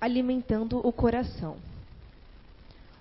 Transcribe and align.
alimentando 0.00 0.78
o 0.86 0.92
coração. 0.92 1.56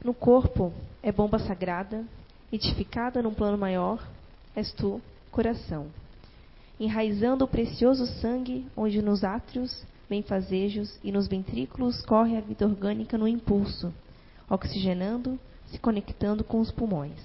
No 0.03 0.13
corpo 0.13 0.73
é 1.01 1.11
bomba 1.11 1.39
sagrada, 1.39 2.03
edificada 2.51 3.21
num 3.21 3.33
plano 3.33 3.57
maior, 3.57 4.05
és 4.55 4.71
tu, 4.71 5.01
coração. 5.31 5.87
Enraizando 6.79 7.45
o 7.45 7.47
precioso 7.47 8.05
sangue, 8.05 8.65
onde 8.75 9.01
nos 9.01 9.23
átrios, 9.23 9.85
benfazejos 10.09 10.97
e 11.03 11.11
nos 11.11 11.27
ventrículos 11.27 12.01
corre 12.05 12.37
a 12.37 12.41
vida 12.41 12.65
orgânica 12.65 13.17
no 13.17 13.27
impulso, 13.27 13.93
oxigenando, 14.49 15.39
se 15.67 15.79
conectando 15.79 16.43
com 16.43 16.59
os 16.59 16.71
pulmões. 16.71 17.19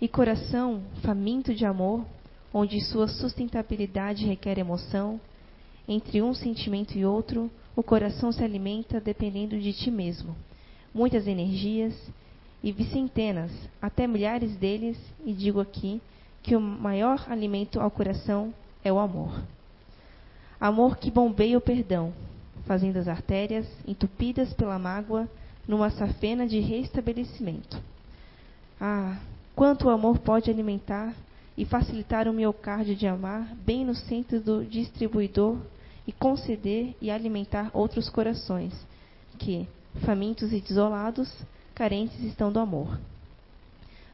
E 0.00 0.08
coração, 0.08 0.82
faminto 1.02 1.54
de 1.54 1.64
amor, 1.64 2.04
onde 2.52 2.80
sua 2.80 3.06
sustentabilidade 3.06 4.26
requer 4.26 4.58
emoção, 4.58 5.20
entre 5.90 6.22
um 6.22 6.32
sentimento 6.32 6.96
e 6.96 7.04
outro, 7.04 7.50
o 7.74 7.82
coração 7.82 8.30
se 8.30 8.44
alimenta 8.44 9.00
dependendo 9.00 9.58
de 9.58 9.72
ti 9.72 9.90
mesmo. 9.90 10.36
Muitas 10.94 11.26
energias 11.26 11.92
e 12.62 12.72
centenas, 12.84 13.50
até 13.82 14.06
milhares 14.06 14.54
deles, 14.54 14.96
e 15.26 15.32
digo 15.32 15.58
aqui 15.58 16.00
que 16.44 16.54
o 16.54 16.60
maior 16.60 17.26
alimento 17.28 17.80
ao 17.80 17.90
coração 17.90 18.54
é 18.84 18.92
o 18.92 19.00
amor. 19.00 19.42
Amor 20.60 20.96
que 20.96 21.10
bombeia 21.10 21.58
o 21.58 21.60
perdão, 21.60 22.12
fazendo 22.66 22.96
as 22.96 23.08
artérias, 23.08 23.66
entupidas 23.84 24.52
pela 24.52 24.78
mágoa, 24.78 25.28
numa 25.66 25.90
safena 25.90 26.46
de 26.46 26.60
restabelecimento. 26.60 27.82
Ah, 28.80 29.18
quanto 29.56 29.86
o 29.86 29.90
amor 29.90 30.20
pode 30.20 30.50
alimentar 30.52 31.12
e 31.56 31.64
facilitar 31.64 32.28
o 32.28 32.32
miocárdio 32.32 32.94
de 32.94 33.08
amar 33.08 33.52
bem 33.66 33.84
no 33.84 33.94
centro 33.96 34.40
do 34.40 34.64
distribuidor 34.64 35.58
e 36.10 36.12
conceder 36.12 36.96
e 37.00 37.08
alimentar 37.08 37.70
outros 37.72 38.10
corações 38.10 38.74
que, 39.38 39.68
famintos 40.04 40.52
e 40.52 40.60
desolados, 40.60 41.32
carentes 41.72 42.20
estão 42.24 42.50
do 42.50 42.58
amor. 42.58 42.98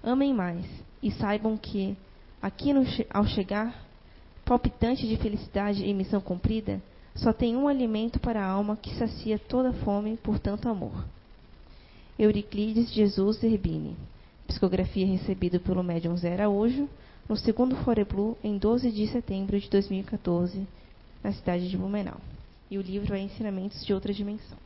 Amem 0.05 0.35
mais 0.35 0.67
e 1.03 1.11
saibam 1.11 1.57
que, 1.57 1.97
aqui 2.43 2.75
no, 2.75 2.85
ao 3.09 3.25
chegar, 3.25 3.83
palpitante 4.45 5.09
de 5.09 5.17
felicidade 5.17 5.87
e 5.87 5.95
missão 5.95 6.21
cumprida, 6.21 6.83
só 7.15 7.33
tem 7.33 7.57
um 7.57 7.67
alimento 7.67 8.21
para 8.21 8.45
a 8.45 8.47
alma 8.47 8.77
que 8.77 8.95
sacia 8.97 9.39
toda 9.39 9.73
fome 9.73 10.19
por 10.19 10.39
tanto 10.39 10.69
amor. 10.69 11.03
Euriclides 12.19 12.93
Jesus 12.93 13.39
Zerbini. 13.39 13.97
Psicografia 14.47 15.07
recebida 15.07 15.59
pelo 15.59 15.83
médium 15.83 16.15
Zé 16.15 16.35
Araújo, 16.35 16.91
no 17.27 17.37
segundo 17.39 17.75
Foreblu, 17.77 18.37
em 18.45 18.59
12 18.59 18.93
de 18.93 19.09
setembro 19.09 19.59
de 19.59 19.71
2014, 19.71 20.67
na 21.27 21.33
cidade 21.33 21.69
de 21.69 21.77
Blumenau. 21.77 22.21
E 22.71 22.79
o 22.79 22.81
livro 22.81 23.13
é 23.13 23.19
Ensinamentos 23.19 23.85
de 23.85 23.93
Outra 23.93 24.13
Dimensão. 24.13 24.57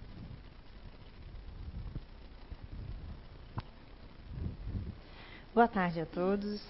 Boa 5.55 5.67
tarde 5.67 6.03
a 6.03 6.05
todos, 6.05 6.63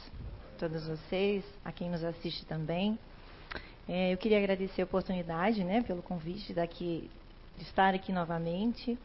todos 0.61 0.86
vocês, 0.86 1.44
a 1.64 1.72
quem 1.72 1.91
nos 1.91 2.05
assiste 2.05 2.46
também. 2.46 2.96
É, 3.88 4.12
eu 4.12 4.16
queria 4.16 4.38
agradecer 4.38 4.83
a 4.83 4.84
oportunidade, 4.84 5.64
né, 5.64 5.83
pelo 5.83 6.02
convite 6.02 6.55
daqui, 6.55 7.11
de 7.58 7.64
estar 7.64 7.92
aqui 7.92 8.12
novamente. 8.12 8.96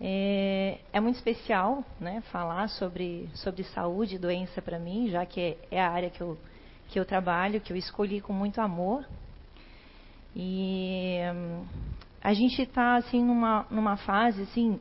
É, 0.00 0.80
é, 0.92 0.98
muito 0.98 1.14
especial 1.14 1.84
né, 2.00 2.22
falar 2.32 2.68
sobre, 2.70 3.28
sobre 3.34 3.62
saúde 3.62 4.16
e 4.16 4.18
doença 4.18 4.60
para 4.60 4.80
mim, 4.80 5.10
já 5.10 5.24
que 5.24 5.40
é, 5.40 5.58
é, 5.70 5.80
a 5.80 5.88
área 5.88 6.10
que 6.10 6.20
eu, 6.20 6.36
que 6.88 6.98
eu 6.98 7.04
trabalho, 7.04 7.60
que 7.60 7.72
eu 7.72 7.76
escolhi 7.76 8.20
com 8.20 8.32
muito 8.32 8.60
amor. 8.60 9.06
E 10.34 11.18
hum, 11.34 11.64
a 12.22 12.32
gente 12.34 12.62
está 12.62 12.96
assim, 12.96 13.24
numa, 13.24 13.66
numa 13.70 13.96
fase 13.96 14.42
assim, 14.42 14.80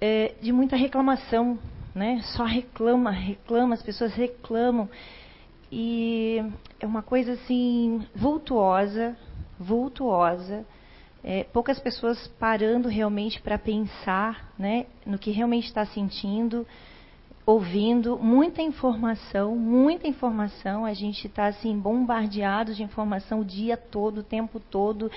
é, 0.00 0.34
de 0.40 0.52
muita 0.52 0.76
reclamação, 0.76 1.58
né? 1.94 2.20
só 2.36 2.44
reclama, 2.44 3.10
reclama, 3.10 3.74
as 3.74 3.82
pessoas 3.82 4.14
reclamam. 4.14 4.88
E 5.72 6.42
é 6.80 6.86
uma 6.86 7.02
coisa 7.02 7.32
assim, 7.32 8.04
vultuosa, 8.14 9.16
vultuosa 9.58 10.64
é, 11.22 11.44
poucas 11.44 11.78
pessoas 11.78 12.28
parando 12.38 12.88
realmente 12.88 13.40
para 13.40 13.58
pensar 13.58 14.52
né, 14.58 14.86
no 15.04 15.18
que 15.18 15.30
realmente 15.30 15.66
está 15.66 15.84
sentindo, 15.84 16.66
ouvindo, 17.50 18.18
muita 18.18 18.62
informação, 18.62 19.56
muita 19.56 20.06
informação. 20.06 20.84
A 20.84 20.92
gente 20.92 21.26
está 21.26 21.46
assim 21.46 21.78
bombardeado 21.78 22.74
de 22.74 22.82
informação 22.82 23.40
o 23.40 23.44
dia 23.44 23.76
todo, 23.76 24.18
o 24.18 24.22
tempo 24.22 24.60
todo, 24.60 25.10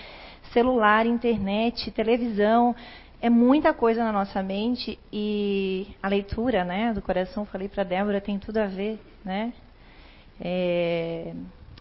celular, 0.51 1.05
internet, 1.05 1.91
televisão. 1.91 2.75
É 3.21 3.29
muita 3.29 3.73
coisa 3.73 4.03
na 4.03 4.11
nossa 4.11 4.41
mente 4.41 4.99
e 5.11 5.87
a 6.01 6.07
leitura, 6.07 6.65
né, 6.65 6.91
do 6.91 7.01
coração, 7.01 7.45
falei 7.45 7.69
para 7.69 7.83
Débora, 7.83 8.19
tem 8.19 8.37
tudo 8.37 8.57
a 8.57 8.65
ver, 8.65 8.99
né? 9.23 9.53
É, 10.41 11.33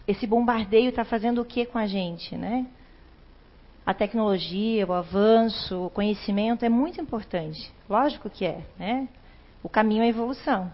esse 0.07 0.27
bombardeio 0.27 0.89
está 0.89 1.03
fazendo 1.03 1.41
o 1.41 1.45
que 1.45 1.65
com 1.65 1.77
a 1.77 1.87
gente, 1.87 2.37
né? 2.37 2.65
a 3.85 3.93
tecnologia, 3.93 4.85
o 4.87 4.93
avanço, 4.93 5.87
o 5.87 5.89
conhecimento 5.89 6.63
é 6.63 6.69
muito 6.69 7.01
importante. 7.01 7.69
Lógico 7.89 8.29
que 8.29 8.45
é, 8.45 8.61
né? 8.79 9.09
O 9.63 9.69
caminho 9.69 10.03
é 10.03 10.09
evolução. 10.09 10.71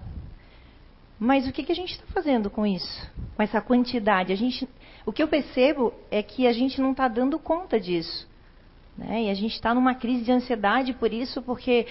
Mas 1.20 1.48
o 1.48 1.52
que, 1.52 1.64
que 1.64 1.72
a 1.72 1.76
gente 1.76 1.92
está 1.92 2.06
fazendo 2.14 2.50
com 2.50 2.66
isso? 2.66 3.08
Com 3.36 3.44
essa 3.44 3.62
quantidade? 3.62 4.34
A 4.34 4.36
gente, 4.36 4.68
o 5.06 5.12
que 5.12 5.22
eu 5.22 5.28
percebo 5.28 5.94
é 6.10 6.24
que 6.24 6.48
a 6.48 6.54
gente 6.54 6.82
não 6.82 6.92
está 6.92 7.08
dando 7.08 7.38
conta 7.38 7.80
disso. 7.80 8.28
Né? 8.98 9.24
E 9.24 9.30
a 9.30 9.34
gente 9.34 9.54
está 9.54 9.74
numa 9.74 9.94
crise 9.94 10.24
de 10.24 10.32
ansiedade 10.32 10.94
por 10.94 11.14
isso, 11.14 11.42
porque 11.42 11.86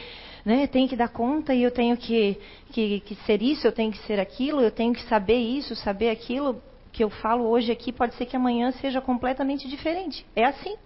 né, 0.44 0.66
tem 0.66 0.88
que 0.88 0.96
dar 0.96 1.08
conta 1.08 1.54
e 1.54 1.62
eu 1.62 1.70
tenho 1.70 1.96
que, 1.96 2.38
que, 2.70 3.00
que 3.00 3.14
ser 3.26 3.42
isso, 3.42 3.66
eu 3.66 3.72
tenho 3.72 3.92
que 3.92 3.98
ser 4.06 4.18
aquilo, 4.18 4.60
eu 4.60 4.70
tenho 4.70 4.94
que 4.94 5.02
saber 5.04 5.38
isso, 5.38 5.76
saber 5.76 6.10
aquilo. 6.10 6.62
que 6.90 7.04
eu 7.04 7.10
falo 7.10 7.44
hoje 7.44 7.70
aqui 7.70 7.92
pode 7.92 8.14
ser 8.14 8.26
que 8.26 8.36
amanhã 8.36 8.72
seja 8.72 9.00
completamente 9.00 9.68
diferente. 9.68 10.24
É 10.34 10.44
assim. 10.44 10.76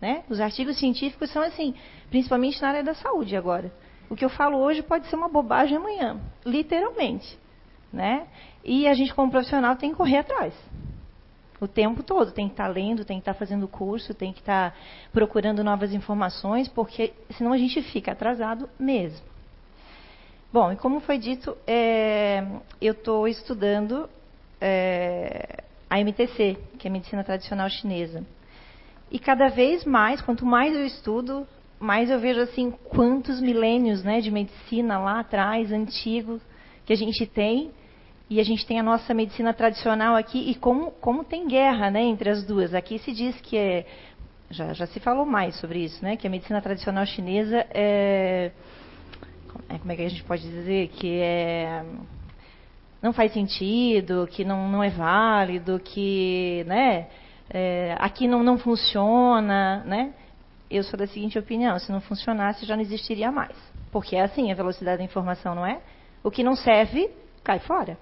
Né? 0.00 0.24
Os 0.28 0.40
artigos 0.40 0.78
científicos 0.78 1.30
são 1.30 1.42
assim, 1.42 1.74
principalmente 2.10 2.60
na 2.60 2.68
área 2.68 2.82
da 2.82 2.94
saúde 2.94 3.36
agora. 3.36 3.72
O 4.12 4.14
que 4.14 4.26
eu 4.26 4.28
falo 4.28 4.58
hoje 4.58 4.82
pode 4.82 5.06
ser 5.06 5.16
uma 5.16 5.30
bobagem 5.30 5.74
amanhã, 5.74 6.20
literalmente. 6.44 7.38
Né? 7.90 8.26
E 8.62 8.86
a 8.86 8.92
gente, 8.92 9.14
como 9.14 9.30
profissional, 9.30 9.74
tem 9.74 9.88
que 9.88 9.96
correr 9.96 10.18
atrás. 10.18 10.52
O 11.58 11.66
tempo 11.66 12.02
todo. 12.02 12.30
Tem 12.30 12.46
que 12.46 12.52
estar 12.52 12.66
lendo, 12.66 13.06
tem 13.06 13.16
que 13.16 13.22
estar 13.22 13.32
fazendo 13.32 13.66
curso, 13.66 14.12
tem 14.12 14.30
que 14.30 14.40
estar 14.40 14.76
procurando 15.14 15.64
novas 15.64 15.94
informações, 15.94 16.68
porque 16.68 17.14
senão 17.38 17.54
a 17.54 17.56
gente 17.56 17.80
fica 17.80 18.12
atrasado 18.12 18.68
mesmo. 18.78 19.24
Bom, 20.52 20.70
e 20.70 20.76
como 20.76 21.00
foi 21.00 21.16
dito, 21.16 21.56
é, 21.66 22.44
eu 22.82 22.92
estou 22.92 23.26
estudando 23.26 24.10
é, 24.60 25.64
a 25.88 25.98
MTC, 25.98 26.58
que 26.78 26.86
é 26.86 26.90
a 26.90 26.92
medicina 26.92 27.24
tradicional 27.24 27.70
chinesa. 27.70 28.22
E 29.10 29.18
cada 29.18 29.48
vez 29.48 29.86
mais, 29.86 30.20
quanto 30.20 30.44
mais 30.44 30.76
eu 30.76 30.84
estudo, 30.84 31.46
mais 31.82 32.10
eu 32.10 32.20
vejo 32.20 32.40
assim 32.40 32.70
quantos 32.70 33.40
milênios, 33.40 34.04
né, 34.04 34.20
de 34.20 34.30
medicina 34.30 34.98
lá 34.98 35.20
atrás, 35.20 35.72
antigo, 35.72 36.40
que 36.86 36.92
a 36.92 36.96
gente 36.96 37.26
tem, 37.26 37.72
e 38.30 38.40
a 38.40 38.44
gente 38.44 38.64
tem 38.64 38.78
a 38.78 38.82
nossa 38.82 39.12
medicina 39.12 39.52
tradicional 39.52 40.14
aqui 40.14 40.50
e 40.50 40.54
como, 40.54 40.92
como 40.92 41.24
tem 41.24 41.46
guerra, 41.48 41.90
né, 41.90 42.02
entre 42.02 42.30
as 42.30 42.44
duas. 42.44 42.72
Aqui 42.72 42.98
se 42.98 43.12
diz 43.12 43.38
que 43.40 43.56
é 43.56 43.84
já, 44.48 44.72
já 44.72 44.86
se 44.86 45.00
falou 45.00 45.26
mais 45.26 45.56
sobre 45.56 45.80
isso, 45.84 46.02
né, 46.04 46.16
que 46.16 46.26
a 46.26 46.30
medicina 46.30 46.60
tradicional 46.60 47.04
chinesa 47.04 47.66
é, 47.74 48.52
é 49.68 49.78
como 49.78 49.90
é 49.90 49.96
que 49.96 50.02
a 50.02 50.08
gente 50.08 50.22
pode 50.24 50.42
dizer 50.42 50.88
que 50.88 51.18
é 51.18 51.84
não 53.02 53.12
faz 53.12 53.32
sentido, 53.32 54.28
que 54.30 54.44
não, 54.44 54.68
não 54.68 54.84
é 54.84 54.88
válido, 54.88 55.80
que, 55.80 56.62
né, 56.68 57.08
é, 57.50 57.96
aqui 57.98 58.28
não, 58.28 58.44
não 58.44 58.56
funciona, 58.56 59.82
né? 59.84 60.14
Eu 60.72 60.82
sou 60.82 60.98
da 60.98 61.06
seguinte 61.06 61.38
opinião: 61.38 61.78
se 61.78 61.92
não 61.92 62.00
funcionasse, 62.00 62.64
já 62.64 62.74
não 62.74 62.82
existiria 62.82 63.30
mais. 63.30 63.56
Porque 63.90 64.16
é 64.16 64.22
assim 64.22 64.50
a 64.50 64.54
velocidade 64.54 64.98
da 64.98 65.04
informação, 65.04 65.54
não 65.54 65.66
é? 65.66 65.80
O 66.24 66.30
que 66.30 66.42
não 66.42 66.56
serve, 66.56 67.10
cai 67.44 67.58
fora. 67.58 67.98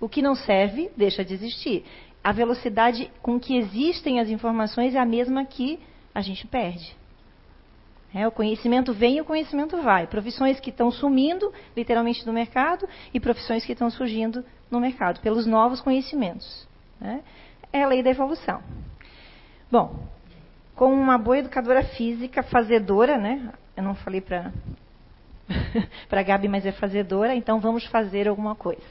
O 0.00 0.08
que 0.08 0.22
não 0.22 0.34
serve, 0.34 0.90
deixa 0.96 1.24
de 1.24 1.34
existir. 1.34 1.84
A 2.22 2.30
velocidade 2.30 3.10
com 3.20 3.40
que 3.40 3.56
existem 3.56 4.20
as 4.20 4.28
informações 4.28 4.94
é 4.94 4.98
a 4.98 5.04
mesma 5.04 5.44
que 5.44 5.80
a 6.14 6.20
gente 6.20 6.46
perde. 6.46 6.96
É, 8.14 8.28
o 8.28 8.30
conhecimento 8.30 8.92
vem 8.92 9.16
e 9.16 9.20
o 9.20 9.24
conhecimento 9.24 9.80
vai. 9.80 10.06
Profissões 10.06 10.60
que 10.60 10.70
estão 10.70 10.90
sumindo, 10.90 11.52
literalmente, 11.76 12.24
do 12.24 12.32
mercado, 12.32 12.86
e 13.12 13.18
profissões 13.18 13.64
que 13.64 13.72
estão 13.72 13.90
surgindo 13.90 14.44
no 14.70 14.78
mercado, 14.78 15.20
pelos 15.20 15.46
novos 15.46 15.80
conhecimentos. 15.80 16.68
Né? 17.00 17.22
É 17.72 17.82
a 17.82 17.88
lei 17.88 18.02
da 18.02 18.10
evolução. 18.10 18.62
Bom, 19.70 20.06
como 20.74 20.94
uma 20.94 21.18
boa 21.18 21.38
educadora 21.38 21.82
física, 21.82 22.42
fazedora, 22.42 23.16
né? 23.18 23.52
Eu 23.76 23.82
não 23.82 23.94
falei 23.94 24.20
para 24.20 24.52
para 26.08 26.22
Gabi, 26.22 26.48
mas 26.48 26.64
é 26.66 26.72
fazedora, 26.72 27.34
então 27.34 27.60
vamos 27.60 27.84
fazer 27.86 28.28
alguma 28.28 28.54
coisa. 28.54 28.82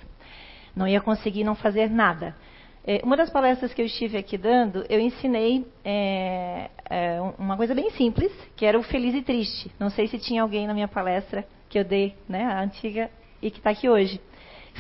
Não 0.76 0.88
ia 0.88 1.02
conseguir 1.02 1.44
não 1.44 1.56
fazer 1.56 1.90
nada. 1.90 2.36
É, 2.84 3.00
uma 3.04 3.16
das 3.16 3.30
palestras 3.30 3.74
que 3.74 3.82
eu 3.82 3.86
estive 3.86 4.18
aqui 4.18 4.38
dando, 4.38 4.84
eu 4.90 5.00
ensinei 5.00 5.66
é, 5.86 6.70
é, 6.90 7.22
uma 7.38 7.56
coisa 7.56 7.76
bem 7.76 7.92
simples, 7.92 8.32
que 8.56 8.66
era 8.66 8.80
o 8.80 8.84
feliz 8.84 9.14
e 9.14 9.22
triste. 9.22 9.72
Não 9.80 9.90
sei 9.90 10.08
se 10.08 10.18
tinha 10.18 10.42
alguém 10.42 10.66
na 10.66 10.74
minha 10.74 10.88
palestra 10.88 11.46
que 11.70 11.78
eu 11.78 11.84
dei, 11.84 12.16
né, 12.28 12.44
a 12.44 12.62
antiga, 12.62 13.10
e 13.42 13.52
que 13.52 13.60
está 13.60 13.70
aqui 13.70 13.88
hoje. 13.88 14.20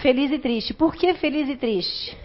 Feliz 0.01 0.31
e 0.31 0.39
triste. 0.39 0.74
Por 0.74 0.95
que 0.95 1.13
feliz 1.15 1.47
e 1.47 1.56
triste? 1.56 2.18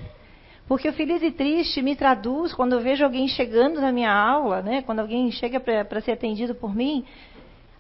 Porque 0.69 0.89
o 0.89 0.93
feliz 0.93 1.23
e 1.23 1.31
triste 1.31 1.81
me 1.81 1.95
traduz 1.95 2.53
quando 2.53 2.73
eu 2.73 2.81
vejo 2.81 3.05
alguém 3.05 3.29
chegando 3.29 3.81
na 3.81 3.93
minha 3.93 4.13
aula, 4.13 4.63
né, 4.63 4.83
quando 4.83 5.01
alguém 5.01 5.31
chega 5.31 5.61
para 5.61 6.01
ser 6.01 6.13
atendido 6.13 6.55
por 6.55 6.75
mim, 6.75 7.05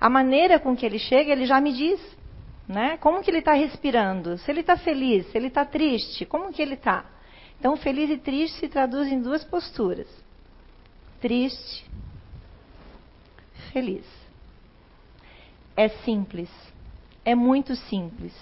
a 0.00 0.08
maneira 0.08 0.58
com 0.58 0.76
que 0.76 0.86
ele 0.86 0.98
chega, 0.98 1.32
ele 1.32 1.46
já 1.46 1.60
me 1.60 1.72
diz. 1.72 2.00
Né? 2.68 2.96
Como 2.96 3.22
que 3.22 3.30
ele 3.30 3.38
está 3.38 3.52
respirando? 3.52 4.38
Se 4.38 4.50
ele 4.50 4.60
está 4.60 4.76
feliz, 4.76 5.30
se 5.30 5.38
ele 5.38 5.46
está 5.46 5.64
triste, 5.64 6.24
como 6.26 6.52
que 6.52 6.60
ele 6.60 6.74
está? 6.74 7.04
Então, 7.58 7.76
feliz 7.76 8.10
e 8.10 8.18
triste 8.18 8.58
se 8.58 8.68
traduz 8.68 9.06
em 9.06 9.22
duas 9.22 9.44
posturas: 9.44 10.08
triste, 11.20 11.88
feliz. 13.72 14.04
É 15.76 15.88
simples, 15.88 16.50
é 17.24 17.36
muito 17.36 17.76
simples. 17.76 18.32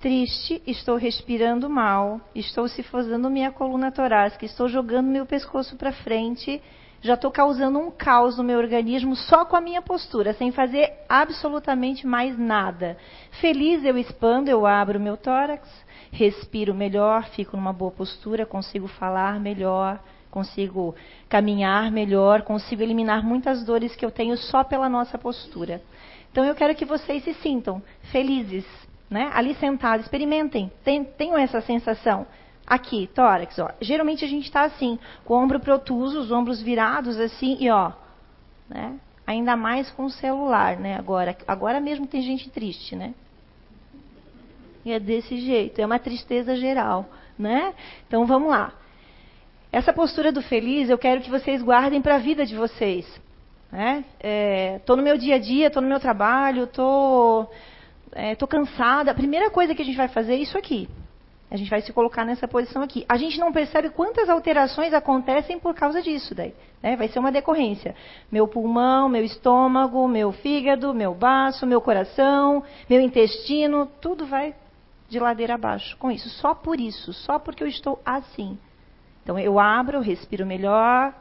Triste, 0.00 0.62
estou 0.64 0.94
respirando 0.96 1.68
mal, 1.68 2.20
estou 2.32 2.68
cifosando 2.68 3.28
minha 3.28 3.50
coluna 3.50 3.90
torácica, 3.90 4.44
estou 4.44 4.68
jogando 4.68 5.08
meu 5.08 5.26
pescoço 5.26 5.74
para 5.74 5.90
frente, 5.90 6.62
já 7.02 7.14
estou 7.14 7.32
causando 7.32 7.80
um 7.80 7.90
caos 7.90 8.38
no 8.38 8.44
meu 8.44 8.58
organismo 8.58 9.16
só 9.16 9.44
com 9.44 9.56
a 9.56 9.60
minha 9.60 9.82
postura, 9.82 10.32
sem 10.34 10.52
fazer 10.52 10.88
absolutamente 11.08 12.06
mais 12.06 12.38
nada. 12.38 12.96
Feliz, 13.40 13.84
eu 13.84 13.98
expando, 13.98 14.48
eu 14.48 14.64
abro 14.64 15.00
meu 15.00 15.16
tórax, 15.16 15.68
respiro 16.12 16.72
melhor, 16.72 17.24
fico 17.30 17.56
numa 17.56 17.72
boa 17.72 17.90
postura, 17.90 18.46
consigo 18.46 18.86
falar 18.86 19.40
melhor, 19.40 19.98
consigo 20.30 20.94
caminhar 21.28 21.90
melhor, 21.90 22.42
consigo 22.42 22.84
eliminar 22.84 23.24
muitas 23.24 23.64
dores 23.64 23.96
que 23.96 24.04
eu 24.04 24.12
tenho 24.12 24.36
só 24.36 24.62
pela 24.62 24.88
nossa 24.88 25.18
postura. 25.18 25.82
Então 26.30 26.44
eu 26.44 26.54
quero 26.54 26.76
que 26.76 26.84
vocês 26.84 27.24
se 27.24 27.34
sintam 27.34 27.82
felizes, 28.12 28.64
né? 29.10 29.30
Ali 29.34 29.54
sentados, 29.54 30.04
experimentem, 30.04 30.70
tenham 31.16 31.38
essa 31.38 31.60
sensação. 31.60 32.26
Aqui, 32.66 33.08
tórax, 33.14 33.58
ó. 33.58 33.70
Geralmente 33.80 34.24
a 34.24 34.28
gente 34.28 34.44
está 34.44 34.62
assim, 34.62 34.98
com 35.24 35.34
o 35.34 35.38
ombro 35.38 35.58
protuso, 35.58 36.20
os 36.20 36.30
ombros 36.30 36.60
virados 36.60 37.18
assim 37.18 37.56
e 37.60 37.70
ó, 37.70 37.92
né? 38.68 38.98
Ainda 39.26 39.56
mais 39.56 39.90
com 39.90 40.04
o 40.04 40.10
celular, 40.10 40.76
né? 40.76 40.96
Agora, 40.96 41.36
agora 41.46 41.80
mesmo 41.80 42.06
tem 42.06 42.20
gente 42.20 42.50
triste, 42.50 42.94
né? 42.94 43.14
E 44.84 44.92
é 44.92 45.00
desse 45.00 45.38
jeito, 45.38 45.80
é 45.80 45.86
uma 45.86 45.98
tristeza 45.98 46.56
geral, 46.56 47.08
né? 47.38 47.74
Então 48.06 48.26
vamos 48.26 48.50
lá. 48.50 48.72
Essa 49.72 49.92
postura 49.92 50.32
do 50.32 50.42
feliz 50.42 50.88
eu 50.88 50.98
quero 50.98 51.20
que 51.20 51.30
vocês 51.30 51.62
guardem 51.62 52.00
para 52.00 52.16
a 52.16 52.18
vida 52.18 52.44
de 52.44 52.56
vocês. 52.56 53.06
Né? 53.70 54.02
É, 54.18 54.80
no 54.88 55.02
meu 55.02 55.18
dia 55.18 55.34
a 55.34 55.38
dia, 55.38 55.70
tô 55.70 55.80
no 55.80 55.88
meu 55.88 56.00
trabalho, 56.00 56.66
tô, 58.10 58.44
é, 58.44 58.48
cansada. 58.48 59.10
A 59.10 59.14
primeira 59.14 59.50
coisa 59.50 59.74
que 59.74 59.82
a 59.82 59.84
gente 59.84 59.96
vai 59.96 60.08
fazer 60.08 60.34
é 60.34 60.36
isso 60.36 60.56
aqui. 60.56 60.88
A 61.50 61.56
gente 61.56 61.70
vai 61.70 61.80
se 61.80 61.92
colocar 61.92 62.24
nessa 62.24 62.46
posição 62.46 62.82
aqui. 62.82 63.06
A 63.08 63.16
gente 63.16 63.38
não 63.40 63.52
percebe 63.52 63.88
quantas 63.88 64.28
alterações 64.28 64.92
acontecem 64.92 65.58
por 65.58 65.74
causa 65.74 66.02
disso 66.02 66.34
daí. 66.34 66.54
Né? 66.82 66.94
Vai 66.94 67.08
ser 67.08 67.18
uma 67.18 67.32
decorrência. 67.32 67.94
Meu 68.30 68.46
pulmão, 68.46 69.08
meu 69.08 69.24
estômago, 69.24 70.06
meu 70.06 70.30
fígado, 70.30 70.92
meu 70.92 71.14
baço, 71.14 71.66
meu 71.66 71.80
coração, 71.80 72.62
meu 72.88 73.00
intestino, 73.00 73.86
tudo 74.00 74.26
vai 74.26 74.54
de 75.08 75.18
ladeira 75.18 75.54
abaixo 75.54 75.96
com 75.96 76.10
isso. 76.10 76.28
Só 76.28 76.54
por 76.54 76.78
isso, 76.78 77.14
só 77.14 77.38
porque 77.38 77.62
eu 77.62 77.68
estou 77.68 77.98
assim. 78.04 78.58
Então 79.22 79.38
eu 79.38 79.58
abro, 79.58 80.00
respiro 80.00 80.44
melhor, 80.44 81.14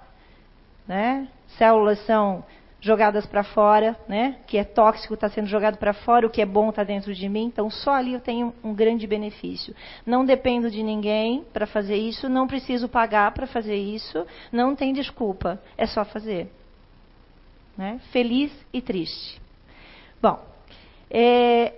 né? 0.85 1.27
Células 1.57 2.05
são 2.05 2.43
jogadas 2.87 3.25
para 3.25 3.43
fora, 3.43 3.95
né? 4.07 4.37
O 4.41 4.47
que 4.47 4.57
é 4.57 4.63
tóxico 4.63 5.13
está 5.13 5.29
sendo 5.29 5.47
jogado 5.47 5.77
para 5.77 5.93
fora, 5.93 6.25
o 6.25 6.29
que 6.29 6.41
é 6.41 6.45
bom 6.45 6.69
está 6.69 6.83
dentro 6.83 7.13
de 7.13 7.29
mim. 7.29 7.45
Então 7.45 7.69
só 7.69 7.91
ali 7.91 8.13
eu 8.13 8.19
tenho 8.19 8.53
um 8.63 8.73
grande 8.73 9.05
benefício. 9.05 9.75
Não 10.05 10.25
dependo 10.25 10.71
de 10.71 10.81
ninguém 10.81 11.45
para 11.53 11.67
fazer 11.67 11.97
isso, 11.97 12.27
não 12.29 12.47
preciso 12.47 12.87
pagar 12.87 13.31
para 13.33 13.45
fazer 13.45 13.75
isso, 13.75 14.25
não 14.51 14.75
tem 14.75 14.93
desculpa, 14.93 15.61
é 15.77 15.85
só 15.85 16.03
fazer. 16.05 16.49
Né? 17.77 17.99
Feliz 18.11 18.51
e 18.73 18.81
triste. 18.81 19.39
Bom, 20.19 20.43
é, 21.11 21.73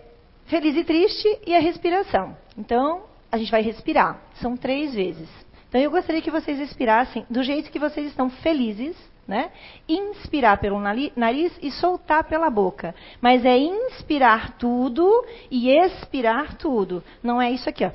feliz 0.46 0.76
e 0.78 0.84
triste 0.84 1.28
e 1.46 1.56
a 1.56 1.60
respiração. 1.60 2.38
Então, 2.58 3.04
a 3.32 3.38
gente 3.38 3.52
vai 3.52 3.62
respirar. 3.62 4.22
São 4.36 4.56
três 4.56 4.94
vezes. 4.94 5.30
Então, 5.68 5.80
eu 5.80 5.92
gostaria 5.92 6.22
que 6.22 6.32
vocês 6.32 6.58
respirassem 6.58 7.26
do 7.30 7.44
jeito 7.44 7.70
que 7.70 7.80
vocês 7.80 8.08
estão 8.08 8.30
felizes, 8.30 8.96
né? 9.30 9.52
Inspirar 9.88 10.58
pelo 10.58 10.80
nariz 10.80 11.56
e 11.62 11.70
soltar 11.70 12.24
pela 12.24 12.50
boca. 12.50 12.96
Mas 13.22 13.46
é 13.46 13.56
inspirar 13.56 14.58
tudo 14.58 15.24
e 15.52 15.70
expirar 15.70 16.58
tudo. 16.58 17.04
Não 17.22 17.40
é 17.40 17.52
isso 17.52 17.70
aqui, 17.70 17.86
ó. 17.86 17.92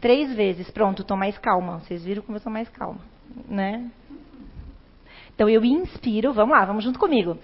Três 0.00 0.32
vezes. 0.36 0.70
Pronto, 0.70 1.02
estou 1.02 1.16
mais 1.16 1.36
calma. 1.36 1.80
Vocês 1.80 2.04
viram 2.04 2.22
como 2.22 2.36
eu 2.36 2.38
estou 2.38 2.52
mais 2.52 2.68
calma, 2.68 3.00
né? 3.48 3.90
Então, 5.34 5.48
eu 5.48 5.64
inspiro. 5.64 6.32
Vamos 6.32 6.56
lá, 6.56 6.64
vamos 6.64 6.84
junto 6.84 7.00
comigo. 7.00 7.36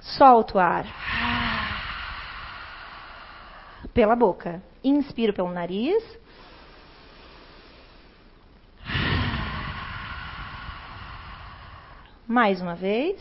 Solto 0.00 0.56
o 0.56 0.58
ar. 0.58 0.84
Pela 3.94 4.16
boca. 4.16 4.60
Inspiro 4.82 5.32
pelo 5.32 5.52
nariz. 5.52 6.02
Mais 12.32 12.62
uma 12.62 12.74
vez. 12.74 13.20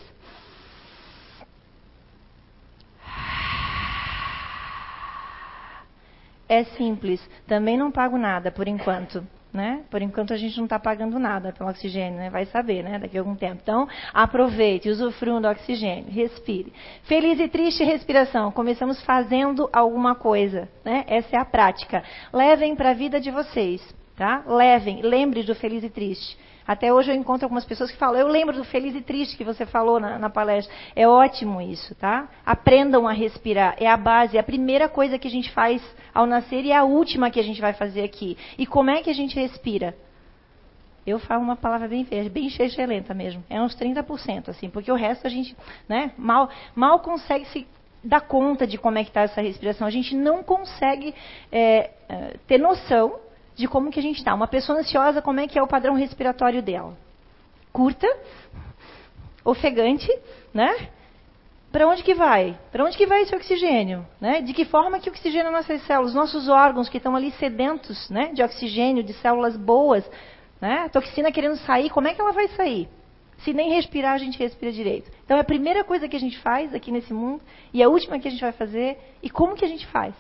É 6.48 6.64
simples. 6.64 7.20
Também 7.46 7.78
não 7.78 7.92
pago 7.92 8.18
nada 8.18 8.50
por 8.50 8.70
enquanto 8.70 9.22
né? 9.54 9.84
Por 9.90 10.02
enquanto 10.02 10.34
a 10.34 10.38
gente 10.38 10.56
não 10.56 10.64
está 10.64 10.80
pagando 10.80 11.20
nada 11.20 11.52
pelo 11.52 11.70
oxigênio, 11.70 12.18
né? 12.18 12.30
Vai 12.30 12.46
saber, 12.46 12.84
né? 12.84 12.98
Daqui 12.98 13.18
a 13.18 13.22
algum 13.22 13.36
tempo. 13.36 13.60
Então, 13.62 13.86
aproveite, 14.14 14.90
usufruam 14.90 15.42
do 15.42 15.48
oxigênio, 15.50 16.10
respire. 16.10 16.72
Feliz 17.04 17.38
e 17.38 17.50
triste 17.50 17.84
respiração. 17.84 18.50
Começamos 18.50 19.04
fazendo 19.04 19.70
alguma 19.74 20.16
coisa, 20.16 20.70
né? 20.86 21.04
Essa 21.06 21.36
é 21.36 21.40
a 21.40 21.44
prática. 21.44 22.02
Levem 22.32 22.78
para 22.78 22.92
a 22.92 22.94
vida 22.94 23.20
de 23.20 23.30
vocês, 23.30 23.82
tá? 24.16 24.42
Levem, 24.48 25.02
lembre 25.02 25.44
do 25.44 25.54
feliz 25.54 25.84
e 25.84 25.90
triste. 25.90 26.38
Até 26.72 26.94
hoje 26.94 27.12
eu 27.12 27.16
encontro 27.16 27.44
algumas 27.46 27.66
pessoas 27.66 27.92
que 27.92 27.98
falam, 27.98 28.18
eu 28.18 28.30
lembro 28.30 28.56
do 28.56 28.64
feliz 28.64 28.96
e 28.96 29.02
triste 29.02 29.36
que 29.36 29.44
você 29.44 29.66
falou 29.66 30.00
na, 30.00 30.18
na, 30.18 30.30
palestra. 30.30 30.74
É 30.96 31.06
ótimo 31.06 31.62
isso, 31.62 31.94
tá? 31.96 32.30
Aprendam 32.46 33.06
a 33.10 33.12
respirar. 33.12 33.76
É 33.78 33.88
a 33.88 33.98
base, 33.98 34.38
é 34.38 34.40
a 34.40 34.44
primeira 34.44 34.88
coisa 34.88 35.20
que 35.20 35.28
a 35.28 35.32
gente 35.32 35.52
faz 35.52 35.84
ao 36.14 36.26
nascer 36.26 36.64
e 36.64 36.72
é 36.72 36.78
a 36.78 36.86
última 36.86 37.30
que 37.30 37.42
a 37.42 37.44
gente 37.44 37.60
vai 37.60 37.74
fazer 37.74 38.04
aqui. 38.04 38.38
E 38.58 38.66
como 38.66 38.90
é 38.90 39.02
que 39.02 39.10
a 39.10 39.14
gente 39.14 39.38
respira? 39.38 39.94
Eu 41.06 41.20
falo 41.20 41.44
uma 41.44 41.58
palavra 41.58 41.90
bem 41.90 42.06
verde, 42.06 42.30
bem 42.30 42.48
lenta 42.88 43.14
mesmo. 43.14 43.44
É 43.50 43.62
uns 43.62 43.76
30%, 43.76 44.48
assim, 44.48 44.70
porque 44.70 44.90
o 44.90 44.96
resto 44.96 45.28
a 45.28 45.30
gente 45.30 45.54
né, 45.90 46.14
mal, 46.18 46.50
mal 46.74 47.00
consegue 47.00 47.44
se 47.50 47.68
dar 48.02 48.22
conta 48.22 48.66
de 48.66 48.78
como 48.78 48.98
é 48.98 49.04
que 49.04 49.10
está 49.10 49.24
essa 49.24 49.42
respiração. 49.42 49.86
A 49.86 49.92
gente 49.92 50.16
não 50.16 50.42
consegue 50.42 51.14
é 51.52 51.90
ter 52.48 52.58
noção 52.58 53.20
de 53.62 53.68
como 53.68 53.92
que 53.92 54.00
a 54.00 54.04
gente 54.04 54.18
está. 54.18 54.34
Uma 54.34 54.48
pessoa 54.48 54.80
ansiosa, 54.80 55.22
como 55.22 55.40
é 55.40 55.48
que 55.48 55.58
é 55.58 55.62
o 55.62 55.68
padrão 55.68 55.94
respiratório 55.94 56.62
dela? 56.62 56.98
Curta, 57.72 58.08
ofegante, 59.46 60.10
né? 60.54 60.90
Para 61.72 61.88
onde 61.88 62.04
que 62.04 62.14
vai? 62.14 62.60
Para 62.72 62.84
onde 62.84 62.98
que 62.98 63.06
vai 63.06 63.22
esse 63.22 63.34
oxigênio? 63.34 64.06
Né? 64.20 64.42
De 64.42 64.54
que 64.54 64.66
forma 64.66 65.00
que 65.00 65.10
oxigena 65.10 65.50
nossas 65.50 65.82
células, 65.84 66.14
nossos 66.14 66.50
órgãos 66.50 66.90
que 66.90 66.98
estão 66.98 67.16
ali 67.16 67.32
sedentos 67.34 68.10
né? 68.10 68.34
de 68.34 68.44
oxigênio, 68.44 69.04
de 69.04 69.14
células 69.14 69.56
boas, 69.56 70.10
né? 70.60 70.80
A 70.86 70.90
toxina 70.90 71.32
querendo 71.32 71.56
sair, 71.58 71.90
como 71.90 72.08
é 72.08 72.14
que 72.14 72.20
ela 72.20 72.34
vai 72.34 72.48
sair? 72.50 72.90
Se 73.38 73.54
nem 73.54 73.74
respirar, 73.74 74.14
a 74.14 74.18
gente 74.18 74.38
respira 74.38 74.72
direito. 74.72 75.10
Então 75.24 75.38
é 75.38 75.40
a 75.40 75.46
primeira 75.46 75.84
coisa 75.84 76.08
que 76.08 76.16
a 76.16 76.20
gente 76.20 76.38
faz 76.40 76.74
aqui 76.74 76.92
nesse 76.92 77.14
mundo 77.14 77.42
e 77.74 77.82
a 77.82 77.88
última 77.88 78.20
que 78.20 78.28
a 78.28 78.32
gente 78.32 78.42
vai 78.42 78.52
fazer. 78.52 79.00
E 79.24 79.30
como 79.30 79.56
que 79.56 79.64
a 79.64 79.68
gente 79.68 79.88
faz? 79.88 80.14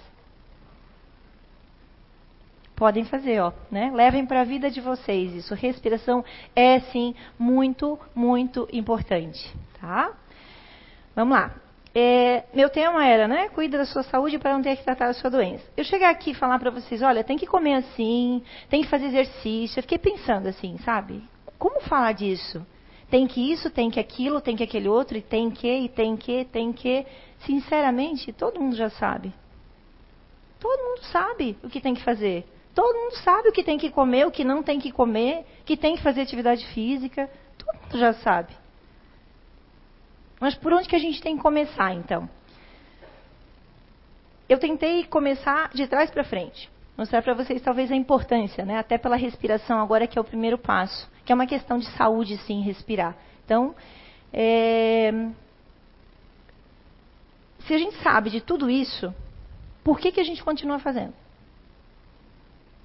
Podem 2.81 3.05
fazer, 3.05 3.39
ó, 3.39 3.53
né? 3.69 3.91
Levem 3.93 4.25
para 4.25 4.41
a 4.41 4.43
vida 4.43 4.71
de 4.71 4.81
vocês 4.81 5.35
isso. 5.35 5.53
Respiração 5.53 6.25
é 6.55 6.79
sim 6.79 7.13
muito, 7.38 8.00
muito 8.15 8.67
importante, 8.73 9.55
tá? 9.79 10.11
Vamos 11.15 11.38
lá. 11.38 11.53
É, 11.93 12.43
meu 12.51 12.71
tema 12.71 13.05
era, 13.05 13.27
né? 13.27 13.50
Cuida 13.50 13.77
da 13.77 13.85
sua 13.85 14.01
saúde 14.01 14.39
para 14.39 14.53
não 14.53 14.63
ter 14.63 14.75
que 14.77 14.83
tratar 14.83 15.09
a 15.09 15.13
sua 15.13 15.29
doença. 15.29 15.63
Eu 15.77 15.83
chegar 15.83 16.09
aqui 16.09 16.31
e 16.31 16.33
falar 16.33 16.57
para 16.57 16.71
vocês, 16.71 17.03
olha, 17.03 17.23
tem 17.23 17.38
que 17.38 17.45
comer 17.45 17.75
assim, 17.75 18.41
tem 18.67 18.81
que 18.81 18.89
fazer 18.89 19.05
exercício. 19.05 19.77
Eu 19.77 19.83
fiquei 19.83 20.00
pensando 20.00 20.47
assim, 20.47 20.75
sabe? 20.79 21.23
Como 21.59 21.81
falar 21.81 22.13
disso? 22.13 22.65
Tem 23.11 23.27
que 23.27 23.51
isso, 23.51 23.69
tem 23.69 23.91
que 23.91 24.00
aquilo, 24.00 24.41
tem 24.41 24.55
que 24.55 24.63
aquele 24.63 24.89
outro, 24.89 25.15
e 25.15 25.21
tem 25.21 25.51
que, 25.51 25.71
e 25.71 25.88
tem 25.88 26.17
que, 26.17 26.45
tem 26.45 26.73
que. 26.73 27.05
Sinceramente, 27.45 28.33
todo 28.33 28.59
mundo 28.59 28.75
já 28.75 28.89
sabe. 28.89 29.31
Todo 30.59 30.83
mundo 30.83 31.03
sabe 31.11 31.55
o 31.63 31.69
que 31.69 31.79
tem 31.79 31.93
que 31.93 32.03
fazer. 32.03 32.43
Todo 32.73 32.97
mundo 32.97 33.17
sabe 33.17 33.49
o 33.49 33.51
que 33.51 33.63
tem 33.63 33.77
que 33.77 33.89
comer, 33.89 34.25
o 34.25 34.31
que 34.31 34.43
não 34.43 34.63
tem 34.63 34.79
que 34.79 34.91
comer, 34.91 35.45
que 35.65 35.75
tem 35.75 35.95
que 35.95 36.01
fazer 36.01 36.21
atividade 36.21 36.65
física. 36.67 37.29
Todo 37.57 37.81
mundo 37.81 37.99
já 37.99 38.13
sabe. 38.13 38.53
Mas 40.39 40.55
por 40.55 40.73
onde 40.73 40.87
que 40.87 40.95
a 40.95 40.99
gente 40.99 41.21
tem 41.21 41.35
que 41.35 41.41
começar, 41.41 41.93
então? 41.93 42.29
Eu 44.47 44.57
tentei 44.57 45.03
começar 45.05 45.69
de 45.73 45.85
trás 45.87 46.09
para 46.09 46.23
frente. 46.23 46.69
Mostrar 46.97 47.21
para 47.21 47.33
vocês 47.33 47.61
talvez 47.61 47.91
a 47.91 47.95
importância, 47.95 48.65
né? 48.65 48.77
até 48.77 48.97
pela 48.97 49.15
respiração 49.15 49.79
agora, 49.79 50.07
que 50.07 50.17
é 50.17 50.21
o 50.21 50.25
primeiro 50.25 50.57
passo. 50.57 51.09
Que 51.25 51.31
é 51.31 51.35
uma 51.35 51.47
questão 51.47 51.77
de 51.77 51.85
saúde, 51.91 52.37
sim, 52.37 52.61
respirar. 52.61 53.15
Então, 53.45 53.75
é... 54.33 55.11
se 57.59 57.73
a 57.73 57.77
gente 57.77 57.95
sabe 58.01 58.29
de 58.29 58.41
tudo 58.41 58.69
isso, 58.69 59.13
por 59.83 59.99
que, 59.99 60.11
que 60.11 60.19
a 60.19 60.23
gente 60.23 60.43
continua 60.43 60.79
fazendo? 60.79 61.13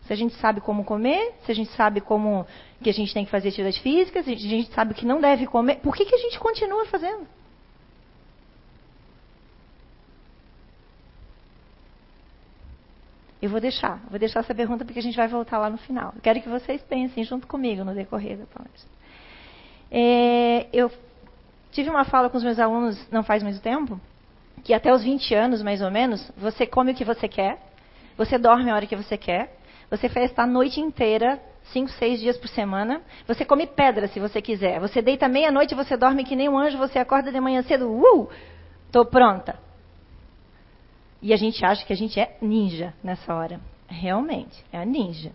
Se 0.06 0.12
a 0.12 0.16
gente 0.16 0.34
sabe 0.36 0.60
como 0.60 0.84
comer, 0.84 1.34
se 1.44 1.52
a 1.52 1.54
gente 1.54 1.70
sabe 1.72 2.00
como 2.00 2.46
que 2.82 2.88
a 2.88 2.92
gente 2.92 3.12
tem 3.12 3.25
que 3.25 3.30
fazer 3.30 3.48
atividade 3.48 3.80
física, 3.80 4.22
se 4.22 4.32
a 4.32 4.36
gente 4.36 4.72
sabe 4.72 4.94
que 4.94 5.04
não 5.04 5.20
deve 5.20 5.46
comer, 5.46 5.76
por 5.76 5.96
que, 5.96 6.04
que 6.04 6.14
a 6.14 6.18
gente 6.18 6.38
continua 6.38 6.86
fazendo? 6.86 7.26
Eu 13.42 13.50
vou 13.50 13.60
deixar, 13.60 14.00
vou 14.08 14.18
deixar 14.18 14.40
essa 14.40 14.54
pergunta 14.54 14.84
porque 14.84 14.98
a 14.98 15.02
gente 15.02 15.16
vai 15.16 15.28
voltar 15.28 15.58
lá 15.58 15.68
no 15.68 15.76
final. 15.76 16.14
Quero 16.22 16.40
que 16.40 16.48
vocês 16.48 16.82
pensem 16.82 17.22
junto 17.25 17.46
comigo 17.46 17.84
no 17.84 17.94
decorrer 17.94 18.38
da 18.38 18.46
palestra. 18.46 18.90
É, 19.90 20.66
eu 20.72 20.90
tive 21.70 21.90
uma 21.90 22.04
fala 22.04 22.30
com 22.30 22.38
os 22.38 22.44
meus 22.44 22.58
alunos 22.58 22.98
não 23.10 23.22
faz 23.22 23.42
muito 23.42 23.60
tempo, 23.60 24.00
que 24.64 24.72
até 24.72 24.92
os 24.92 25.02
20 25.02 25.34
anos, 25.34 25.62
mais 25.62 25.82
ou 25.82 25.90
menos, 25.90 26.30
você 26.36 26.66
come 26.66 26.92
o 26.92 26.94
que 26.94 27.04
você 27.04 27.28
quer, 27.28 27.58
você 28.16 28.38
dorme 28.38 28.70
a 28.70 28.75
hora 28.75 28.86
que 28.86 28.96
você 28.96 29.16
quer, 29.16 29.55
você 29.90 30.08
festa 30.08 30.42
a 30.42 30.46
noite 30.46 30.80
inteira, 30.80 31.40
cinco, 31.72 31.90
seis 31.92 32.20
dias 32.20 32.36
por 32.36 32.48
semana. 32.48 33.02
Você 33.26 33.44
come 33.44 33.66
pedra 33.66 34.08
se 34.08 34.18
você 34.18 34.42
quiser. 34.42 34.80
Você 34.80 35.00
deita 35.00 35.28
meia-noite, 35.28 35.74
você 35.74 35.96
dorme 35.96 36.24
que 36.24 36.36
nem 36.36 36.48
um 36.48 36.58
anjo, 36.58 36.78
você 36.78 36.98
acorda 36.98 37.30
de 37.30 37.40
manhã 37.40 37.62
cedo, 37.62 37.88
uh, 37.90 38.28
tô 38.90 39.04
pronta. 39.04 39.58
E 41.22 41.32
a 41.32 41.36
gente 41.36 41.64
acha 41.64 41.84
que 41.84 41.92
a 41.92 41.96
gente 41.96 42.18
é 42.18 42.36
ninja 42.40 42.92
nessa 43.02 43.34
hora. 43.34 43.60
Realmente, 43.88 44.64
é 44.72 44.78
a 44.78 44.84
ninja. 44.84 45.32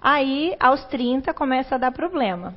Aí, 0.00 0.56
aos 0.58 0.84
30, 0.86 1.32
começa 1.34 1.74
a 1.74 1.78
dar 1.78 1.92
problema. 1.92 2.54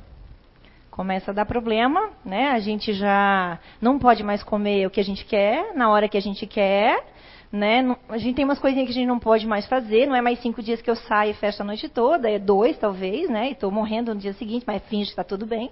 Começa 0.90 1.30
a 1.30 1.34
dar 1.34 1.46
problema, 1.46 2.10
né? 2.24 2.50
A 2.50 2.58
gente 2.58 2.92
já 2.92 3.58
não 3.80 3.98
pode 3.98 4.22
mais 4.22 4.42
comer 4.42 4.86
o 4.86 4.90
que 4.90 5.00
a 5.00 5.04
gente 5.04 5.24
quer, 5.24 5.74
na 5.74 5.90
hora 5.90 6.08
que 6.08 6.16
a 6.16 6.20
gente 6.20 6.46
quer 6.46 7.09
né? 7.52 7.96
A 8.08 8.18
gente 8.18 8.36
tem 8.36 8.44
umas 8.44 8.58
coisinhas 8.58 8.86
que 8.86 8.92
a 8.92 8.94
gente 8.94 9.08
não 9.08 9.18
pode 9.18 9.46
mais 9.46 9.66
fazer, 9.66 10.06
não 10.06 10.14
é 10.14 10.20
mais 10.20 10.40
cinco 10.40 10.62
dias 10.62 10.80
que 10.80 10.90
eu 10.90 10.94
saio 10.94 11.32
e 11.32 11.34
fecho 11.34 11.62
a 11.62 11.64
noite 11.64 11.88
toda, 11.88 12.30
é 12.30 12.38
dois 12.38 12.78
talvez, 12.78 13.28
né? 13.28 13.48
E 13.48 13.52
estou 13.52 13.70
morrendo 13.70 14.14
no 14.14 14.20
dia 14.20 14.32
seguinte, 14.34 14.64
mas 14.66 14.82
finge 14.84 15.06
que 15.06 15.12
está 15.12 15.24
tudo 15.24 15.46
bem. 15.46 15.70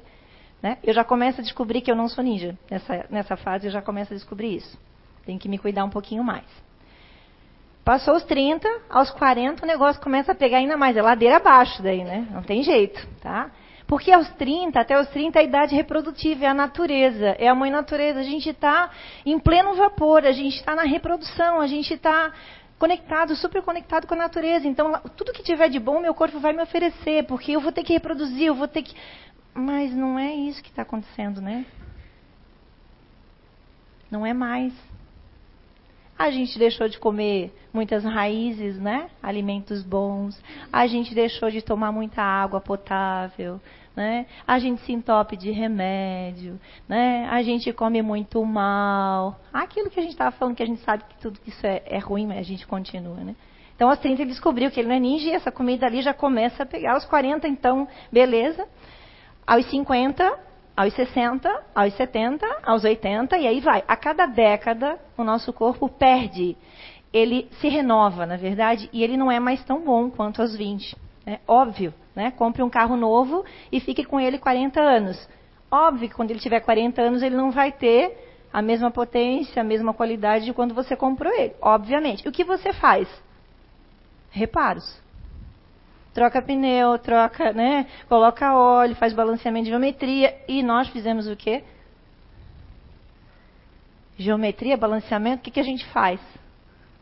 Né? 0.61 0.78
Eu 0.82 0.92
já 0.92 1.04
começo 1.04 1.40
a 1.40 1.44
descobrir 1.44 1.80
que 1.80 1.90
eu 1.90 1.94
não 1.94 2.08
sou 2.08 2.25
ninja. 2.25 2.58
Nessa, 2.68 3.06
nessa 3.08 3.37
fase 3.37 3.68
eu 3.68 3.70
já 3.70 3.80
começo 3.80 4.12
a 4.12 4.16
descobrir 4.16 4.56
isso. 4.56 4.76
Tem 5.25 5.38
que 5.38 5.49
me 5.49 5.56
cuidar 5.56 5.85
um 5.85 5.90
pouquinho 5.90 6.25
mais. 6.25 6.47
Passou 7.85 8.16
os 8.16 8.25
30, 8.25 8.68
aos 8.90 9.11
40 9.12 9.64
o 9.64 9.66
negócio 9.66 10.02
começa 10.02 10.32
a 10.32 10.35
pegar 10.35 10.58
ainda 10.58 10.76
mais. 10.76 10.97
É 10.97 11.02
ladeira 11.02 11.37
abaixo 11.37 11.80
daí, 11.82 12.02
né? 12.02 12.26
Não 12.32 12.42
tem 12.42 12.62
jeito, 12.62 13.06
tá? 13.20 13.50
Porque 13.88 14.12
aos 14.12 14.28
30, 14.35 14.78
até 14.78 15.00
os 15.00 15.09
30 15.09 15.38
é 15.38 15.40
a 15.40 15.45
idade 15.45 15.75
reprodutiva, 15.75 16.45
é 16.45 16.49
a 16.49 16.52
natureza, 16.52 17.28
é 17.38 17.49
a 17.49 17.54
mãe 17.54 17.71
natureza. 17.71 18.21
A 18.21 18.23
gente 18.23 18.50
está 18.50 18.90
em 19.25 19.38
pleno 19.38 19.75
vapor, 19.75 20.26
a 20.26 20.30
gente 20.30 20.57
está 20.57 20.76
na 20.76 20.83
reprodução, 20.83 21.59
a 21.59 21.66
gente 21.66 21.95
está 21.95 22.30
conectado, 22.78 23.35
super 23.35 23.62
conectado 23.62 24.07
com 24.07 24.12
a 24.12 24.18
natureza. 24.18 24.68
Então, 24.68 24.92
tudo 25.16 25.33
que 25.33 25.42
tiver 25.42 25.71
de 25.71 25.80
bom, 25.80 26.00
meu 26.00 26.14
corpo 26.14 26.38
vai 26.38 26.52
me 26.52 26.62
oferecer, 26.62 27.25
porque 27.25 27.52
eu 27.52 27.62
vou 27.62 27.73
ter 27.73 27.83
que 27.83 27.95
reproduzir, 27.95 28.49
eu 28.49 28.54
vou 28.54 28.68
ter 28.68 28.83
que. 28.83 28.95
Mas 29.54 29.90
não 29.95 30.18
é 30.18 30.35
isso 30.35 30.62
que 30.62 30.68
está 30.68 30.83
acontecendo, 30.83 31.40
né? 31.40 31.64
Não 34.11 34.26
é 34.26 34.35
mais. 34.35 34.75
A 36.18 36.30
gente 36.30 36.58
deixou 36.58 36.88
de 36.88 36.98
comer 36.98 37.54
muitas 37.72 38.02
raízes, 38.02 38.76
né? 38.76 39.08
Alimentos 39.22 39.84
bons. 39.84 40.42
A 40.72 40.87
gente 40.88 41.14
deixou 41.14 41.48
de 41.48 41.62
tomar 41.62 41.92
muita 41.92 42.20
água 42.20 42.60
potável, 42.60 43.60
né? 43.94 44.26
A 44.44 44.58
gente 44.58 44.80
se 44.82 44.92
entope 44.92 45.37
de 45.37 45.52
remédio, 45.52 46.58
né? 46.88 47.28
A 47.30 47.40
gente 47.42 47.72
come 47.72 48.02
muito 48.02 48.44
mal. 48.44 49.38
Aquilo 49.52 49.88
que 49.90 50.00
a 50.00 50.02
gente 50.02 50.12
estava 50.12 50.32
falando, 50.32 50.56
que 50.56 50.62
a 50.62 50.66
gente 50.66 50.80
sabe 50.80 51.04
que 51.08 51.18
tudo 51.18 51.38
isso 51.46 51.64
é, 51.64 51.82
é 51.87 51.98
ruim, 51.98 52.26
mas 52.26 52.38
a 52.38 52.42
gente 52.42 52.66
continua, 52.66 53.18
né? 53.18 53.37
Então, 53.76 53.88
aos 53.88 54.00
30 54.00 54.22
ele 54.22 54.30
descobriu 54.30 54.72
que 54.72 54.80
ele 54.80 54.88
não 54.88 54.96
é 54.96 54.98
ninja 54.98 55.28
e 55.28 55.32
essa 55.32 55.52
comida 55.52 55.87
ali 55.87 56.02
já 56.02 56.12
começa 56.12 56.64
a 56.64 56.66
pegar. 56.66 56.94
Aos 56.94 57.04
40, 57.04 57.46
então, 57.46 57.87
beleza. 58.10 58.66
Aos 59.46 59.70
50, 59.70 60.47
aos 60.78 60.94
60, 60.94 61.64
aos 61.75 61.92
70, 61.94 62.47
aos 62.62 62.85
80 62.85 63.37
e 63.37 63.49
aí 63.49 63.58
vai. 63.58 63.82
A 63.88 63.97
cada 63.97 64.26
década 64.26 64.97
o 65.16 65.25
nosso 65.25 65.52
corpo 65.52 65.88
perde, 65.88 66.56
ele 67.12 67.49
se 67.61 67.68
renova, 67.68 68.25
na 68.25 68.37
verdade, 68.37 68.88
e 68.92 69.02
ele 69.02 69.16
não 69.16 69.28
é 69.28 69.40
mais 69.40 69.61
tão 69.64 69.82
bom 69.82 70.08
quanto 70.08 70.40
aos 70.40 70.54
20. 70.54 70.97
É 71.26 71.40
óbvio, 71.49 71.92
né? 72.14 72.30
Compre 72.30 72.62
um 72.62 72.70
carro 72.70 72.97
novo 72.97 73.44
e 73.73 73.80
fique 73.80 74.04
com 74.04 74.20
ele 74.20 74.38
40 74.38 74.80
anos. 74.80 75.28
Óbvio 75.68 76.08
que 76.08 76.14
quando 76.14 76.30
ele 76.30 76.38
tiver 76.38 76.61
40 76.61 77.02
anos 77.02 77.23
ele 77.25 77.35
não 77.35 77.50
vai 77.50 77.73
ter 77.73 78.47
a 78.52 78.62
mesma 78.62 78.88
potência, 78.88 79.61
a 79.61 79.64
mesma 79.64 79.92
qualidade 79.92 80.44
de 80.44 80.52
quando 80.52 80.75
você 80.75 80.94
comprou 80.94 81.32
ele, 81.32 81.56
obviamente. 81.61 82.25
E 82.25 82.28
o 82.28 82.32
que 82.32 82.44
você 82.44 82.73
faz? 82.73 83.08
Reparos 84.30 85.07
troca 86.18 86.42
pneu, 86.42 86.98
troca, 86.98 87.52
né? 87.52 87.87
Coloca 88.08 88.52
óleo, 88.52 88.96
faz 88.96 89.12
balanceamento 89.12 89.66
de 89.66 89.70
geometria. 89.70 90.37
E 90.48 90.64
nós 90.64 90.88
fizemos 90.88 91.28
o 91.28 91.37
quê? 91.37 91.62
Geometria, 94.18 94.76
balanceamento, 94.76 95.38
o 95.38 95.44
que, 95.44 95.52
que 95.52 95.60
a 95.60 95.64
gente 95.64 95.87
faz? 95.92 96.20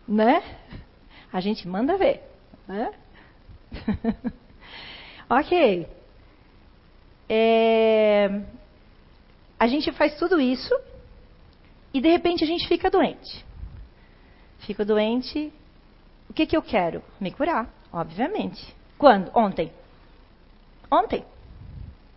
Né? 0.07 0.43
A 1.33 1.41
gente 1.41 1.67
manda 1.67 1.97
ver. 1.97 2.23
Né? 2.69 2.93
ok. 5.31 5.89
É... 7.27 8.43
A 9.59 9.67
gente 9.67 9.91
faz 9.93 10.15
tudo 10.19 10.39
isso 10.39 10.79
e 11.95 12.03
de 12.03 12.11
repente 12.11 12.45
a 12.45 12.47
gente 12.47 12.69
fica 12.69 12.91
doente. 12.91 13.47
Fico 14.59 14.85
doente. 14.85 15.51
O 16.29 16.35
que, 16.35 16.45
que 16.45 16.55
eu 16.55 16.61
quero? 16.61 17.03
Me 17.19 17.31
curar, 17.31 17.67
obviamente. 17.91 18.77
Quando? 18.99 19.31
Ontem. 19.35 19.73
Ontem. 20.91 21.25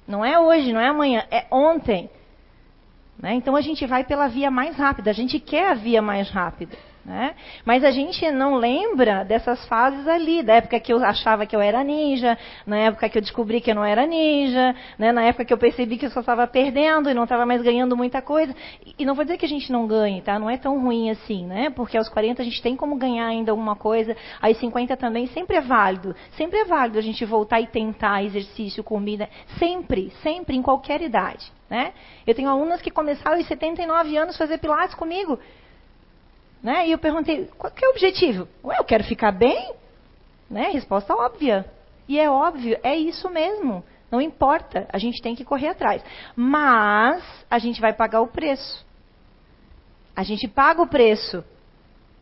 Não 0.07 0.25
é 0.25 0.39
hoje, 0.39 0.73
não 0.73 0.79
é 0.79 0.87
amanhã, 0.87 1.25
é 1.29 1.45
ontem. 1.51 2.09
Né? 3.17 3.33
Então 3.33 3.55
a 3.55 3.61
gente 3.61 3.85
vai 3.85 4.03
pela 4.03 4.27
via 4.27 4.49
mais 4.49 4.75
rápida, 4.75 5.11
a 5.11 5.13
gente 5.13 5.39
quer 5.39 5.71
a 5.71 5.73
via 5.73 6.01
mais 6.01 6.29
rápida. 6.29 6.75
Né? 7.09 7.33
Mas 7.65 7.83
a 7.83 7.89
gente 7.89 8.29
não 8.29 8.57
lembra 8.57 9.23
dessas 9.23 9.67
fases 9.67 10.07
ali, 10.07 10.43
da 10.43 10.53
época 10.53 10.79
que 10.79 10.93
eu 10.93 11.03
achava 11.03 11.43
que 11.43 11.55
eu 11.55 11.59
era 11.59 11.83
ninja, 11.83 12.37
na 12.67 12.77
época 12.77 13.09
que 13.09 13.17
eu 13.17 13.21
descobri 13.23 13.59
que 13.59 13.71
eu 13.71 13.73
não 13.73 13.83
era 13.83 14.05
ninja, 14.05 14.75
né? 14.95 15.11
na 15.11 15.23
época 15.23 15.43
que 15.43 15.51
eu 15.51 15.57
percebi 15.57 15.97
que 15.97 16.05
eu 16.05 16.11
só 16.11 16.19
estava 16.19 16.45
perdendo 16.45 17.09
e 17.09 17.13
não 17.15 17.23
estava 17.23 17.47
mais 17.47 17.63
ganhando 17.63 17.97
muita 17.97 18.21
coisa. 18.21 18.55
E 18.95 19.03
não 19.07 19.15
vou 19.15 19.25
dizer 19.25 19.39
que 19.39 19.45
a 19.47 19.49
gente 19.49 19.71
não 19.71 19.87
ganhe, 19.87 20.21
tá? 20.21 20.37
Não 20.37 20.51
é 20.51 20.55
tão 20.55 20.79
ruim 20.79 21.09
assim, 21.09 21.47
né? 21.47 21.71
Porque 21.71 21.97
aos 21.97 22.07
40 22.07 22.43
a 22.43 22.45
gente 22.45 22.61
tem 22.61 22.75
como 22.75 22.95
ganhar 22.95 23.25
ainda 23.25 23.51
alguma 23.51 23.75
coisa, 23.75 24.15
aos 24.39 24.57
50 24.57 24.95
também 24.95 25.25
sempre 25.25 25.57
é 25.57 25.61
válido. 25.61 26.15
Sempre 26.37 26.59
é 26.59 26.65
válido 26.65 26.99
a 26.99 27.01
gente 27.01 27.25
voltar 27.25 27.59
e 27.59 27.65
tentar 27.65 28.23
exercício, 28.23 28.83
comida, 28.83 29.27
sempre, 29.57 30.11
sempre, 30.21 30.55
em 30.55 30.61
qualquer 30.61 31.01
idade. 31.01 31.51
Né? 31.67 31.91
Eu 32.27 32.35
tenho 32.35 32.49
alunas 32.49 32.83
que 32.83 32.91
começaram 32.91 33.37
aos 33.37 33.47
79 33.47 34.15
anos 34.15 34.35
a 34.35 34.37
fazer 34.37 34.59
pilates 34.59 34.93
comigo. 34.93 35.39
Né? 36.61 36.87
E 36.87 36.91
eu 36.91 36.97
perguntei, 36.97 37.49
qual 37.57 37.71
que 37.71 37.83
é 37.83 37.87
o 37.87 37.91
objetivo? 37.91 38.47
Ué, 38.63 38.77
eu 38.77 38.83
quero 38.83 39.03
ficar 39.03 39.31
bem? 39.31 39.73
Né? 40.49 40.69
Resposta 40.71 41.13
óbvia. 41.13 41.65
E 42.07 42.19
é 42.19 42.29
óbvio, 42.29 42.77
é 42.83 42.95
isso 42.95 43.29
mesmo. 43.29 43.83
Não 44.11 44.19
importa, 44.19 44.87
a 44.91 44.97
gente 44.97 45.21
tem 45.21 45.35
que 45.35 45.45
correr 45.45 45.69
atrás. 45.69 46.03
Mas 46.35 47.23
a 47.49 47.59
gente 47.59 47.79
vai 47.79 47.93
pagar 47.93 48.21
o 48.21 48.27
preço. 48.27 48.85
A 50.15 50.23
gente 50.23 50.47
paga 50.47 50.81
o 50.81 50.87
preço 50.87 51.43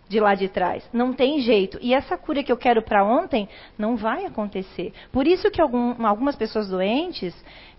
de 0.09 0.19
lá 0.19 0.35
de 0.35 0.47
trás. 0.49 0.87
Não 0.93 1.13
tem 1.13 1.39
jeito. 1.39 1.77
E 1.81 1.93
essa 1.93 2.17
cura 2.17 2.43
que 2.43 2.51
eu 2.51 2.57
quero 2.57 2.81
para 2.81 3.03
ontem 3.03 3.47
não 3.77 3.95
vai 3.95 4.25
acontecer. 4.25 4.93
Por 5.11 5.25
isso 5.25 5.49
que 5.49 5.61
algum, 5.61 6.05
algumas 6.05 6.35
pessoas 6.35 6.67
doentes, 6.67 7.33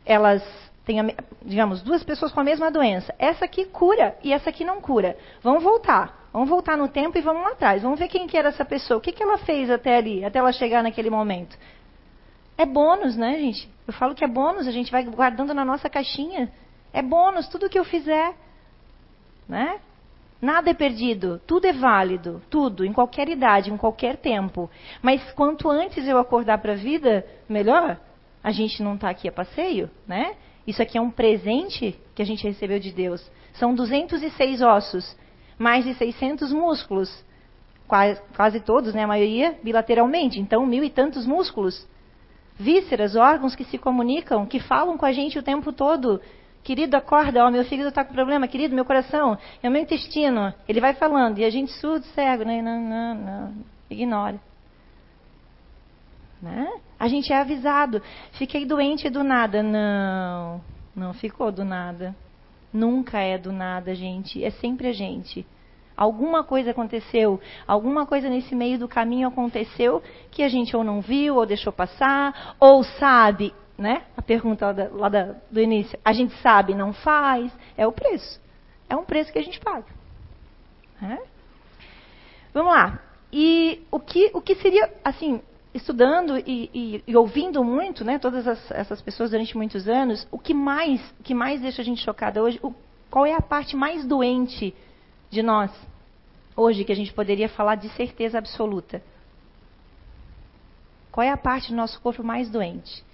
elas 0.05 0.43
têm, 0.89 1.15
digamos, 1.45 1.83
duas 1.83 2.03
pessoas 2.03 2.33
com 2.33 2.41
a 2.41 2.45
mesma 2.45 2.71
doença. 2.71 3.15
Essa 3.19 3.45
aqui 3.45 3.67
cura 3.67 4.17
e 4.25 4.33
essa 4.33 4.49
aqui 4.49 4.65
não 4.65 4.81
cura. 4.81 5.19
Vamos 5.43 5.63
voltar. 5.63 6.27
Vamos 6.33 6.49
voltar 6.49 6.79
no 6.79 6.89
tempo 6.89 7.19
e 7.19 7.21
vamos 7.21 7.43
lá 7.43 7.51
atrás. 7.51 7.83
Vamos 7.83 7.99
ver 7.99 8.09
quem 8.09 8.27
que 8.27 8.39
era 8.39 8.49
essa 8.49 8.65
pessoa. 8.65 8.97
O 8.97 9.01
que, 9.01 9.13
que 9.13 9.23
ela 9.23 9.37
fez 9.37 9.71
até 9.71 9.99
ali, 9.99 10.25
até 10.25 10.39
ela 10.39 10.51
chegar 10.51 10.83
naquele 10.83 11.11
momento. 11.11 11.59
É 12.57 12.65
bônus, 12.65 13.17
né, 13.17 13.39
gente? 13.39 13.71
Eu 13.87 13.93
falo 13.93 14.15
que 14.15 14.25
é 14.25 14.29
bônus, 14.29 14.67
a 14.67 14.71
gente 14.71 14.91
vai 14.91 15.05
guardando 15.05 15.53
na 15.53 15.65
nossa 15.65 15.91
caixinha. 15.91 16.51
É 16.91 17.03
bônus, 17.03 17.49
tudo 17.49 17.69
que 17.69 17.79
eu 17.79 17.85
fizer. 17.85 18.35
Né? 19.47 19.79
Nada 20.41 20.71
é 20.71 20.75
perdido, 20.75 21.41
tudo 21.47 21.67
é 21.67 21.73
válido, 21.73 22.43
tudo, 22.49 22.85
em 22.85 22.93
qualquer 22.93 23.29
idade, 23.29 23.71
em 23.71 23.77
qualquer 23.77 24.17
tempo. 24.17 24.71
Mas 25.03 25.23
quanto 25.33 25.69
antes 25.69 26.07
eu 26.09 26.19
acordar 26.19 26.59
para 26.59 26.73
a 26.73 26.77
vida, 26.77 27.27
melhor. 27.49 27.99
A 28.43 28.53
gente 28.53 28.83
não 28.83 28.95
está 28.95 29.11
aqui 29.11 29.29
a 29.29 29.33
passeio, 29.33 29.91
né? 30.07 30.35
Isso 30.69 30.83
aqui 30.83 30.99
é 30.99 31.01
um 31.01 31.11
presente 31.11 31.99
que 32.15 32.21
a 32.21 32.27
gente 32.27 32.47
recebeu 32.47 32.79
de 32.79 32.93
Deus. 32.93 33.27
São 33.55 33.75
206 33.75 34.61
ossos, 34.61 35.17
mais 35.59 35.83
de 35.83 35.95
600 35.95 36.53
músculos, 36.53 37.25
quase, 37.87 38.21
quase 38.37 38.61
todos, 38.61 38.93
né? 38.93 39.05
A 39.05 39.07
maioria 39.07 39.59
bilateralmente. 39.65 40.39
Então, 40.39 40.67
mil 40.67 40.85
e 40.85 40.91
tantos 40.91 41.25
músculos, 41.25 41.89
vísceras, 42.59 43.17
órgãos 43.17 43.57
que 43.57 43.65
se 43.65 43.79
comunicam, 43.79 44.45
que 44.45 44.61
falam 44.61 44.99
com 44.99 45.07
a 45.07 45.13
gente 45.13 45.39
o 45.39 45.43
tempo 45.43 45.73
todo. 45.73 46.21
Querido, 46.63 46.99
acorda, 46.99 47.47
ó, 47.47 47.51
meu 47.51 47.65
fígado 47.65 47.89
está 47.89 48.05
com 48.05 48.13
problema, 48.13 48.47
querido, 48.47 48.75
meu 48.75 48.85
coração, 48.85 49.39
é 49.63 49.69
o 49.71 49.73
meu 49.73 49.81
intestino. 49.81 50.53
Ele 50.69 50.83
vai 50.83 50.93
falando, 50.93 51.39
e 51.39 51.47
a 51.47 51.51
gente 51.51 51.73
surdo, 51.73 52.05
cego, 52.09 52.45
né? 52.45 52.61
Não, 52.61 52.79
não, 52.79 53.15
não. 53.15 53.55
Ignora. 53.89 54.39
Né? 56.41 56.69
A 56.99 57.09
gente 57.09 57.33
é 57.33 57.37
avisado. 57.37 58.03
Fiquei 58.33 58.65
doente 58.65 59.11
do 59.11 59.25
nada. 59.25 59.63
Não, 59.63 60.61
não 60.95 61.13
ficou 61.13 61.51
do 61.51 61.65
nada. 61.65 62.15
Nunca 62.73 63.19
é 63.19 63.39
do 63.39 63.53
nada, 63.53 63.95
gente. 63.95 64.45
É 64.45 64.51
sempre 64.51 64.89
a 64.89 64.93
gente. 64.93 65.47
Alguma 65.97 66.45
coisa 66.45 66.71
aconteceu, 66.71 67.41
alguma 67.67 68.07
coisa 68.07 68.29
nesse 68.29 68.55
meio 68.55 68.79
do 68.79 68.87
caminho 68.87 69.27
aconteceu 69.27 70.01
que 70.31 70.45
a 70.45 70.49
gente 70.49 70.77
ou 70.77 70.85
não 70.85 71.01
viu, 71.01 71.35
ou 71.35 71.45
deixou 71.45 71.73
passar, 71.73 72.55
ou 72.61 72.85
sabe, 72.85 73.53
né? 73.77 74.05
A 74.17 74.23
pergunta 74.23 74.67
lá, 74.67 74.73
da, 74.73 74.89
lá 74.93 75.09
da, 75.09 75.35
do 75.51 75.61
início. 75.61 75.99
A 76.05 76.13
gente 76.13 76.33
sabe, 76.41 76.73
não 76.73 76.93
faz. 76.93 77.53
É 77.77 77.85
o 77.85 77.91
preço. 77.91 78.41
É 78.89 78.95
um 78.95 79.05
preço 79.05 79.33
que 79.33 79.41
a 79.41 79.43
gente 79.43 79.59
paga. 79.59 79.87
Né? 81.01 81.19
Vamos 82.55 82.73
lá. 82.73 83.01
E 83.33 83.85
o 83.91 83.99
que, 83.99 84.31
o 84.35 84.41
que 84.41 84.55
seria, 84.55 84.93
assim, 85.05 85.43
estudando 85.75 86.39
e, 86.39 86.71
e, 86.73 87.05
e, 87.07 87.17
ouvindo 87.17 87.63
muito, 87.63 88.05
né, 88.05 88.19
todas 88.19 88.47
as, 88.47 88.71
essas 88.71 89.01
pessoas 89.03 89.31
durante 89.31 89.57
muitos 89.57 89.87
anos, 89.89 90.27
o 90.31 90.39
que 90.39 90.55
mais, 90.55 91.01
o 91.21 91.23
que 91.23 91.35
mais 91.35 91.61
deixa 91.61 91.83
a 91.83 91.85
gente 91.85 92.03
chocada 92.03 92.43
hoje, 92.43 92.59
o, 92.63 92.75
qual 93.11 93.27
é 93.27 93.35
a 93.35 93.43
parte 93.43 93.77
mais 93.77 94.05
doente 94.07 94.75
de 95.31 95.43
nós 95.43 95.71
hoje 96.57 96.85
que 96.85 96.93
a 96.93 96.97
gente 96.97 97.13
poderia 97.13 97.49
falar 97.49 97.77
de 97.77 97.89
certeza 97.91 98.39
absoluta? 98.39 99.03
Qual 101.13 101.25
é 101.25 101.31
a 101.31 101.37
parte 101.37 101.71
do 101.71 101.77
nosso 101.77 102.01
corpo 102.01 102.23
mais 102.23 102.51
doente? 102.51 103.05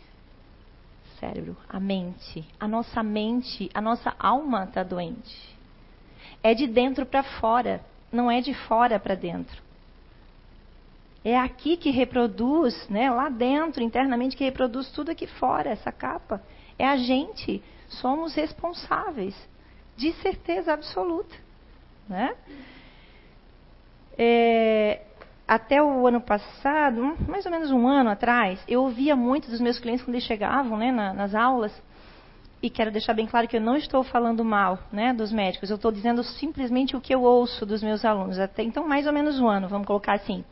cérebro, 1.25 1.57
a 1.69 1.81
mente. 1.81 2.45
A 2.61 2.69
nossa 2.69 3.03
mente, 3.03 3.71
a 3.73 3.81
nossa 3.81 4.15
alma 4.19 4.65
está 4.65 4.83
doente. 4.83 5.57
É 6.43 6.55
de 6.55 6.67
dentro 6.67 7.07
para 7.07 7.23
fora, 7.23 7.81
não 8.13 8.31
é 8.31 8.41
de 8.41 8.53
fora 8.53 8.99
para 8.99 9.15
dentro. 9.15 9.63
É 11.25 11.39
aqui 11.39 11.77
que 11.77 11.91
reproduz, 11.91 12.87
né, 12.89 13.11
lá 13.11 13.31
dentro, 13.31 13.83
internamente, 13.83 14.37
que 14.37 14.45
reproduz 14.45 14.91
tudo 14.91 15.11
aqui 15.11 15.27
fora, 15.27 15.71
essa 15.71 15.91
capa. 15.91 16.43
É 16.79 16.87
a 16.87 16.97
gente. 16.97 17.63
Somos 17.89 18.35
responsáveis, 18.35 19.35
de 19.97 20.13
certeza 20.15 20.73
absoluta. 20.73 21.35
Né? 22.09 22.35
É, 24.19 25.03
até 25.47 25.83
o 25.83 26.07
ano 26.07 26.21
passado, 26.21 27.17
mais 27.29 27.45
ou 27.47 27.53
menos 27.53 27.71
um 27.71 27.87
ano 27.87 28.11
atrás, 28.11 28.63
eu 28.69 28.83
ouvia 28.83 29.17
muito 29.17 29.51
dos 29.51 29.61
meus 29.61 29.79
clientes 29.79 30.05
quando 30.05 30.15
eles 30.15 30.27
chegavam 30.27 30.77
né, 30.77 30.91
na, 30.91 31.13
nas 31.13 31.35
aulas, 31.35 31.73
e 32.63 32.71
quero 32.71 32.91
deixar 32.91 33.13
bem 33.13 33.27
claro 33.27 33.47
que 33.47 33.57
eu 33.57 33.61
não 33.61 33.77
estou 33.77 34.03
falando 34.03 34.43
mal 34.43 34.79
né, 34.91 35.13
dos 35.13 35.31
médicos, 35.31 35.69
eu 35.69 35.77
estou 35.77 35.93
dizendo 35.93 36.25
simplesmente 36.25 36.97
o 36.97 37.01
que 37.01 37.15
eu 37.15 37.23
ouço 37.23 37.67
dos 37.67 37.83
meus 37.83 38.05
alunos. 38.07 38.39
Até 38.39 38.63
então, 38.63 38.89
mais 38.89 39.07
ou 39.07 39.13
menos 39.13 39.39
um 39.39 39.47
ano, 39.47 39.69
vamos 39.69 39.87
colocar 39.87 40.15
assim. 40.15 40.43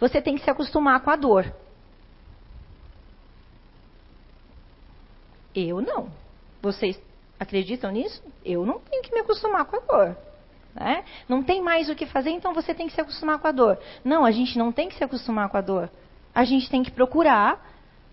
Você 0.00 0.20
tem 0.20 0.36
que 0.36 0.44
se 0.44 0.50
acostumar 0.50 1.00
com 1.00 1.10
a 1.10 1.16
dor. 1.16 1.52
Eu 5.54 5.80
não. 5.80 6.08
Vocês 6.62 7.00
acreditam 7.38 7.90
nisso? 7.90 8.22
Eu 8.44 8.64
não 8.64 8.78
tenho 8.78 9.02
que 9.02 9.12
me 9.12 9.20
acostumar 9.20 9.64
com 9.64 9.76
a 9.76 9.80
dor. 9.80 10.16
Né? 10.74 11.04
Não 11.28 11.42
tem 11.42 11.60
mais 11.60 11.88
o 11.88 11.94
que 11.94 12.06
fazer, 12.06 12.30
então 12.30 12.54
você 12.54 12.72
tem 12.74 12.86
que 12.86 12.94
se 12.94 13.00
acostumar 13.00 13.38
com 13.38 13.48
a 13.48 13.52
dor. 13.52 13.78
Não, 14.04 14.24
a 14.24 14.30
gente 14.30 14.56
não 14.56 14.70
tem 14.70 14.88
que 14.88 14.94
se 14.94 15.02
acostumar 15.02 15.48
com 15.48 15.56
a 15.56 15.60
dor. 15.60 15.90
A 16.34 16.44
gente 16.44 16.70
tem 16.70 16.82
que 16.82 16.90
procurar 16.90 17.66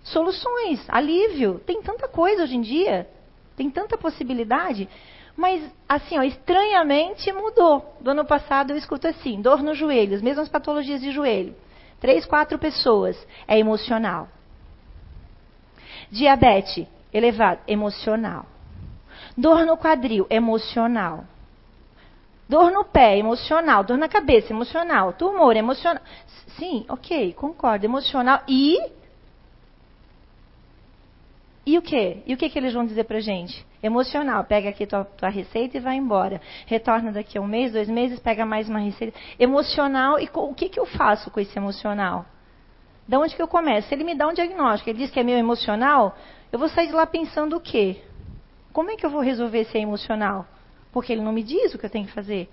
soluções, 0.04 0.84
alívio. 0.90 1.60
Tem 1.66 1.82
tanta 1.82 2.08
coisa 2.08 2.44
hoje 2.44 2.56
em 2.56 2.62
dia, 2.62 3.08
tem 3.56 3.70
tanta 3.70 3.98
possibilidade. 3.98 4.90
Mas, 5.36 5.70
assim, 5.88 6.18
ó, 6.18 6.24
estranhamente 6.24 7.32
mudou. 7.34 7.94
Do 8.00 8.12
ano 8.12 8.26
passado 8.26 8.72
eu 8.72 8.78
escuto 8.78 9.08
assim: 9.08 9.42
dor 9.42 9.62
no 9.62 9.76
joelho, 9.76 10.16
as 10.16 10.22
mesmas 10.22 10.50
patologias 10.50 11.02
de 11.02 11.12
joelho. 11.12 11.56
Três, 12.06 12.24
quatro 12.24 12.60
pessoas. 12.60 13.18
É 13.48 13.58
emocional. 13.58 14.28
Diabetes 16.12 16.86
elevado, 17.12 17.62
emocional. 17.68 18.46
Dor 19.36 19.66
no 19.66 19.76
quadril, 19.76 20.28
emocional. 20.30 21.26
Dor 22.48 22.70
no 22.72 22.86
pé, 22.86 23.18
emocional. 23.18 23.84
Dor 23.84 23.98
na 23.98 24.08
cabeça, 24.08 24.54
emocional. 24.54 25.14
Tumor, 25.14 25.58
emocional. 25.58 26.04
Sim, 26.60 26.86
ok, 26.88 27.34
concordo. 27.34 27.88
Emocional. 27.88 28.44
E. 28.48 28.78
E 31.66 31.78
o 31.78 31.82
quê? 31.82 32.22
E 32.28 32.34
o 32.34 32.38
que, 32.38 32.48
que 32.48 32.60
eles 32.60 32.74
vão 32.74 32.86
dizer 32.86 33.06
pra 33.06 33.20
gente? 33.20 33.66
Emocional. 33.82 34.44
Pega 34.44 34.70
aqui 34.70 34.86
tua, 34.86 35.04
tua 35.04 35.30
receita 35.30 35.78
e 35.78 35.80
vai 35.80 35.96
embora. 35.96 36.40
Retorna 36.68 37.12
daqui 37.12 37.38
a 37.38 37.42
um 37.42 37.48
mês, 37.48 37.72
dois 37.72 37.90
meses, 37.90 38.20
pega 38.20 38.46
mais 38.46 38.70
uma 38.70 38.80
receita. 38.80 39.18
Emocional. 39.40 40.20
E 40.20 40.30
o 40.32 40.54
que, 40.54 40.70
que 40.70 40.80
eu 40.80 40.86
faço 40.86 41.32
com 41.32 41.40
esse 41.40 41.58
emocional? 41.58 42.26
Da 43.08 43.20
onde 43.20 43.36
que 43.36 43.42
eu 43.42 43.48
começo? 43.48 43.88
Se 43.88 43.96
ele 43.96 44.04
me 44.04 44.16
dá 44.16 44.28
um 44.28 44.34
diagnóstico, 44.34 44.90
ele 44.90 45.00
diz 45.00 45.12
que 45.12 45.20
é 45.20 45.24
meu 45.24 45.38
emocional, 45.38 46.16
eu 46.52 46.60
vou 46.60 46.70
sair 46.70 46.88
de 46.88 46.94
lá 46.94 47.06
pensando 47.06 47.58
o 47.58 47.62
quê? 47.62 48.02
Como 48.72 48.92
é 48.92 48.96
que 48.96 49.06
eu 49.06 49.10
vou 49.10 49.22
resolver 49.22 49.64
se 49.66 49.78
é 49.78 49.82
emocional? 49.82 50.46
Porque 50.92 51.14
ele 51.14 51.22
não 51.22 51.32
me 51.32 51.44
diz 51.44 51.74
o 51.74 51.80
que 51.80 51.86
eu 51.86 51.90
tenho 51.90 52.06
que 52.06 52.14
fazer. 52.14 52.50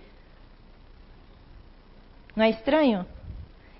Não 2.35 2.45
é 2.45 2.51
estranho? 2.51 3.07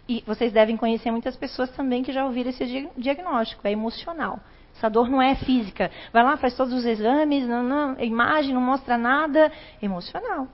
E 0.09 0.23
vocês 0.27 0.53
devem 0.53 0.77
conhecer 0.77 1.11
muitas 1.11 1.37
pessoas 1.37 1.71
também 1.71 2.03
que 2.03 2.13
já 2.13 2.25
ouviram 2.25 2.51
esse 2.51 2.91
diagnóstico, 2.97 3.67
é 3.67 3.73
emocional. 3.73 4.41
Essa 4.77 4.89
dor 4.89 5.09
não 5.09 5.21
é 5.21 5.35
física. 5.37 5.91
Vai 6.13 6.23
lá, 6.23 6.37
faz 6.37 6.57
todos 6.57 6.73
os 6.73 6.85
exames, 6.85 7.47
não, 7.47 7.63
não, 7.63 7.97
a 7.97 8.05
imagem 8.05 8.55
não 8.55 8.61
mostra 8.61 8.99
nada. 8.99 9.53
Emocional. 9.81 10.49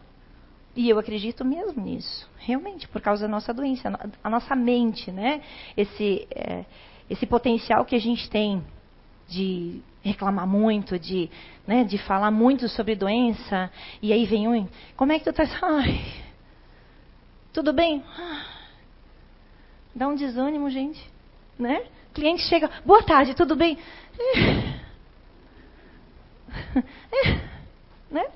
E 0.77 0.89
eu 0.89 0.99
acredito 0.99 1.45
mesmo 1.45 1.83
nisso, 1.83 2.31
realmente, 2.39 2.87
por 2.87 3.01
causa 3.01 3.23
da 3.23 3.29
nossa 3.29 3.53
doença, 3.53 3.91
a 4.23 4.31
nossa 4.31 4.55
mente, 4.55 5.11
né? 5.11 5.41
Esse, 5.77 6.29
é, 6.31 6.65
esse 7.11 7.27
potencial 7.27 7.85
que 7.85 7.97
a 7.97 7.99
gente 7.99 8.31
tem 8.31 8.63
de 9.29 9.83
reclamar 10.03 10.47
muito, 10.47 10.99
de, 10.99 11.29
né, 11.67 11.85
de 11.85 11.99
falar 11.99 12.31
muito 12.31 12.69
sobre 12.69 12.95
doença, 12.95 13.71
e 14.01 14.13
aí 14.13 14.25
vem 14.25 14.49
um, 14.49 14.69
como 14.97 15.13
é 15.13 15.19
que 15.19 15.25
tu 15.25 15.33
tá? 15.33 15.45
Ai, 15.63 16.01
tudo 17.53 17.73
bem? 17.73 18.03
Dá 19.95 20.07
um 20.07 20.15
desânimo, 20.15 20.71
gente, 20.71 21.05
né? 21.59 21.83
O 22.11 22.15
cliente 22.15 22.43
chega, 22.43 22.71
boa 22.87 23.03
tarde, 23.03 23.35
tudo 23.35 23.57
bem? 23.57 23.77
É. 24.19 24.79
É. 27.11 27.41
Né? 28.11 28.27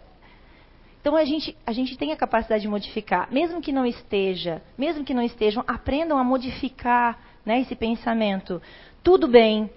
Então 1.01 1.17
a 1.17 1.25
gente, 1.25 1.57
a 1.67 1.73
gente 1.73 1.97
tem 1.97 2.13
a 2.13 2.17
capacidade 2.17 2.63
de 2.63 2.69
modificar, 2.69 3.29
mesmo 3.33 3.61
que 3.61 3.73
não 3.73 3.85
esteja, 3.85 4.63
mesmo 4.77 5.05
que 5.05 5.15
não 5.15 5.23
estejam, 5.23 5.65
aprendam 5.67 6.19
a 6.19 6.25
modificar 6.25 7.19
né, 7.45 7.61
esse 7.61 7.75
pensamento. 7.75 8.63
Tudo 9.03 9.27
bem, 9.27 9.71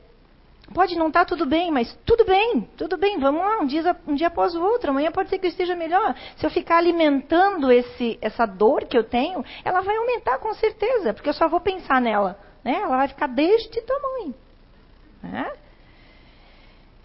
Pode 0.74 0.98
não 0.98 1.08
estar 1.08 1.20
tá 1.20 1.26
tudo 1.26 1.46
bem, 1.46 1.70
mas 1.70 1.96
tudo 2.06 2.26
bem, 2.26 2.68
tudo 2.76 2.98
bem, 2.98 3.20
vamos 3.20 3.42
lá, 3.42 3.60
um 3.60 3.68
dia, 3.68 3.96
um 4.08 4.16
dia 4.16 4.28
após 4.28 4.56
o 4.56 4.62
outro, 4.64 4.90
amanhã 4.90 5.12
pode 5.12 5.30
ser 5.30 5.38
que 5.38 5.46
eu 5.46 5.52
esteja 5.52 5.76
melhor. 5.76 6.16
Se 6.38 6.46
eu 6.46 6.50
ficar 6.50 6.78
alimentando 6.78 7.72
esse, 7.72 8.18
essa 8.20 8.48
dor 8.48 8.86
que 8.86 8.98
eu 8.98 9.04
tenho, 9.04 9.46
ela 9.64 9.82
vai 9.82 9.96
aumentar 9.96 10.40
com 10.40 10.52
certeza, 10.56 11.14
porque 11.14 11.30
eu 11.30 11.34
só 11.34 11.48
vou 11.48 11.60
pensar 11.60 12.02
nela. 12.02 12.40
Né? 12.64 12.80
Ela 12.82 12.98
vai 12.98 13.08
ficar 13.08 13.28
deste 13.28 13.80
tamanho. 13.82 14.34
Né? 15.22 15.52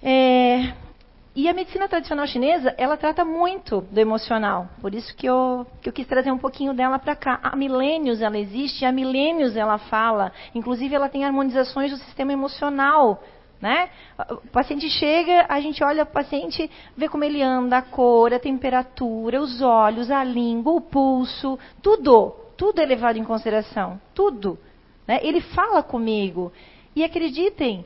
É, 0.02 0.72
e 1.34 1.48
a 1.48 1.52
medicina 1.52 1.88
tradicional 1.88 2.26
chinesa, 2.26 2.74
ela 2.76 2.96
trata 2.96 3.24
muito 3.24 3.80
do 3.82 3.98
emocional. 3.98 4.68
Por 4.80 4.94
isso 4.94 5.14
que 5.14 5.26
eu, 5.26 5.66
que 5.80 5.88
eu 5.88 5.92
quis 5.92 6.06
trazer 6.06 6.30
um 6.30 6.38
pouquinho 6.38 6.74
dela 6.74 6.98
para 6.98 7.14
cá. 7.14 7.38
Há 7.42 7.54
milênios 7.54 8.20
ela 8.20 8.38
existe, 8.38 8.84
há 8.84 8.92
milênios 8.92 9.56
ela 9.56 9.78
fala. 9.78 10.32
Inclusive, 10.54 10.94
ela 10.94 11.08
tem 11.08 11.24
harmonizações 11.24 11.90
do 11.90 11.98
sistema 11.98 12.32
emocional 12.32 13.22
né? 13.60 13.90
O 14.30 14.48
paciente 14.48 14.88
chega, 14.88 15.44
a 15.48 15.60
gente 15.60 15.84
olha 15.84 16.04
o 16.04 16.06
paciente, 16.06 16.70
vê 16.96 17.08
como 17.08 17.24
ele 17.24 17.42
anda, 17.42 17.78
a 17.78 17.82
cor, 17.82 18.32
a 18.32 18.38
temperatura, 18.38 19.40
os 19.40 19.60
olhos, 19.60 20.10
a 20.10 20.24
língua, 20.24 20.72
o 20.72 20.80
pulso, 20.80 21.58
tudo, 21.82 22.34
tudo 22.56 22.80
é 22.80 22.86
levado 22.86 23.18
em 23.18 23.24
consideração, 23.24 24.00
tudo. 24.14 24.58
Né? 25.06 25.20
Ele 25.22 25.40
fala 25.40 25.82
comigo. 25.82 26.52
E 26.96 27.04
acreditem, 27.04 27.84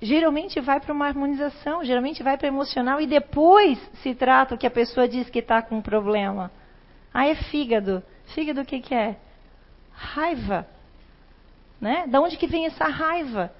geralmente 0.00 0.60
vai 0.60 0.80
para 0.80 0.92
uma 0.92 1.06
harmonização, 1.06 1.84
geralmente 1.84 2.22
vai 2.22 2.36
para 2.36 2.48
emocional 2.48 3.00
e 3.00 3.06
depois 3.06 3.78
se 4.02 4.14
trata 4.14 4.54
o 4.54 4.58
que 4.58 4.66
a 4.66 4.70
pessoa 4.70 5.08
diz 5.08 5.30
que 5.30 5.38
está 5.38 5.62
com 5.62 5.76
um 5.76 5.82
problema. 5.82 6.50
Ah, 7.12 7.26
é 7.26 7.34
fígado. 7.34 8.02
Fígado 8.34 8.60
o 8.60 8.64
que, 8.64 8.80
que 8.80 8.94
é? 8.94 9.16
Raiva. 9.92 10.66
Né? 11.80 12.06
Da 12.06 12.20
onde 12.20 12.36
que 12.36 12.46
vem 12.46 12.66
essa 12.66 12.84
raiva? 12.86 13.52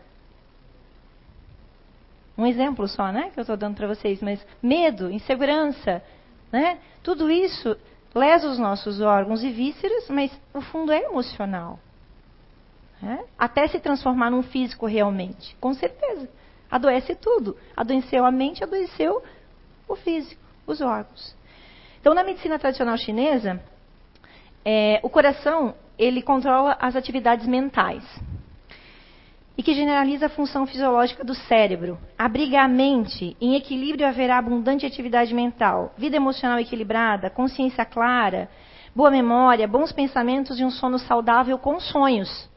Um 2.37 2.47
exemplo 2.47 2.87
só, 2.87 3.11
né? 3.11 3.31
Que 3.33 3.41
eu 3.41 3.43
estou 3.43 3.57
dando 3.57 3.77
para 3.77 3.87
vocês, 3.87 4.21
mas 4.21 4.45
medo, 4.63 5.11
insegurança, 5.11 6.03
né? 6.53 6.79
Tudo 7.03 7.31
isso 7.31 7.77
lesa 8.15 8.49
os 8.49 8.59
nossos 8.59 9.01
órgãos 9.01 9.43
e 9.43 9.51
vísceras, 9.51 10.09
mas 10.11 10.31
o 10.53 10.61
fundo 10.61 10.93
é 10.93 11.05
emocional. 11.05 11.79
Né? 13.01 13.25
Até 13.39 13.69
se 13.69 13.79
transformar 13.79 14.31
num 14.31 14.43
físico 14.43 14.87
realmente, 14.87 15.55
com 15.61 15.75
certeza. 15.75 16.29
Adoece 16.71 17.15
tudo. 17.15 17.57
Adoeceu 17.77 18.25
a 18.25 18.31
mente, 18.31 18.65
adoeceu 18.65 19.23
o 19.89 19.95
físico, 19.95 20.41
os 20.67 20.81
órgãos. 20.81 21.37
Então, 22.01 22.15
na 22.15 22.25
medicina 22.25 22.59
tradicional 22.59 22.97
chinesa, 22.97 23.61
é, 24.65 25.01
o 25.03 25.09
coração 25.09 25.75
ele 25.99 26.23
controla 26.23 26.77
as 26.81 26.97
atividades 26.97 27.47
mentais 27.47 28.05
e 29.57 29.63
que 29.63 29.75
generaliza 29.75 30.27
a 30.27 30.29
função 30.29 30.67
fisiológica 30.67 31.25
do 31.25 31.35
cérebro. 31.35 31.99
Abriga 32.19 32.63
a 32.63 32.69
mente, 32.69 33.37
em 33.41 33.55
equilíbrio 33.55 34.07
haverá 34.07 34.39
abundante 34.39 34.85
atividade 34.85 35.33
mental, 35.33 35.95
vida 35.97 36.17
emocional 36.17 36.59
equilibrada, 36.59 37.31
consciência 37.31 37.85
clara, 37.85 38.51
boa 38.95 39.11
memória, 39.11 39.67
bons 39.67 39.93
pensamentos 39.93 40.61
e 40.61 40.65
um 40.65 40.71
sono 40.71 40.99
saudável 40.99 41.59
com 41.59 41.81
sonhos. 41.81 42.51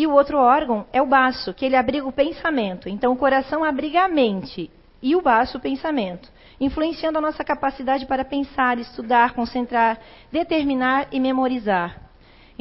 E 0.00 0.06
o 0.06 0.12
outro 0.12 0.38
órgão 0.38 0.86
é 0.94 1.02
o 1.02 1.04
baço, 1.04 1.52
que 1.52 1.62
ele 1.62 1.76
abriga 1.76 2.06
o 2.06 2.10
pensamento. 2.10 2.88
Então 2.88 3.12
o 3.12 3.16
coração 3.16 3.62
abriga 3.62 4.02
a 4.02 4.08
mente 4.08 4.70
e 5.02 5.14
o 5.14 5.20
baço 5.20 5.58
o 5.58 5.60
pensamento, 5.60 6.32
influenciando 6.58 7.18
a 7.18 7.20
nossa 7.20 7.44
capacidade 7.44 8.06
para 8.06 8.24
pensar, 8.24 8.78
estudar, 8.78 9.34
concentrar, 9.34 9.98
determinar 10.32 11.08
e 11.12 11.20
memorizar. 11.20 12.09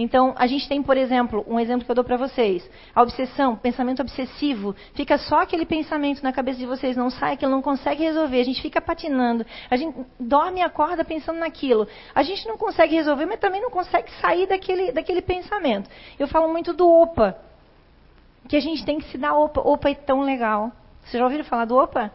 Então, 0.02 0.34
a 0.38 0.48
gente 0.48 0.66
tem, 0.66 0.82
por 0.82 0.96
exemplo, 0.96 1.44
um 1.46 1.60
exemplo 1.60 1.84
que 1.84 1.92
eu 1.92 1.96
dou 1.96 2.06
para 2.06 2.16
vocês. 2.16 2.66
A 2.96 3.02
obsessão, 3.02 3.58
pensamento 3.58 4.02
obsessivo. 4.02 4.74
Fica 4.94 5.18
só 5.18 5.42
aquele 5.42 5.66
pensamento 5.66 6.24
na 6.24 6.32
cabeça 6.32 6.58
de 6.58 6.66
vocês, 6.66 6.96
não 6.96 7.10
sai, 7.10 7.36
que 7.36 7.46
não 7.46 7.62
consegue 7.62 8.02
resolver. 8.02 8.40
A 8.40 8.46
gente 8.46 8.62
fica 8.62 8.80
patinando. 8.80 9.46
A 9.70 9.76
gente 9.76 9.94
dorme 10.18 10.62
e 10.62 10.64
acorda 10.64 11.04
pensando 11.04 11.40
naquilo. 11.40 11.86
A 12.16 12.24
gente 12.24 12.48
não 12.48 12.58
consegue 12.58 12.96
resolver, 12.96 13.26
mas 13.26 13.42
também 13.42 13.62
não 13.62 13.70
consegue 13.70 14.10
sair 14.22 14.48
daquele, 14.48 14.94
daquele 14.94 15.22
pensamento. 15.22 15.90
Eu 16.18 16.30
falo 16.30 16.50
muito 16.50 16.72
do 16.72 16.90
OPA. 16.90 17.38
Que 18.48 18.56
a 18.56 18.62
gente 18.62 18.86
tem 18.86 19.00
que 19.00 19.12
se 19.12 19.18
dar 19.18 19.36
OPA. 19.36 19.60
OPA 19.60 19.90
é 19.90 19.96
tão 19.96 20.22
legal. 20.22 20.72
Vocês 21.02 21.20
já 21.20 21.26
ouviram 21.26 21.44
falar 21.44 21.66
do 21.66 21.78
OPA? 21.78 22.10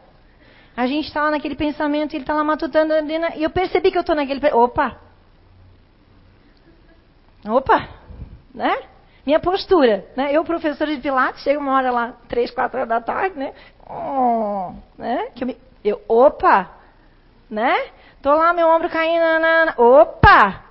A 0.74 0.86
gente 0.86 1.08
está 1.08 1.24
lá 1.24 1.32
naquele 1.32 1.54
pensamento, 1.54 2.14
ele 2.14 2.22
está 2.22 2.32
lá 2.32 2.42
matutando, 2.42 2.94
e 3.36 3.42
eu 3.42 3.50
percebi 3.50 3.90
que 3.90 3.98
eu 3.98 4.00
estou 4.00 4.16
naquele. 4.16 4.40
Opa! 4.54 5.04
Opa, 7.48 7.88
né? 8.54 8.76
Minha 9.26 9.40
postura, 9.40 10.06
né? 10.16 10.32
Eu, 10.32 10.44
professora 10.44 10.94
de 10.94 11.00
Pilates, 11.00 11.42
chego 11.42 11.60
uma 11.60 11.76
hora 11.76 11.90
lá, 11.90 12.14
três, 12.28 12.50
quatro 12.50 12.78
horas 12.78 12.88
da 12.88 13.00
tarde, 13.00 13.38
né? 13.38 13.54
Oh, 13.88 14.72
né? 14.98 15.30
Que 15.34 15.44
eu, 15.44 15.48
me, 15.48 15.56
eu, 15.84 16.00
opa, 16.08 16.70
né? 17.50 17.90
Tô 18.22 18.34
lá, 18.34 18.52
meu 18.52 18.68
ombro 18.68 18.88
caindo, 18.88 19.24
opa, 19.78 20.64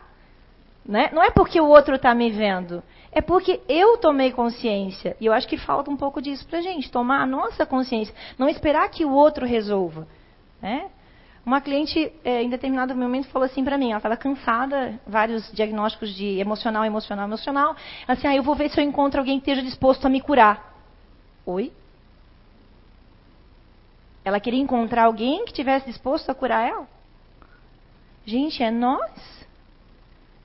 né? 0.86 1.10
Não 1.14 1.24
é 1.24 1.32
porque 1.32 1.60
o 1.60 1.68
outro 1.68 1.96
está 1.96 2.14
me 2.14 2.30
vendo, 2.32 2.84
é 3.12 3.22
porque 3.22 3.62
eu 3.70 3.98
tomei 3.98 4.32
consciência. 4.32 5.16
E 5.20 5.26
eu 5.26 5.34
acho 5.34 5.48
que 5.48 5.58
falta 5.58 5.90
um 5.90 5.98
pouco 5.98 6.22
disso 6.22 6.46
pra 6.48 6.62
gente, 6.62 6.92
tomar 6.92 7.22
a 7.22 7.28
nossa 7.28 7.66
consciência, 7.66 8.14
não 8.38 8.50
esperar 8.50 8.90
que 8.90 9.06
o 9.06 9.12
outro 9.12 9.46
resolva, 9.46 10.08
né? 10.62 10.90
Uma 11.46 11.60
cliente, 11.60 12.12
é, 12.24 12.42
em 12.42 12.50
determinado 12.50 12.96
momento, 12.96 13.28
falou 13.28 13.46
assim 13.46 13.66
para 13.66 13.78
mim, 13.78 13.90
ela 13.90 13.98
estava 13.98 14.16
cansada, 14.16 14.98
vários 15.06 15.52
diagnósticos 15.52 16.16
de 16.16 16.40
emocional, 16.40 16.86
emocional, 16.86 17.28
emocional. 17.28 17.76
Assim, 18.08 18.28
ah, 18.28 18.36
eu 18.36 18.44
vou 18.44 18.56
ver 18.56 18.70
se 18.70 18.80
eu 18.80 18.84
encontro 18.84 19.20
alguém 19.20 19.40
que 19.40 19.52
esteja 19.52 19.68
disposto 19.68 20.06
a 20.06 20.10
me 20.10 20.22
curar. 20.22 20.74
Oi? 21.46 21.74
Ela 24.24 24.40
queria 24.40 24.62
encontrar 24.62 25.04
alguém 25.04 25.44
que 25.44 25.52
estivesse 25.52 25.86
disposto 25.88 26.30
a 26.30 26.36
curar 26.36 26.66
ela? 26.66 26.88
Gente, 28.26 28.64
é 28.64 28.72
nós. 28.72 29.46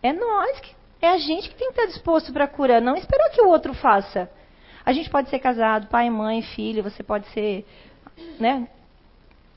É 0.02 0.12
nós. 0.12 0.60
Que, 0.60 0.74
é 1.00 1.10
a 1.10 1.18
gente 1.18 1.48
que 1.48 1.54
tem 1.54 1.72
que 1.72 1.80
estar 1.80 1.86
disposto 1.86 2.32
para 2.32 2.48
curar, 2.48 2.80
não 2.80 2.96
esperar 2.96 3.30
que 3.30 3.40
o 3.40 3.48
outro 3.48 3.72
faça. 3.72 4.28
A 4.84 4.92
gente 4.92 5.08
pode 5.08 5.30
ser 5.30 5.38
casado, 5.38 5.86
pai, 5.86 6.10
mãe, 6.10 6.42
filho, 6.42 6.82
você 6.82 7.04
pode 7.04 7.28
ser 7.28 7.64
né, 8.40 8.68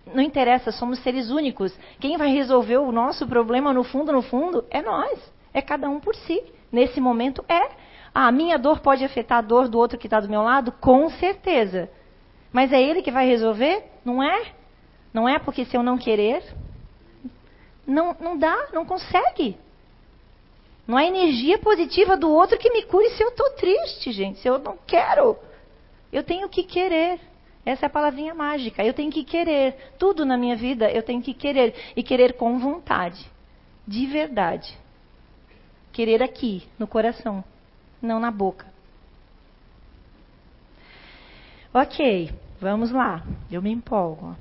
não 0.05 0.21
interessa, 0.21 0.71
somos 0.71 0.99
seres 0.99 1.29
únicos. 1.29 1.73
Quem 1.99 2.17
vai 2.17 2.31
resolver 2.31 2.77
o 2.77 2.91
nosso 2.91 3.27
problema 3.27 3.73
no 3.73 3.83
fundo, 3.83 4.11
no 4.11 4.21
fundo, 4.21 4.65
é 4.69 4.81
nós. 4.81 5.19
É 5.53 5.61
cada 5.61 5.89
um 5.89 5.99
por 5.99 6.15
si. 6.15 6.41
Nesse 6.71 6.99
momento 6.99 7.43
é. 7.47 7.71
Ah, 8.13 8.27
a 8.27 8.31
minha 8.31 8.57
dor 8.57 8.79
pode 8.79 9.03
afetar 9.03 9.37
a 9.37 9.41
dor 9.41 9.67
do 9.67 9.77
outro 9.77 9.97
que 9.97 10.07
está 10.07 10.19
do 10.19 10.29
meu 10.29 10.41
lado? 10.41 10.71
Com 10.73 11.09
certeza. 11.09 11.89
Mas 12.51 12.73
é 12.73 12.81
ele 12.81 13.01
que 13.01 13.11
vai 13.11 13.25
resolver? 13.27 13.83
Não 14.03 14.21
é? 14.21 14.51
Não 15.13 15.27
é 15.27 15.39
porque 15.39 15.65
se 15.65 15.75
eu 15.75 15.83
não 15.83 15.97
querer, 15.97 16.43
não, 17.85 18.15
não 18.19 18.37
dá, 18.37 18.69
não 18.73 18.85
consegue. 18.85 19.57
Não 20.87 20.97
há 20.97 21.05
energia 21.05 21.57
positiva 21.57 22.17
do 22.17 22.29
outro 22.29 22.57
que 22.57 22.71
me 22.71 22.83
cure 22.83 23.09
se 23.11 23.23
eu 23.23 23.29
estou 23.29 23.49
triste, 23.51 24.11
gente. 24.11 24.39
Se 24.39 24.47
eu 24.47 24.59
não 24.59 24.77
quero. 24.85 25.37
Eu 26.11 26.23
tenho 26.23 26.49
que 26.49 26.63
querer. 26.63 27.19
Essa 27.65 27.85
é 27.85 27.87
a 27.87 27.89
palavrinha 27.89 28.33
mágica. 28.33 28.83
Eu 28.83 28.93
tenho 28.93 29.11
que 29.11 29.23
querer. 29.23 29.93
Tudo 29.99 30.25
na 30.25 30.37
minha 30.37 30.55
vida 30.55 30.89
eu 30.91 31.03
tenho 31.03 31.21
que 31.21 31.33
querer. 31.33 31.75
E 31.95 32.01
querer 32.01 32.33
com 32.33 32.59
vontade. 32.59 33.29
De 33.87 34.05
verdade. 34.07 34.77
Querer 35.91 36.23
aqui, 36.23 36.67
no 36.79 36.87
coração. 36.87 37.43
Não 38.01 38.19
na 38.19 38.31
boca. 38.31 38.65
Ok, 41.73 42.31
vamos 42.59 42.91
lá. 42.91 43.23
Eu 43.49 43.61
me 43.61 43.71
empolgo. 43.71 44.35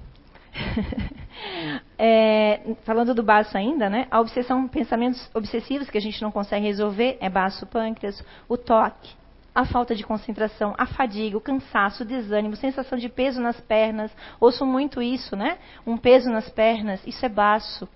é, 1.98 2.60
falando 2.84 3.14
do 3.14 3.22
baço 3.22 3.56
ainda, 3.56 3.88
né? 3.88 4.06
A 4.10 4.20
obsessão, 4.20 4.66
pensamentos 4.66 5.30
obsessivos 5.34 5.88
que 5.88 5.98
a 5.98 6.00
gente 6.00 6.20
não 6.22 6.32
consegue 6.32 6.66
resolver 6.66 7.18
é 7.20 7.28
baço 7.28 7.66
pâncreas, 7.66 8.24
o 8.48 8.56
toque, 8.56 9.14
a 9.54 9.64
falta 9.64 9.94
de 9.94 10.04
concentração, 10.04 10.74
a 10.78 10.86
fadiga, 10.86 11.36
o 11.36 11.40
cansaço, 11.40 12.02
o 12.02 12.06
desânimo, 12.06 12.56
sensação 12.56 12.96
de 12.96 13.08
peso 13.08 13.40
nas 13.40 13.60
pernas. 13.60 14.14
Ouço 14.38 14.64
muito 14.64 15.02
isso, 15.02 15.34
né? 15.34 15.58
Um 15.86 15.96
peso 15.96 16.30
nas 16.30 16.48
pernas, 16.48 17.04
isso 17.06 17.24
é 17.24 17.28
baço, 17.28 17.88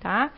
tá? 0.00 0.32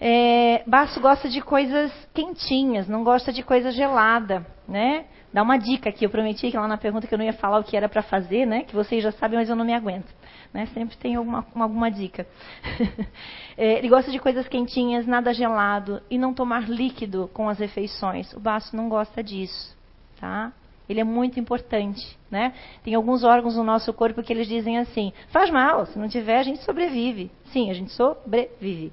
É, 0.00 0.62
baço 0.66 1.00
gosta 1.00 1.28
de 1.28 1.40
coisas 1.40 1.92
quentinhas, 2.14 2.88
não 2.88 3.02
gosta 3.02 3.32
de 3.32 3.42
coisa 3.42 3.72
gelada, 3.72 4.46
né? 4.66 5.06
Dá 5.32 5.42
uma 5.42 5.58
dica 5.58 5.90
aqui, 5.90 6.06
eu 6.06 6.10
prometi 6.10 6.50
que 6.50 6.56
lá 6.56 6.66
na 6.66 6.78
pergunta 6.78 7.06
que 7.06 7.12
eu 7.12 7.18
não 7.18 7.24
ia 7.24 7.34
falar 7.34 7.58
o 7.58 7.64
que 7.64 7.76
era 7.76 7.88
para 7.88 8.02
fazer, 8.02 8.46
né? 8.46 8.62
Que 8.62 8.74
vocês 8.74 9.02
já 9.02 9.12
sabem, 9.12 9.38
mas 9.38 9.50
eu 9.50 9.56
não 9.56 9.64
me 9.64 9.74
aguento. 9.74 10.08
Né? 10.54 10.66
Sempre 10.72 10.96
tem 10.96 11.16
alguma, 11.16 11.46
alguma 11.54 11.90
dica. 11.90 12.26
é, 13.56 13.78
ele 13.78 13.88
gosta 13.88 14.10
de 14.10 14.18
coisas 14.18 14.48
quentinhas, 14.48 15.06
nada 15.06 15.34
gelado 15.34 16.00
e 16.10 16.16
não 16.16 16.32
tomar 16.32 16.68
líquido 16.68 17.28
com 17.34 17.48
as 17.48 17.58
refeições. 17.58 18.32
O 18.32 18.40
baço 18.40 18.74
não 18.74 18.88
gosta 18.88 19.22
disso, 19.22 19.76
tá? 20.18 20.50
Ele 20.88 21.00
é 21.00 21.04
muito 21.04 21.38
importante, 21.38 22.18
né? 22.30 22.54
Tem 22.82 22.94
alguns 22.94 23.22
órgãos 23.22 23.56
no 23.56 23.62
nosso 23.62 23.92
corpo 23.92 24.22
que 24.22 24.32
eles 24.32 24.48
dizem 24.48 24.78
assim: 24.78 25.12
faz 25.28 25.50
mal, 25.50 25.84
se 25.84 25.98
não 25.98 26.08
tiver 26.08 26.38
a 26.38 26.42
gente 26.42 26.62
sobrevive. 26.64 27.30
Sim, 27.52 27.70
a 27.70 27.74
gente 27.74 27.92
sobrevive. 27.92 28.90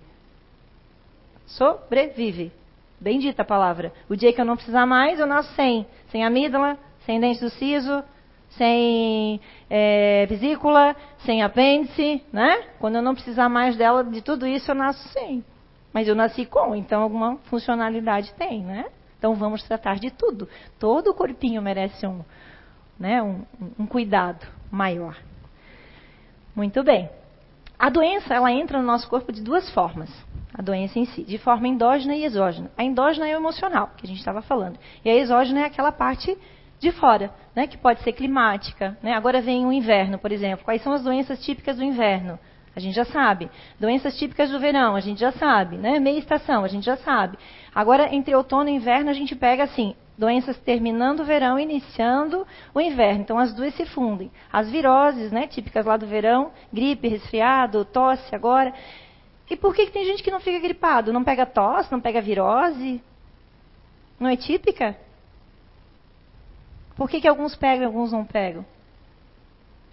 Sobrevive. 1.46 2.52
Bendita 3.00 3.42
a 3.42 3.46
palavra. 3.46 3.94
O 4.10 4.16
dia 4.16 4.32
que 4.34 4.40
eu 4.40 4.46
não 4.46 4.56
precisar 4.56 4.86
mais, 4.86 5.20
eu 5.20 5.26
nasço 5.26 5.54
sem. 5.54 5.86
Sem 6.10 6.24
amígdala, 6.24 6.78
sem 7.06 7.20
dente 7.20 7.42
do 7.42 7.50
siso, 7.50 8.04
sem 8.50 9.40
é, 9.70 10.26
vesícula, 10.28 10.96
sem 11.20 11.44
apêndice, 11.44 12.24
né? 12.32 12.64
Quando 12.80 12.96
eu 12.96 13.02
não 13.02 13.14
precisar 13.14 13.50
mais 13.50 13.76
dela, 13.76 14.04
de 14.04 14.22
tudo 14.22 14.48
isso, 14.48 14.72
eu 14.72 14.76
nasço 14.76 15.08
sem. 15.10 15.44
Mas 15.94 16.08
eu 16.08 16.16
nasci 16.16 16.46
com, 16.46 16.76
então 16.76 17.02
alguma 17.02 17.38
funcionalidade 17.50 18.34
tem, 18.34 18.64
né? 18.64 18.86
Então 19.18 19.36
vamos 19.36 19.64
tratar 19.64 19.96
de 19.96 20.12
tudo. 20.12 20.48
Todo 20.78 21.10
o 21.10 21.14
corpinho 21.14 21.62
merece 21.62 22.06
um, 22.06 22.22
né, 23.00 23.22
um, 23.22 23.44
um 23.80 23.86
cuidado 23.86 24.46
maior. 24.70 25.18
Muito 26.56 26.84
bem. 26.84 27.10
A 27.78 27.90
doença, 27.90 28.34
ela 28.34 28.52
entra 28.52 28.80
no 28.80 28.86
nosso 28.86 29.10
corpo 29.10 29.32
de 29.32 29.42
duas 29.42 29.70
formas. 29.74 30.10
A 30.58 30.62
doença 30.62 30.98
em 30.98 31.06
si, 31.06 31.22
de 31.24 31.38
forma 31.38 31.68
endógena 31.68 32.16
e 32.16 32.24
exógena. 32.24 32.72
A 32.78 32.84
endógena 32.84 33.28
é 33.28 33.36
o 33.36 33.40
emocional, 33.40 33.92
que 33.98 34.06
a 34.06 34.08
gente 34.08 34.20
estava 34.20 34.42
falando. 34.42 34.80
E 35.04 35.10
a 35.10 35.16
exógena 35.16 35.60
é 35.62 35.66
aquela 35.66 35.92
parte 35.92 36.38
de 36.80 36.92
fora, 36.94 37.30
né, 37.54 37.68
que 37.68 37.78
pode 37.78 38.02
ser 38.04 38.14
climática. 38.14 38.98
Né? 39.04 39.14
Agora 39.14 39.42
vem 39.42 39.66
o 39.66 39.74
inverno, 39.74 40.18
por 40.18 40.32
exemplo. 40.32 40.64
Quais 40.64 40.82
são 40.82 40.94
as 40.94 41.04
doenças 41.04 41.44
típicas 41.44 41.76
do 41.76 41.84
inverno? 41.84 42.40
A 42.74 42.80
gente 42.80 42.96
já 42.96 43.04
sabe. 43.06 43.50
Doenças 43.80 44.18
típicas 44.18 44.50
do 44.50 44.60
verão, 44.60 44.96
a 44.96 45.02
gente 45.02 45.20
já 45.20 45.32
sabe. 45.34 45.78
Né? 45.78 46.00
Meia 46.00 46.20
estação, 46.20 46.64
a 46.64 46.68
gente 46.70 46.86
já 46.86 46.96
sabe. 46.98 47.38
Agora, 47.74 48.14
entre 48.16 48.34
outono 48.34 48.70
e 48.70 48.74
inverno, 48.74 49.10
a 49.10 49.14
gente 49.14 49.36
pega 49.36 49.64
assim, 49.64 49.94
doenças 50.18 50.58
terminando 50.60 51.22
o 51.22 51.26
verão, 51.26 51.60
iniciando 51.60 52.46
o 52.74 52.80
inverno. 52.80 53.22
Então, 53.22 53.40
as 53.40 53.54
duas 53.54 53.74
se 53.76 53.86
fundem. 53.86 54.32
As 54.52 54.70
viroses, 54.70 55.32
né, 55.32 55.48
típicas 55.48 55.86
lá 55.86 55.98
do 55.98 56.06
verão, 56.06 56.52
gripe, 56.72 57.08
resfriado, 57.08 57.86
tosse 57.86 58.34
agora. 58.34 58.74
E 59.50 59.56
por 59.56 59.76
que, 59.76 59.86
que 59.86 59.92
tem 59.92 60.06
gente 60.06 60.24
que 60.24 60.32
não 60.32 60.40
fica 60.40 60.60
gripado? 60.60 61.14
Não 61.14 61.24
pega 61.24 61.46
tosse, 61.46 61.92
não 61.92 62.02
pega 62.02 62.22
virose? 62.22 63.02
Não 64.20 64.30
é 64.30 64.36
típica? 64.36 64.98
Por 66.96 67.10
que, 67.10 67.22
que 67.22 67.28
alguns 67.28 67.56
pegam 67.56 67.84
e 67.84 67.86
alguns 67.86 68.12
não 68.12 68.26
pegam? 68.26 68.66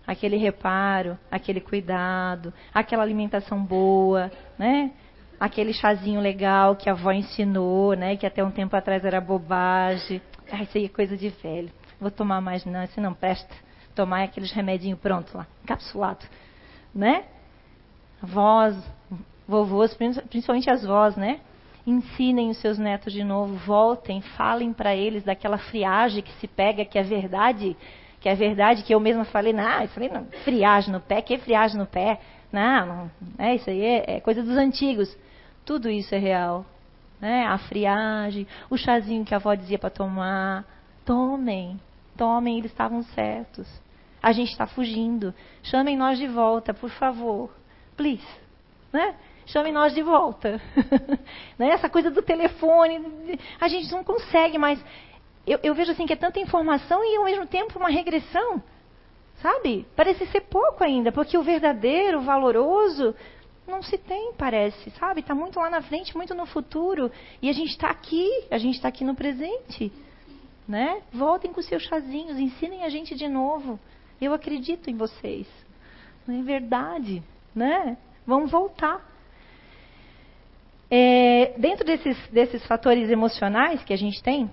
Aquele 0.06 0.36
reparo, 0.36 1.18
aquele 1.30 1.60
cuidado, 1.60 2.52
aquela 2.72 3.02
alimentação 3.02 3.62
boa, 3.62 4.30
né? 4.58 4.92
Aquele 5.38 5.72
chazinho 5.72 6.20
legal 6.20 6.76
que 6.76 6.88
a 6.88 6.92
avó 6.92 7.12
ensinou, 7.12 7.94
né? 7.94 8.16
Que 8.16 8.26
até 8.26 8.42
um 8.42 8.50
tempo 8.50 8.74
atrás 8.76 9.04
era 9.04 9.20
bobagem. 9.20 10.22
Ah, 10.50 10.62
isso 10.62 10.78
aí 10.78 10.86
é 10.86 10.88
coisa 10.88 11.16
de 11.16 11.28
velho. 11.28 11.70
Vou 12.00 12.10
tomar 12.10 12.40
mais 12.40 12.64
não, 12.64 12.82
isso 12.82 13.00
não 13.00 13.14
presta. 13.14 13.54
Tomar 13.94 14.24
aqueles 14.24 14.50
remedinhos 14.52 14.98
pronto 14.98 15.36
lá, 15.36 15.46
encapsulado, 15.62 16.24
né? 16.94 17.24
Avós, 18.22 18.76
vovôs, 19.46 19.94
principalmente 20.28 20.70
as 20.70 20.85
vós, 20.85 21.16
né? 21.16 21.40
Ensinem 21.87 22.50
os 22.50 22.59
seus 22.59 22.78
netos 22.78 23.12
de 23.12 23.24
novo, 23.24 23.55
voltem, 23.57 24.20
falem 24.20 24.72
para 24.72 24.94
eles 24.94 25.24
daquela 25.24 25.59
friagem 25.59 26.22
que 26.22 26.33
se 26.35 26.46
pega, 26.46 26.85
que 26.85 26.98
é 26.98 27.02
verdade, 27.02 27.76
que 28.20 28.28
é 28.28 28.35
verdade, 28.35 28.85
que 28.85 28.94
eu 28.94 29.00
mesma 29.00 29.24
falei, 29.24 29.52
não, 29.52 29.83
eu 29.83 29.88
falei, 29.88 30.09
não, 30.09 30.24
friagem 30.44 30.92
no 30.92 31.00
pé, 31.00 31.20
que 31.20 31.37
friagem 31.38 31.76
no 31.76 31.87
pé? 31.87 32.20
Não, 32.52 32.87
não 32.87 33.11
é 33.38 33.55
isso 33.57 33.68
aí, 33.68 33.83
é, 33.83 34.16
é 34.16 34.20
coisa 34.20 34.42
dos 34.42 34.57
antigos. 34.57 35.16
Tudo 35.64 35.90
isso 35.90 36.14
é 36.14 36.18
real. 36.18 36.64
Né? 37.20 37.46
A 37.46 37.57
friagem, 37.57 38.46
o 38.68 38.76
chazinho 38.76 39.24
que 39.24 39.33
a 39.33 39.37
avó 39.37 39.55
dizia 39.55 39.78
para 39.78 39.90
tomar. 39.90 40.64
Tomem, 41.05 41.81
tomem, 42.16 42.59
eles 42.59 42.70
estavam 42.70 43.02
certos. 43.02 43.68
A 44.22 44.33
gente 44.33 44.50
está 44.50 44.66
fugindo. 44.66 45.35
Chamem 45.62 45.96
nós 45.96 46.18
de 46.18 46.26
volta, 46.26 46.74
por 46.74 46.90
favor. 46.90 47.50
Please. 47.96 48.26
Né? 48.92 49.14
Chamem 49.46 49.72
nós 49.72 49.94
de 49.94 50.02
volta. 50.02 50.61
né? 51.59 51.70
Essa 51.70 51.88
coisa 51.88 52.11
do 52.11 52.22
telefone, 52.22 53.38
a 53.61 53.68
gente 53.68 53.90
não 53.92 54.05
consegue 54.05 54.59
mais. 54.59 54.83
Eu, 55.46 55.59
eu, 55.62 55.74
vejo 55.74 55.92
assim 55.92 56.07
que 56.07 56.12
é 56.12 56.16
tanta 56.16 56.38
informação 56.38 57.02
e 57.05 57.16
ao 57.16 57.24
mesmo 57.24 57.46
tempo 57.46 57.78
uma 57.78 57.88
regressão. 57.88 58.62
Sabe? 59.40 59.87
Parece 59.96 60.24
ser 60.26 60.42
pouco 60.42 60.85
ainda, 60.85 61.11
porque 61.11 61.37
o 61.37 61.42
verdadeiro, 61.42 62.18
o 62.18 62.22
valoroso, 62.22 63.12
não 63.66 63.83
se 63.83 63.98
tem, 63.98 64.33
parece, 64.35 64.90
sabe? 64.92 65.20
Está 65.20 65.35
muito 65.35 65.59
lá 65.59 65.68
na 65.68 65.83
frente, 65.83 66.16
muito 66.16 66.35
no 66.35 66.46
futuro. 66.46 67.11
E 67.40 67.48
a 67.48 67.52
gente 67.52 67.70
está 67.70 67.90
aqui, 67.90 68.28
a 68.50 68.59
gente 68.59 68.76
está 68.76 68.88
aqui 68.88 69.05
no 69.05 69.14
presente. 69.14 69.92
Né? 70.68 71.02
Voltem 71.12 71.52
com 71.52 71.61
seus 71.61 71.83
chazinhos, 71.83 72.38
ensinem 72.38 72.85
a 72.85 72.88
gente 72.88 73.16
de 73.16 73.28
novo. 73.28 73.81
Eu 74.20 74.33
acredito 74.33 74.88
em 74.88 74.96
vocês. 74.96 75.46
Não 76.26 76.38
é 76.38 76.42
verdade, 76.42 77.22
né? 77.52 77.96
Vamos 78.24 78.50
voltar. 78.50 79.12
É, 80.94 81.55
dentro 81.57 81.87
desses, 81.87 82.18
desses 82.28 82.62
fatores 82.66 83.09
emocionais 83.09 83.83
que 83.83 83.94
a 83.94 83.96
gente 83.96 84.22
tem, 84.22 84.50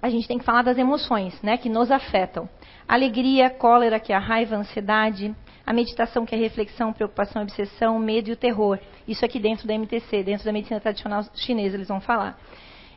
a 0.00 0.08
gente 0.08 0.26
tem 0.26 0.38
que 0.38 0.44
falar 0.44 0.62
das 0.62 0.78
emoções, 0.78 1.38
né, 1.42 1.58
que 1.58 1.68
nos 1.68 1.90
afetam. 1.90 2.48
Alegria, 2.88 3.50
cólera, 3.50 4.00
que 4.00 4.10
é 4.10 4.16
a 4.16 4.18
raiva, 4.18 4.56
a 4.56 4.60
ansiedade, 4.60 5.36
a 5.66 5.72
meditação, 5.74 6.24
que 6.24 6.34
é 6.34 6.38
a 6.38 6.40
reflexão, 6.40 6.90
preocupação, 6.94 7.42
obsessão, 7.42 7.98
medo 7.98 8.30
e 8.30 8.32
o 8.32 8.36
terror. 8.36 8.78
Isso 9.06 9.22
aqui 9.26 9.38
dentro 9.38 9.68
da 9.68 9.74
MTC, 9.74 10.22
dentro 10.22 10.46
da 10.46 10.52
medicina 10.52 10.80
tradicional 10.80 11.22
chinesa, 11.34 11.76
eles 11.76 11.88
vão 11.88 12.00
falar. 12.00 12.40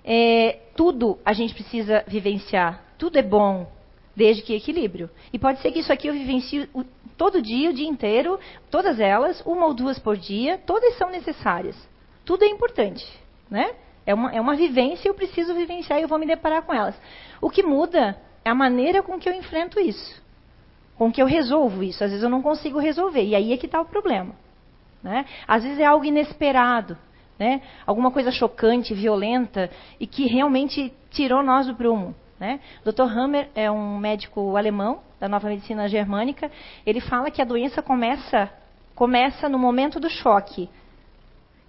É, 0.06 0.60
tudo 0.74 1.20
a 1.26 1.34
gente 1.34 1.54
precisa 1.54 2.06
vivenciar. 2.08 2.86
Tudo 2.98 3.20
é 3.20 3.22
bom, 3.22 3.70
desde 4.16 4.44
que 4.44 4.56
equilíbrio. 4.56 5.10
E 5.34 5.38
pode 5.38 5.60
ser 5.60 5.74
que 5.74 5.80
isso 5.80 5.92
aqui 5.92 6.08
eu 6.08 6.14
vivencie 6.14 6.70
todo 7.18 7.42
dia, 7.42 7.70
o 7.70 7.74
dia 7.74 7.90
inteiro, 7.90 8.40
todas 8.70 8.98
elas, 8.98 9.42
uma 9.46 9.66
ou 9.66 9.74
duas 9.74 10.00
por 10.00 10.16
dia, 10.16 10.58
todas 10.66 10.98
são 10.98 11.10
necessárias. 11.12 11.92
Tudo 12.26 12.44
é 12.44 12.48
importante, 12.48 13.06
né? 13.50 13.74
É 14.06 14.14
uma, 14.14 14.32
é 14.32 14.42
uma 14.42 14.56
vivência 14.56 15.08
e 15.08 15.10
eu 15.10 15.14
preciso 15.14 15.54
vivenciar 15.54 16.00
e 16.00 16.04
eu 16.04 16.08
vou 16.08 16.18
me 16.18 16.26
deparar 16.26 16.64
com 16.64 16.74
elas. 16.74 17.00
O 17.40 17.50
que 17.50 17.64
muda 17.64 18.18
é 18.44 18.50
a 18.50 18.56
maneira 18.56 19.04
com 19.04 19.20
que 19.20 19.30
eu 19.30 19.34
enfrento 19.34 19.80
isso, 19.80 20.22
com 20.98 21.12
que 21.12 21.22
eu 21.22 21.26
resolvo 21.26 21.84
isso. 21.84 22.04
Às 22.04 22.10
vezes 22.10 22.24
eu 22.24 22.30
não 22.30 22.42
consigo 22.42 22.80
resolver, 22.80 23.24
e 23.24 23.36
aí 23.36 23.54
é 23.54 23.58
que 23.58 23.68
está 23.68 23.80
o 23.80 23.86
problema. 23.86 24.34
Né? 25.04 25.26
Às 25.48 25.64
vezes 25.64 25.80
é 25.80 25.86
algo 25.86 26.06
inesperado, 26.06 26.98
né? 27.38 27.62
alguma 27.86 28.12
coisa 28.12 28.32
chocante, 28.32 28.94
violenta, 28.94 29.70
e 30.00 30.06
que 30.08 30.28
realmente 30.28 30.94
tirou 31.12 31.44
nós 31.44 31.68
do 31.68 31.76
prumo. 31.76 32.16
Né? 32.40 32.60
Dr. 32.84 33.04
Hammer 33.04 33.50
é 33.54 33.70
um 33.70 33.98
médico 33.98 34.58
alemão 34.58 35.02
da 35.20 35.30
nova 35.30 35.48
medicina 35.48 35.88
germânica. 35.88 36.52
Ele 36.86 37.00
fala 37.00 37.30
que 37.30 37.42
a 37.42 37.46
doença 37.46 37.84
começa, 37.84 38.50
começa 38.96 39.48
no 39.48 39.60
momento 39.60 40.00
do 40.00 40.10
choque. 40.10 40.68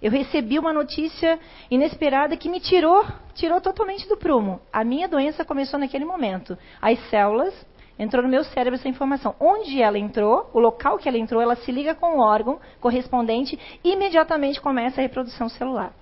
Eu 0.03 0.11
recebi 0.11 0.59
uma 0.59 0.73
notícia 0.73 1.39
inesperada 1.71 2.35
que 2.35 2.49
me 2.49 2.59
tirou, 2.59 3.05
tirou 3.33 3.61
totalmente 3.61 4.05
do 4.09 4.17
prumo. 4.17 4.59
A 4.71 4.83
minha 4.83 5.07
doença 5.07 5.45
começou 5.45 5.79
naquele 5.79 6.03
momento. 6.03 6.57
As 6.81 6.99
células 7.09 7.53
entrou 7.97 8.21
no 8.21 8.27
meu 8.27 8.43
cérebro 8.43 8.77
essa 8.77 8.89
informação. 8.89 9.33
Onde 9.39 9.81
ela 9.81 9.97
entrou, 9.97 10.49
o 10.53 10.59
local 10.59 10.97
que 10.97 11.07
ela 11.07 11.17
entrou, 11.17 11.41
ela 11.41 11.55
se 11.55 11.71
liga 11.71 11.95
com 11.95 12.17
o 12.17 12.19
órgão 12.19 12.59
correspondente 12.81 13.57
e 13.81 13.93
imediatamente 13.93 14.59
começa 14.59 14.99
a 14.99 15.03
reprodução 15.03 15.47
celular 15.47 15.93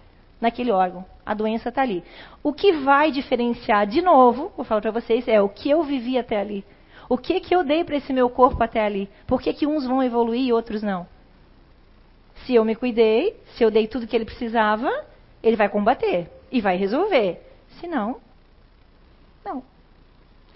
naquele 0.42 0.72
órgão. 0.72 1.06
A 1.24 1.36
doença 1.36 1.70
está 1.70 1.84
ali. 1.84 2.04
O 2.42 2.52
que 2.52 2.72
vai 2.72 3.12
diferenciar, 3.12 3.86
de 3.86 4.02
novo, 4.02 4.52
vou 4.58 4.66
falar 4.66 4.82
para 4.82 4.90
vocês, 4.90 5.28
é 5.28 5.40
o 5.40 5.48
que 5.48 5.70
eu 5.70 5.84
vivi 5.84 6.18
até 6.18 6.40
ali. 6.40 6.66
O 7.08 7.20
que, 7.20 7.40
que 7.40 7.56
eu 7.56 7.64
dei 7.64 7.84
para 7.84 7.98
esse 7.98 8.12
meu 8.12 8.32
corpo 8.32 8.64
até 8.64 8.84
ali? 8.84 9.08
Por 9.28 9.40
que, 9.40 9.54
que 9.54 9.68
uns 9.68 9.86
vão 9.86 10.02
evoluir 10.02 10.48
e 10.48 10.52
outros 10.52 10.82
não? 10.82 11.06
Se 12.46 12.56
eu 12.56 12.66
me 12.66 12.76
cuidei, 12.76 13.36
se 13.56 13.64
eu 13.64 13.72
dei 13.72 13.88
tudo 13.88 14.08
que 14.08 14.16
ele 14.16 14.26
precisava, 14.26 14.90
ele 15.44 15.56
vai 15.56 15.70
combater 15.70 16.30
e 16.52 16.62
vai 16.62 16.78
resolver. 16.78 17.42
Se 17.80 17.88
não, 17.88 18.18
não. 19.46 19.64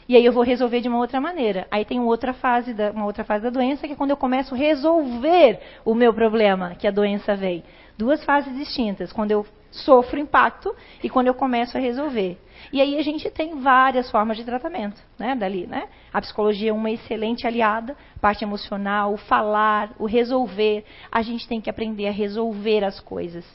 E 0.07 0.15
aí 0.15 0.23
eu 0.23 0.31
vou 0.31 0.43
resolver 0.43 0.81
de 0.81 0.87
uma 0.87 0.99
outra 0.99 1.19
maneira. 1.19 1.67
Aí 1.71 1.83
tem 1.83 1.99
outra 1.99 2.33
fase 2.33 2.73
da, 2.73 2.91
uma 2.91 3.05
outra 3.05 3.23
fase 3.23 3.43
da 3.43 3.49
doença, 3.49 3.87
que 3.87 3.93
é 3.93 3.95
quando 3.95 4.11
eu 4.11 4.17
começo 4.17 4.53
a 4.53 4.57
resolver 4.57 5.59
o 5.83 5.95
meu 5.95 6.13
problema, 6.13 6.75
que 6.75 6.87
a 6.87 6.91
doença 6.91 7.35
vem. 7.35 7.63
Duas 7.97 8.23
fases 8.23 8.55
distintas. 8.55 9.11
Quando 9.11 9.31
eu 9.31 9.45
sofro 9.71 10.19
impacto 10.19 10.75
e 11.03 11.09
quando 11.09 11.27
eu 11.27 11.33
começo 11.33 11.77
a 11.77 11.79
resolver. 11.79 12.37
E 12.71 12.81
aí 12.81 12.97
a 12.97 13.01
gente 13.01 13.29
tem 13.29 13.59
várias 13.59 14.09
formas 14.09 14.37
de 14.37 14.43
tratamento, 14.43 15.01
né, 15.17 15.35
dali, 15.35 15.67
né? 15.67 15.87
A 16.13 16.21
psicologia 16.21 16.69
é 16.69 16.73
uma 16.73 16.91
excelente 16.91 17.45
aliada, 17.45 17.95
parte 18.21 18.43
emocional, 18.43 19.13
o 19.13 19.17
falar, 19.17 19.91
o 19.99 20.05
resolver. 20.05 20.83
A 21.11 21.21
gente 21.21 21.47
tem 21.47 21.61
que 21.61 21.69
aprender 21.69 22.07
a 22.07 22.11
resolver 22.11 22.83
as 22.83 22.99
coisas 22.99 23.45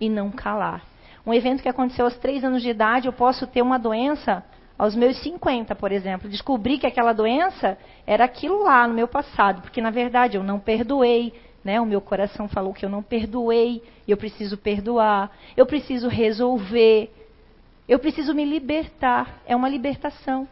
e 0.00 0.08
não 0.08 0.30
calar. 0.30 0.82
Um 1.26 1.34
evento 1.34 1.62
que 1.62 1.68
aconteceu 1.68 2.04
aos 2.04 2.16
três 2.16 2.42
anos 2.44 2.62
de 2.62 2.70
idade, 2.70 3.06
eu 3.06 3.12
posso 3.12 3.46
ter 3.46 3.60
uma 3.60 3.78
doença 3.78 4.44
aos 4.78 4.94
meus 4.94 5.18
50, 5.18 5.74
por 5.74 5.90
exemplo. 5.90 6.28
Descobri 6.28 6.78
que 6.78 6.86
aquela 6.86 7.12
doença 7.12 7.76
era 8.06 8.24
aquilo 8.24 8.62
lá 8.62 8.86
no 8.86 8.94
meu 8.94 9.08
passado, 9.08 9.60
porque 9.60 9.80
na 9.80 9.90
verdade 9.90 10.36
eu 10.36 10.42
não 10.42 10.60
perdoei, 10.60 11.34
né? 11.64 11.80
O 11.80 11.86
meu 11.86 12.00
coração 12.00 12.48
falou 12.48 12.72
que 12.72 12.84
eu 12.84 12.88
não 12.88 13.02
perdoei, 13.02 13.82
eu 14.06 14.16
preciso 14.16 14.56
perdoar, 14.56 15.30
eu 15.56 15.66
preciso 15.66 16.08
resolver, 16.08 17.10
eu 17.88 17.98
preciso 17.98 18.34
me 18.34 18.44
libertar. 18.44 19.40
É 19.46 19.56
uma 19.56 19.68
libertação. 19.68 20.46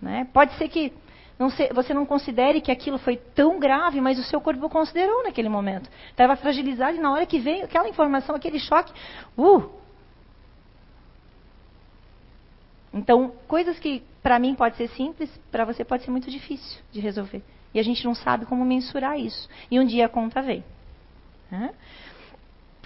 Né? 0.00 0.28
Pode 0.32 0.52
ser 0.54 0.68
que 0.68 0.92
não 1.38 1.48
você 1.48 1.94
não 1.94 2.04
considere 2.04 2.60
que 2.60 2.70
aquilo 2.70 2.98
foi 2.98 3.16
tão 3.16 3.58
grave, 3.58 4.00
mas 4.00 4.18
o 4.18 4.22
seu 4.22 4.40
corpo 4.40 4.68
considerou 4.68 5.24
naquele 5.24 5.48
momento. 5.48 5.88
Estava 6.10 6.36
fragilizado 6.36 6.96
e 6.96 7.00
na 7.00 7.12
hora 7.12 7.26
que 7.26 7.38
veio 7.38 7.64
aquela 7.64 7.88
informação, 7.88 8.34
aquele 8.34 8.58
choque, 8.58 8.92
uh! 9.38 9.70
Então, 12.94 13.32
coisas 13.48 13.78
que 13.78 14.02
para 14.22 14.38
mim 14.38 14.54
pode 14.54 14.76
ser 14.76 14.88
simples, 14.90 15.30
para 15.50 15.64
você 15.64 15.84
pode 15.84 16.04
ser 16.04 16.10
muito 16.10 16.30
difícil 16.30 16.80
de 16.92 17.00
resolver. 17.00 17.42
E 17.74 17.80
a 17.80 17.82
gente 17.82 18.04
não 18.04 18.14
sabe 18.14 18.44
como 18.44 18.64
mensurar 18.64 19.18
isso. 19.18 19.48
E 19.70 19.80
um 19.80 19.84
dia 19.84 20.06
a 20.06 20.08
conta 20.08 20.42
vem. 20.42 20.62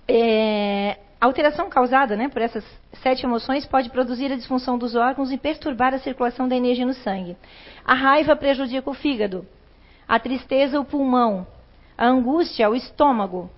É, 0.09 0.99
a 1.21 1.27
alteração 1.27 1.69
causada 1.69 2.17
né, 2.17 2.29
por 2.29 2.43
essas 2.43 2.65
sete 3.03 3.25
emoções 3.25 3.67
pode 3.67 3.91
produzir 3.91 4.31
a 4.31 4.37
disfunção 4.37 4.77
dos 4.77 4.95
órgãos 4.95 5.33
e 5.33 5.39
perturbar 5.39 5.95
a 5.95 5.99
circulação 5.99 6.47
da 6.47 6.57
energia 6.57 6.85
no 6.85 6.95
sangue. 6.95 7.37
A 7.85 7.95
raiva 7.95 8.37
prejudica 8.37 8.91
o 8.91 8.95
fígado, 8.95 9.47
a 10.07 10.19
tristeza, 10.19 10.79
o 10.79 10.85
pulmão, 10.85 11.47
a 11.97 12.07
angústia, 12.07 12.69
o 12.69 12.75
estômago, 12.75 13.51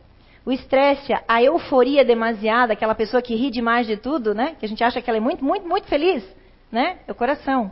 o 0.47 0.53
estresse, 0.53 1.13
a 1.27 1.43
euforia 1.43 2.05
demasiada, 2.05 2.73
aquela 2.73 2.95
pessoa 2.95 3.21
que 3.21 3.35
ri 3.35 3.51
demais 3.51 3.87
de 3.87 3.97
tudo, 3.97 4.35
né? 4.35 4.57
Que 4.59 4.65
a 4.65 4.69
gente 4.69 4.83
acha 4.83 5.03
que 5.03 5.11
ela 5.11 5.19
é 5.19 5.21
muito, 5.21 5.45
muito, 5.45 5.69
muito 5.69 5.87
feliz, 5.89 6.25
né? 6.71 7.01
É 7.07 7.13
o 7.13 7.15
coração. 7.15 7.71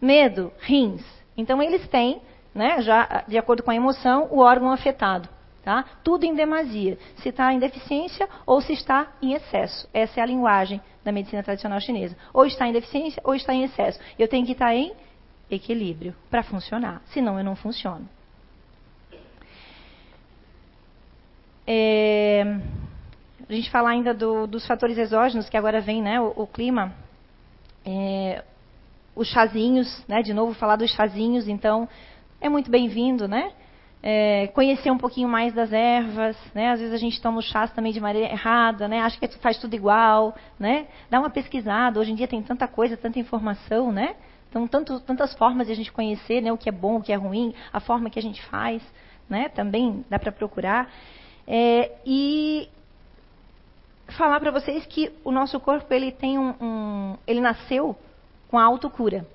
Medo, 0.00 0.52
rins. 0.60 1.02
Então 1.36 1.62
eles 1.62 1.86
têm 1.88 2.20
né, 2.54 2.80
já 2.82 3.24
de 3.28 3.38
acordo 3.38 3.62
com 3.62 3.70
a 3.70 3.74
emoção, 3.74 4.28
o 4.30 4.40
órgão 4.40 4.70
afetado. 4.72 5.28
Tá? 5.66 5.84
Tudo 6.04 6.22
em 6.22 6.32
demasia. 6.32 6.96
Se 7.16 7.30
está 7.30 7.52
em 7.52 7.58
deficiência 7.58 8.28
ou 8.46 8.60
se 8.60 8.72
está 8.72 9.08
em 9.20 9.32
excesso. 9.32 9.88
Essa 9.92 10.20
é 10.20 10.22
a 10.22 10.26
linguagem 10.26 10.80
da 11.02 11.10
medicina 11.10 11.42
tradicional 11.42 11.80
chinesa. 11.80 12.16
Ou 12.32 12.46
está 12.46 12.68
em 12.68 12.72
deficiência 12.72 13.20
ou 13.24 13.34
está 13.34 13.52
em 13.52 13.64
excesso. 13.64 13.98
Eu 14.16 14.28
tenho 14.28 14.46
que 14.46 14.52
estar 14.52 14.72
em 14.72 14.92
equilíbrio 15.50 16.14
para 16.30 16.44
funcionar. 16.44 17.02
Senão 17.06 17.36
eu 17.36 17.44
não 17.44 17.56
funciono. 17.56 18.08
É, 21.66 22.44
a 23.48 23.52
gente 23.52 23.68
falar 23.68 23.90
ainda 23.90 24.14
do, 24.14 24.46
dos 24.46 24.64
fatores 24.68 24.96
exógenos, 24.96 25.48
que 25.48 25.56
agora 25.56 25.80
vem 25.80 26.00
né, 26.00 26.20
o, 26.20 26.32
o 26.36 26.46
clima. 26.46 26.94
É, 27.84 28.44
os 29.16 29.26
chazinhos, 29.26 30.04
né, 30.06 30.22
de 30.22 30.32
novo 30.32 30.54
falar 30.54 30.76
dos 30.76 30.92
chazinhos, 30.92 31.48
então 31.48 31.88
é 32.40 32.48
muito 32.48 32.70
bem-vindo, 32.70 33.26
né? 33.26 33.52
É, 34.02 34.48
conhecer 34.48 34.90
um 34.90 34.98
pouquinho 34.98 35.28
mais 35.28 35.52
das 35.52 35.72
ervas, 35.72 36.36
né? 36.54 36.70
Às 36.70 36.80
vezes 36.80 36.94
a 36.94 36.98
gente 36.98 37.20
toma 37.20 37.38
o 37.38 37.42
chás 37.42 37.72
também 37.72 37.92
de 37.92 38.00
maneira 38.00 38.30
errada, 38.30 38.86
né? 38.86 39.00
Acha 39.00 39.18
que 39.18 39.26
faz 39.38 39.58
tudo 39.58 39.74
igual, 39.74 40.34
né? 40.58 40.86
Dá 41.10 41.18
uma 41.18 41.30
pesquisada. 41.30 41.98
Hoje 41.98 42.12
em 42.12 42.14
dia 42.14 42.28
tem 42.28 42.42
tanta 42.42 42.68
coisa, 42.68 42.96
tanta 42.96 43.18
informação, 43.18 43.90
né? 43.90 44.14
Então, 44.48 44.66
tanto, 44.68 45.00
tantas 45.00 45.34
formas 45.34 45.66
de 45.66 45.72
a 45.72 45.76
gente 45.76 45.92
conhecer, 45.92 46.40
né? 46.40 46.52
O 46.52 46.58
que 46.58 46.68
é 46.68 46.72
bom, 46.72 46.96
o 46.96 47.02
que 47.02 47.12
é 47.12 47.16
ruim, 47.16 47.54
a 47.72 47.80
forma 47.80 48.08
que 48.08 48.18
a 48.18 48.22
gente 48.22 48.42
faz, 48.44 48.82
né? 49.28 49.48
Também 49.48 50.04
dá 50.08 50.18
para 50.18 50.30
procurar. 50.30 50.90
É, 51.46 51.92
e 52.04 52.68
falar 54.08 54.40
para 54.40 54.50
vocês 54.50 54.86
que 54.86 55.12
o 55.24 55.30
nosso 55.30 55.58
corpo 55.60 55.92
ele 55.92 56.12
tem 56.12 56.38
um, 56.38 56.54
um 56.60 57.16
ele 57.26 57.40
nasceu 57.40 57.96
com 58.48 58.58
a 58.58 58.64
autocura. 58.64 59.26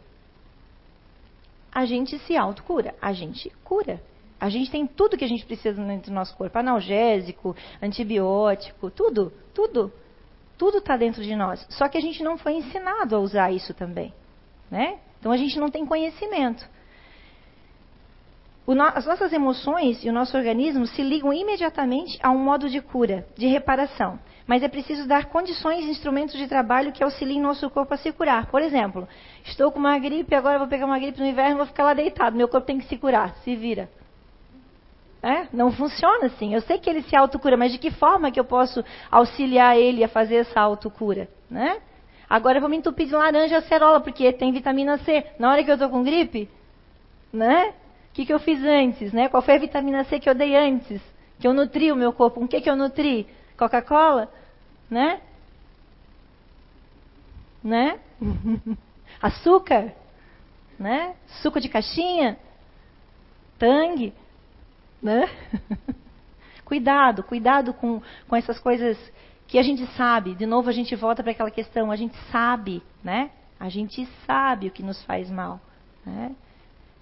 A 1.71 1.85
gente 1.85 2.17
se 2.19 2.35
autocura, 2.35 2.95
a 3.01 3.13
gente 3.13 3.49
cura. 3.63 4.01
A 4.41 4.49
gente 4.49 4.71
tem 4.71 4.87
tudo 4.87 5.15
que 5.15 5.23
a 5.23 5.27
gente 5.27 5.45
precisa 5.45 5.79
dentro 5.79 6.09
do 6.09 6.15
nosso 6.15 6.35
corpo: 6.35 6.57
analgésico, 6.57 7.55
antibiótico, 7.79 8.89
tudo, 8.89 9.31
tudo. 9.53 9.93
Tudo 10.57 10.79
está 10.79 10.97
dentro 10.97 11.21
de 11.23 11.35
nós. 11.35 11.63
Só 11.69 11.87
que 11.87 11.97
a 11.97 12.01
gente 12.01 12.23
não 12.23 12.39
foi 12.39 12.53
ensinado 12.53 13.15
a 13.15 13.19
usar 13.19 13.51
isso 13.51 13.71
também. 13.73 14.11
Né? 14.69 14.97
Então 15.19 15.31
a 15.31 15.37
gente 15.37 15.59
não 15.59 15.69
tem 15.69 15.85
conhecimento. 15.85 16.67
No, 18.67 18.83
as 18.83 19.05
nossas 19.05 19.33
emoções 19.33 20.03
e 20.03 20.09
o 20.09 20.13
nosso 20.13 20.35
organismo 20.37 20.87
se 20.87 21.01
ligam 21.01 21.33
imediatamente 21.33 22.17
a 22.23 22.31
um 22.31 22.37
modo 22.37 22.69
de 22.69 22.79
cura, 22.79 23.27
de 23.35 23.47
reparação. 23.47 24.17
Mas 24.47 24.63
é 24.63 24.67
preciso 24.67 25.07
dar 25.07 25.25
condições 25.25 25.85
e 25.85 25.89
instrumentos 25.89 26.37
de 26.37 26.47
trabalho 26.47 26.91
que 26.91 27.03
auxiliem 27.03 27.41
nosso 27.41 27.69
corpo 27.69 27.93
a 27.93 27.97
se 27.97 28.11
curar. 28.11 28.47
Por 28.47 28.61
exemplo, 28.61 29.07
estou 29.43 29.71
com 29.71 29.79
uma 29.79 29.97
gripe, 29.99 30.33
agora 30.33 30.57
vou 30.57 30.67
pegar 30.67 30.85
uma 30.85 30.97
gripe 30.99 31.19
no 31.19 31.27
inverno, 31.27 31.57
vou 31.57 31.65
ficar 31.65 31.83
lá 31.83 31.93
deitado. 31.93 32.35
Meu 32.35 32.47
corpo 32.47 32.65
tem 32.65 32.79
que 32.79 32.85
se 32.85 32.97
curar. 32.97 33.35
Se 33.43 33.55
vira. 33.55 33.89
É? 35.23 35.47
Não 35.53 35.71
funciona 35.71 36.25
assim. 36.25 36.53
Eu 36.53 36.61
sei 36.61 36.79
que 36.79 36.89
ele 36.89 37.03
se 37.03 37.15
autocura, 37.15 37.55
mas 37.55 37.71
de 37.71 37.77
que 37.77 37.91
forma 37.91 38.31
que 38.31 38.39
eu 38.39 38.45
posso 38.45 38.83
auxiliar 39.11 39.77
ele 39.77 40.03
a 40.03 40.07
fazer 40.07 40.35
essa 40.37 40.59
autocura? 40.59 41.27
Né? 41.49 41.79
Agora 42.27 42.57
eu 42.57 42.61
vou 42.61 42.69
me 42.69 42.77
entupir 42.77 43.07
de 43.07 43.13
laranja 43.13 43.57
acerola, 43.57 43.99
porque 43.99 44.31
tem 44.33 44.51
vitamina 44.51 44.97
C. 44.99 45.23
Na 45.37 45.51
hora 45.51 45.63
que 45.63 45.69
eu 45.69 45.75
estou 45.75 45.89
com 45.89 46.03
gripe, 46.03 46.49
né? 47.31 47.69
O 48.09 48.13
que, 48.13 48.25
que 48.25 48.33
eu 48.33 48.39
fiz 48.39 48.63
antes? 48.63 49.13
Né? 49.13 49.29
Qual 49.29 49.43
foi 49.43 49.55
a 49.55 49.59
vitamina 49.59 50.03
C 50.05 50.19
que 50.19 50.29
eu 50.29 50.33
dei 50.33 50.55
antes? 50.55 51.01
Que 51.39 51.47
eu 51.47 51.53
nutri 51.53 51.91
o 51.91 51.95
meu 51.95 52.11
corpo. 52.11 52.39
Com 52.39 52.45
o 52.45 52.47
que, 52.47 52.59
que 52.59 52.69
eu 52.69 52.75
nutri? 52.75 53.27
Coca-Cola? 53.57 54.27
Né? 54.89 55.21
Né? 57.63 57.99
Açúcar? 59.21 59.93
Né? 60.79 61.13
Suco 61.41 61.59
de 61.59 61.69
caixinha? 61.69 62.39
Tangue? 63.59 64.13
Né? 65.01 65.29
cuidado, 66.63 67.23
cuidado 67.23 67.73
com, 67.73 68.01
com 68.27 68.35
essas 68.35 68.59
coisas 68.59 68.97
que 69.47 69.57
a 69.57 69.63
gente 69.63 69.85
sabe. 69.97 70.35
De 70.35 70.45
novo, 70.45 70.69
a 70.69 70.73
gente 70.73 70.95
volta 70.95 71.21
para 71.21 71.31
aquela 71.31 71.51
questão. 71.51 71.91
A 71.91 71.95
gente 71.95 72.15
sabe, 72.31 72.81
né? 73.03 73.31
A 73.59 73.69
gente 73.69 74.07
sabe 74.25 74.67
o 74.67 74.71
que 74.71 74.81
nos 74.81 75.03
faz 75.03 75.29
mal. 75.29 75.59
Né? 76.05 76.35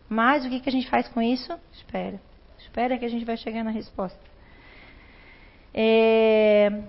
Mas 0.10 0.46
o 0.46 0.50
que, 0.50 0.60
que 0.60 0.70
a 0.70 0.72
gente 0.72 0.90
faz 0.90 1.08
com 1.08 1.22
isso? 1.22 1.54
Espera. 1.72 2.20
Espera 2.58 2.98
que 2.98 3.06
a 3.06 3.10
gente 3.10 3.24
vai 3.24 3.38
chegar 3.38 3.64
na 3.64 3.72
resposta. 3.72 4.20
É, 5.74 6.84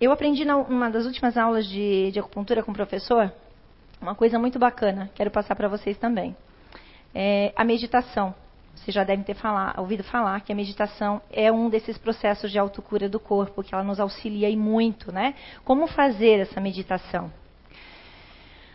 eu 0.00 0.10
aprendi 0.10 0.44
numa 0.44 0.90
das 0.90 1.04
últimas 1.04 1.36
aulas 1.36 1.66
de, 1.66 2.10
de, 2.10 2.18
acupuntura 2.18 2.62
com 2.62 2.70
o 2.70 2.74
professor 2.74 3.32
uma 4.00 4.14
coisa 4.14 4.38
muito 4.38 4.58
bacana. 4.58 5.10
Quero 5.14 5.30
passar 5.30 5.54
para 5.54 5.68
vocês 5.68 5.96
também. 5.98 6.36
É, 7.14 7.52
a 7.56 7.64
meditação. 7.64 8.34
Vocês 8.76 8.94
já 8.94 9.04
devem 9.04 9.24
ter 9.24 9.34
falar, 9.34 9.74
ouvido 9.78 10.04
falar 10.04 10.40
que 10.40 10.52
a 10.52 10.54
meditação 10.54 11.20
é 11.32 11.50
um 11.50 11.68
desses 11.68 11.96
processos 11.98 12.52
de 12.52 12.58
autocura 12.58 13.08
do 13.08 13.18
corpo, 13.18 13.62
que 13.62 13.74
ela 13.74 13.82
nos 13.82 13.98
auxilia 13.98 14.48
e 14.48 14.56
muito, 14.56 15.10
né? 15.10 15.34
Como 15.64 15.86
fazer 15.86 16.40
essa 16.40 16.60
meditação? 16.60 17.32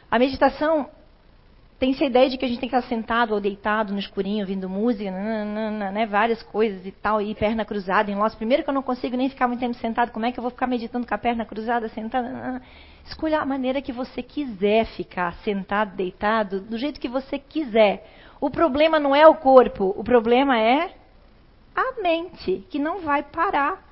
A 0.10 0.20
meditação 0.20 0.90
tem 1.82 1.94
essa 1.94 2.06
ideia 2.06 2.30
de 2.30 2.38
que 2.38 2.46
a 2.46 2.48
gente 2.48 2.60
tem 2.60 2.70
que 2.70 2.76
estar 2.76 2.88
sentado 2.88 3.34
ou 3.34 3.42
deitado 3.42 3.92
no 3.92 3.98
escurinho, 3.98 4.42
ouvindo 4.42 4.70
música, 4.70 5.10
nananana, 5.10 5.90
né, 5.90 6.06
várias 6.06 6.44
coisas 6.44 6.86
e 6.86 6.92
tal, 6.92 7.20
e 7.20 7.34
perna 7.34 7.66
cruzada 7.66 8.12
em 8.12 8.14
lojas. 8.14 8.36
Primeiro 8.36 8.64
que 8.64 8.70
eu 8.70 8.74
não 8.74 8.84
consigo 8.84 9.18
nem 9.18 9.28
ficar 9.28 9.48
muito 9.48 9.62
tempo 9.62 9.74
sentado, 9.74 10.12
como 10.12 10.28
é 10.28 10.32
que 10.32 10.38
eu 10.38 10.44
vou 10.44 10.52
ficar 10.52 10.68
meditando 10.68 11.08
com 11.08 11.16
a 11.16 11.18
perna 11.18 11.44
cruzada, 11.44 11.90
sentada? 11.90 12.30
Nanana. 12.30 12.62
Escolha 13.04 13.40
a 13.40 13.46
maneira 13.48 13.82
que 13.82 13.92
você 13.92 14.22
quiser 14.22 14.86
ficar 14.96 15.34
sentado, 15.38 15.96
deitado, 15.96 16.62
do 16.62 16.78
jeito 16.78 17.00
que 17.00 17.10
você 17.10 17.40
quiser. 17.40 18.08
O 18.40 18.52
problema 18.52 19.00
não 19.00 19.16
é 19.16 19.26
o 19.26 19.34
corpo, 19.34 19.92
o 19.98 20.04
problema 20.04 20.60
é 20.60 20.94
a 21.76 22.00
mente, 22.00 22.64
que 22.70 22.78
não 22.78 23.00
vai 23.00 23.24
parar. 23.24 23.91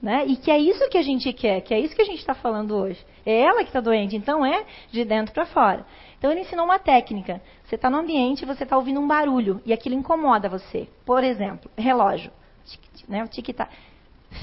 Né? 0.00 0.26
E 0.26 0.36
que 0.36 0.50
é 0.50 0.58
isso 0.58 0.88
que 0.90 0.98
a 0.98 1.02
gente 1.02 1.32
quer, 1.32 1.62
que 1.62 1.72
é 1.72 1.80
isso 1.80 1.94
que 1.94 2.02
a 2.02 2.04
gente 2.04 2.18
está 2.18 2.34
falando 2.34 2.76
hoje. 2.76 3.04
É 3.24 3.40
ela 3.40 3.62
que 3.62 3.70
está 3.70 3.80
doente, 3.80 4.14
então 4.14 4.44
é 4.44 4.64
de 4.90 5.04
dentro 5.04 5.32
para 5.32 5.46
fora. 5.46 5.86
Então 6.18 6.30
ele 6.30 6.40
ensinou 6.40 6.64
uma 6.64 6.78
técnica. 6.78 7.40
Você 7.64 7.76
está 7.76 7.88
no 7.88 7.98
ambiente 7.98 8.42
e 8.42 8.46
você 8.46 8.64
está 8.64 8.76
ouvindo 8.76 9.00
um 9.00 9.06
barulho 9.06 9.60
e 9.64 9.72
aquilo 9.72 9.94
incomoda 9.94 10.48
você. 10.48 10.88
Por 11.04 11.24
exemplo, 11.24 11.70
relógio. 11.76 12.30
Né? 13.08 13.24
O 13.24 13.28
tic-tac. 13.28 13.70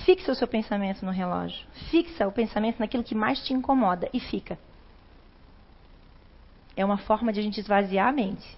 Fixa 0.05 0.31
o 0.31 0.35
seu 0.35 0.47
pensamento 0.47 1.05
no 1.05 1.11
relógio. 1.11 1.65
Fixa 1.91 2.27
o 2.27 2.31
pensamento 2.31 2.79
naquilo 2.79 3.03
que 3.03 3.13
mais 3.13 3.43
te 3.45 3.53
incomoda 3.53 4.09
e 4.13 4.19
fica. 4.19 4.57
É 6.75 6.83
uma 6.83 6.97
forma 6.97 7.31
de 7.31 7.39
a 7.39 7.43
gente 7.43 7.59
esvaziar 7.59 8.07
a 8.07 8.11
mente. 8.11 8.57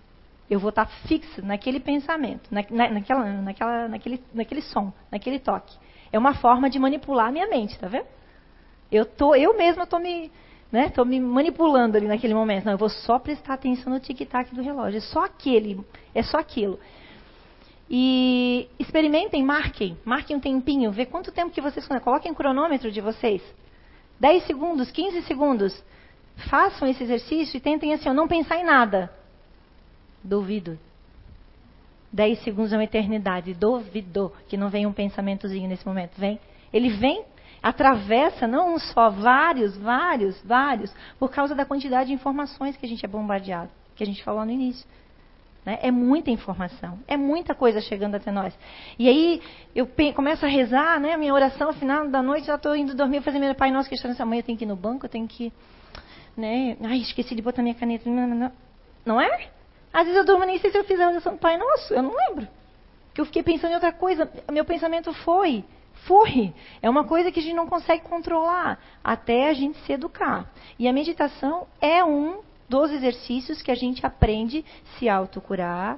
Eu 0.50 0.60
vou 0.60 0.70
estar 0.70 0.86
fixa 1.08 1.42
naquele 1.42 1.80
pensamento, 1.80 2.48
na, 2.52 2.64
na, 2.70 2.90
naquela, 2.92 3.26
naquela, 3.42 3.88
naquele, 3.88 4.24
naquele 4.34 4.62
som, 4.62 4.94
naquele 5.12 5.40
toque. 5.40 5.76
É 6.12 6.20
uma 6.20 6.34
forma 6.34 6.70
de 6.70 6.80
manipular 6.80 7.28
a 7.28 7.32
minha 7.32 7.48
mente, 7.48 7.78
tá 7.78 7.88
vendo? 7.88 8.08
Eu, 8.92 9.06
tô, 9.06 9.36
eu 9.36 9.58
mesma 9.58 9.84
estou 9.84 10.00
me, 10.00 10.32
né, 10.72 10.90
tô 10.90 11.04
me 11.04 11.20
manipulando 11.20 11.98
ali 11.98 12.08
naquele 12.08 12.34
momento. 12.34 12.66
Não, 12.66 12.74
eu 12.74 12.78
vou 12.78 12.90
só 12.90 13.20
prestar 13.20 13.54
atenção 13.54 13.92
no 13.92 14.00
tic-tac 14.00 14.54
do 14.54 14.62
relógio. 14.62 14.98
É 14.98 15.02
só 15.02 15.26
aquele, 15.26 15.80
é 16.14 16.24
só 16.24 16.38
aquilo. 16.38 16.80
E 17.90 18.68
experimentem, 18.80 19.44
marquem, 19.44 19.98
marquem 20.04 20.36
um 20.36 20.40
tempinho, 20.40 20.92
vê 20.92 21.06
quanto 21.06 21.32
tempo 21.32 21.52
que 21.52 21.62
vocês 21.62 21.88
coloquem 22.04 22.32
o 22.32 22.36
cronômetro 22.36 22.92
de 22.92 23.00
vocês. 23.00 23.42
10 24.20 24.46
segundos, 24.46 24.92
15 24.92 25.22
segundos. 25.24 25.84
Façam 26.50 26.88
esse 26.88 27.04
exercício 27.04 27.58
e 27.58 27.62
tentem 27.62 27.94
assim, 27.94 28.10
não 28.10 28.28
pensar 28.28 28.58
em 28.58 28.64
nada. 28.64 29.12
Duvido. 30.24 30.80
10 32.16 32.44
segundos 32.44 32.72
é 32.72 32.78
uma 32.78 32.84
eternidade. 32.86 33.54
Duvido 33.54 34.32
que 34.48 34.56
não 34.56 34.70
venha 34.70 34.88
um 34.88 34.94
pensamentozinho 34.94 35.68
nesse 35.68 35.86
momento. 35.86 36.14
Vem. 36.18 36.40
Ele 36.72 36.90
vem, 36.90 37.26
atravessa 37.62 38.48
não 38.48 38.76
um 38.76 38.80
só, 38.80 39.10
vários, 39.10 39.78
vários, 39.78 40.42
vários, 40.44 40.94
por 41.20 41.30
causa 41.30 41.54
da 41.54 41.66
quantidade 41.66 42.08
de 42.08 42.14
informações 42.14 42.78
que 42.78 42.86
a 42.86 42.90
gente 42.90 43.06
é 43.06 43.08
bombardeado, 43.08 43.70
que 43.96 44.04
a 44.04 44.06
gente 44.06 44.24
falou 44.24 44.46
no 44.46 44.52
início. 44.52 44.88
Né? 45.66 45.80
É 45.82 45.92
muita 45.92 46.32
informação, 46.32 47.00
é 47.08 47.18
muita 47.18 47.54
coisa 47.54 47.82
chegando 47.82 48.16
até 48.16 48.32
nós. 48.32 48.58
E 48.98 49.10
aí 49.10 49.42
eu 49.74 49.90
começo 50.14 50.46
a 50.46 50.50
rezar, 50.50 51.00
né? 51.00 51.18
Minha 51.18 51.34
oração, 51.34 51.74
final 51.74 52.08
da 52.08 52.22
noite, 52.22 52.48
já 52.48 52.56
estou 52.56 52.76
indo 52.76 52.96
dormir, 52.96 53.22
fazer 53.22 53.40
meu 53.40 53.54
Pai 53.56 53.72
Nosso 53.72 53.90
que 53.90 53.96
está 53.96 54.08
nessa 54.08 54.26
manhã, 54.26 54.40
eu 54.40 54.44
tenho 54.44 54.58
que 54.58 54.64
ir 54.64 54.68
no 54.68 54.76
banco, 54.76 55.06
eu 55.06 55.10
tenho 55.10 55.28
que. 55.28 55.52
Né? 56.38 56.78
Ai, 56.82 57.00
esqueci 57.00 57.36
de 57.36 57.42
botar 57.42 57.62
minha 57.62 57.76
caneta. 57.76 58.10
Não, 58.10 58.28
não, 58.28 58.36
não. 58.36 58.52
não 59.06 59.22
é? 59.22 59.50
Às 59.96 60.04
vezes 60.04 60.18
eu 60.18 60.26
durmo 60.26 60.44
nem 60.44 60.60
sei 60.60 60.72
se 60.72 60.78
eu 60.78 60.84
fiz 60.84 61.00
a 61.00 61.08
oração 61.08 61.36
do 61.36 61.40
Pai 61.40 61.56
Nosso, 61.56 61.94
eu 61.94 62.04
não 62.04 62.14
lembro. 62.14 62.46
Que 63.14 63.22
eu 63.22 63.26
fiquei 63.26 63.42
pensando 63.42 63.72
em 63.72 63.76
outra 63.76 63.94
coisa. 63.94 64.30
Meu 64.52 64.66
pensamento 64.66 65.14
foi, 65.14 65.64
foi. 66.06 66.54
É 66.82 66.90
uma 66.90 67.06
coisa 67.06 67.32
que 67.32 67.40
a 67.40 67.42
gente 67.42 67.56
não 67.56 67.66
consegue 67.66 68.04
controlar 68.04 68.78
até 69.02 69.48
a 69.48 69.54
gente 69.54 69.78
se 69.86 69.94
educar. 69.94 70.52
E 70.78 70.86
a 70.86 70.92
meditação 70.92 71.66
é 71.80 72.04
um 72.04 72.42
dos 72.68 72.92
exercícios 72.92 73.62
que 73.62 73.72
a 73.72 73.76
gente 73.76 74.06
aprende 74.06 74.66
se 75.00 75.08
autocurar. 75.08 75.98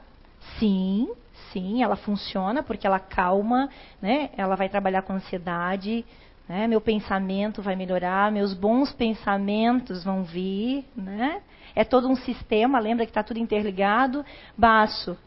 Sim, 0.59 1.09
sim, 1.51 1.81
ela 1.81 1.95
funciona 1.95 2.61
porque 2.61 2.85
ela 2.85 2.99
calma, 2.99 3.67
né? 3.99 4.29
Ela 4.37 4.55
vai 4.55 4.69
trabalhar 4.69 5.01
com 5.01 5.13
ansiedade, 5.13 6.05
né? 6.47 6.67
Meu 6.67 6.79
pensamento 6.79 7.63
vai 7.63 7.75
melhorar, 7.75 8.31
meus 8.31 8.53
bons 8.53 8.93
pensamentos 8.93 10.03
vão 10.03 10.21
vir, 10.23 10.85
né? 10.95 11.41
É 11.76 11.84
todo 11.84 12.07
um 12.07 12.15
sistema, 12.15 12.80
lembra 12.80 13.05
que 13.05 13.11
está 13.11 13.24
tudo 13.24 13.39
interligado. 13.39 14.26
Baço 14.57 15.18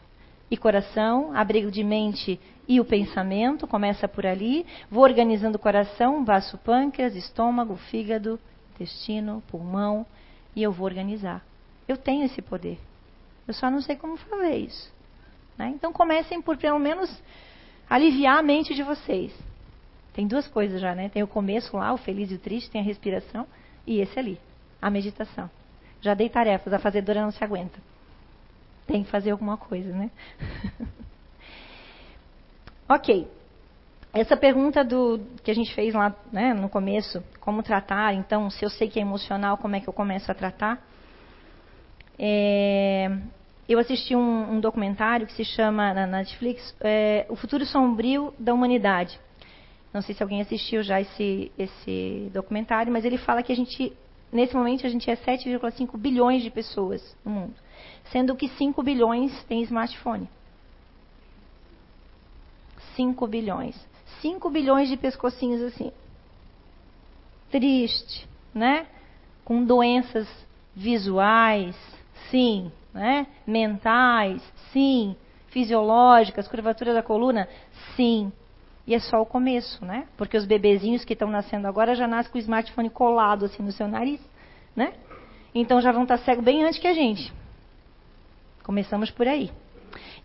e 0.49 0.57
coração, 0.57 1.35
abrigo 1.35 1.71
de 1.71 1.83
mente 1.83 2.39
e 2.67 2.79
o 2.79 2.85
pensamento, 2.85 3.67
começa 3.67 4.07
por 4.07 4.25
ali. 4.25 4.65
Vou 4.89 5.03
organizando 5.03 5.57
o 5.57 5.59
coração, 5.59 6.23
baço 6.23 6.57
pâncreas, 6.57 7.15
estômago, 7.15 7.75
fígado, 7.75 8.39
intestino, 8.73 9.43
pulmão, 9.47 10.05
e 10.55 10.63
eu 10.63 10.71
vou 10.71 10.85
organizar. 10.85 11.43
Eu 11.87 11.97
tenho 11.97 12.25
esse 12.25 12.41
poder. 12.41 12.77
Eu 13.47 13.53
só 13.53 13.69
não 13.69 13.81
sei 13.81 13.95
como 13.95 14.17
fazer 14.17 14.55
isso. 14.57 14.91
Né? 15.57 15.71
Então 15.75 15.91
comecem 15.91 16.41
por 16.41 16.57
pelo 16.57 16.79
menos 16.79 17.21
aliviar 17.89 18.37
a 18.37 18.41
mente 18.41 18.73
de 18.73 18.83
vocês. 18.83 19.33
Tem 20.13 20.27
duas 20.27 20.47
coisas 20.47 20.81
já, 20.81 20.93
né? 20.93 21.09
Tem 21.09 21.23
o 21.23 21.27
começo 21.27 21.75
lá, 21.77 21.93
o 21.93 21.97
feliz 21.97 22.31
e 22.31 22.35
o 22.35 22.39
triste, 22.39 22.69
tem 22.69 22.81
a 22.81 22.83
respiração, 22.83 23.47
e 23.87 23.99
esse 23.99 24.19
ali, 24.19 24.39
a 24.81 24.89
meditação. 24.89 25.49
Já 26.01 26.13
dei 26.13 26.29
tarefas, 26.29 26.73
a 26.73 26.79
fazedora 26.79 27.21
não 27.21 27.31
se 27.31 27.43
aguenta. 27.43 27.79
Tem 28.87 29.03
que 29.03 29.09
fazer 29.09 29.31
alguma 29.31 29.57
coisa, 29.57 29.93
né? 29.93 30.09
ok. 32.89 33.27
Essa 34.13 34.35
pergunta 34.35 34.83
do 34.83 35.21
que 35.41 35.49
a 35.49 35.55
gente 35.55 35.73
fez 35.73 35.93
lá 35.93 36.13
né, 36.33 36.53
no 36.53 36.67
começo, 36.67 37.23
como 37.39 37.63
tratar, 37.63 38.13
então, 38.13 38.49
se 38.49 38.65
eu 38.65 38.69
sei 38.69 38.89
que 38.89 38.99
é 38.99 39.01
emocional, 39.01 39.57
como 39.57 39.75
é 39.75 39.79
que 39.79 39.87
eu 39.87 39.93
começo 39.93 40.29
a 40.29 40.35
tratar? 40.35 40.81
É, 42.19 43.09
eu 43.69 43.79
assisti 43.79 44.15
um, 44.15 44.55
um, 44.55 44.59
documentário 44.59 45.25
que 45.25 45.33
se 45.33 45.45
chama 45.45 45.93
na 45.93 46.05
Netflix 46.05 46.75
é, 46.81 47.25
O 47.29 47.37
Futuro 47.37 47.65
Sombrio 47.65 48.33
da 48.37 48.53
Humanidade. 48.53 49.17
Não 49.93 50.01
sei 50.01 50.13
se 50.13 50.21
alguém 50.21 50.41
assistiu 50.41 50.83
já 50.83 50.99
esse, 50.99 51.51
esse 51.57 52.29
documentário, 52.33 52.91
mas 52.91 53.05
ele 53.05 53.17
fala 53.17 53.41
que 53.41 53.51
a 53.51 53.55
gente, 53.55 53.93
nesse 54.31 54.55
momento, 54.55 54.85
a 54.85 54.89
gente 54.89 55.09
é 55.09 55.15
7,5 55.15 55.97
bilhões 55.97 56.41
de 56.41 56.49
pessoas 56.49 57.15
no 57.23 57.31
mundo, 57.31 57.55
sendo 58.11 58.35
que 58.35 58.47
5 58.47 58.81
bilhões 58.81 59.43
têm 59.45 59.61
smartphone. 59.63 60.29
5 62.95 63.27
bilhões. 63.27 63.75
5 64.21 64.49
bilhões 64.49 64.89
de 64.89 64.97
pescocinhos 64.97 65.61
assim. 65.61 65.91
Triste, 67.49 68.27
né? 68.53 68.87
Com 69.43 69.63
doenças 69.63 70.27
visuais, 70.75 71.75
sim, 72.29 72.71
né? 72.93 73.27
Mentais, 73.45 74.41
sim. 74.71 75.15
Fisiológicas, 75.47 76.47
curvatura 76.47 76.93
da 76.93 77.03
coluna, 77.03 77.47
sim. 77.95 78.31
E 78.85 78.95
é 78.95 78.99
só 78.99 79.21
o 79.21 79.25
começo, 79.25 79.83
né? 79.85 80.07
Porque 80.17 80.35
os 80.35 80.45
bebezinhos 80.45 81.05
que 81.05 81.13
estão 81.13 81.29
nascendo 81.29 81.67
agora 81.67 81.95
já 81.95 82.07
nascem 82.07 82.31
com 82.31 82.37
o 82.37 82.41
smartphone 82.41 82.89
colado 82.89 83.45
assim 83.45 83.61
no 83.61 83.71
seu 83.71 83.87
nariz, 83.87 84.19
né? 84.75 84.93
Então 85.53 85.81
já 85.81 85.91
vão 85.91 86.03
estar 86.03 86.17
cegos 86.19 86.43
bem 86.43 86.63
antes 86.63 86.79
que 86.79 86.87
a 86.87 86.93
gente. 86.93 87.31
Começamos 88.63 89.11
por 89.11 89.27
aí. 89.27 89.51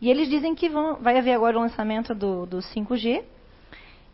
E 0.00 0.10
eles 0.10 0.28
dizem 0.28 0.54
que 0.54 0.68
vão, 0.68 0.96
vai 0.96 1.18
haver 1.18 1.32
agora 1.32 1.58
o 1.58 1.60
lançamento 1.60 2.14
do, 2.14 2.46
do 2.46 2.58
5G, 2.58 3.24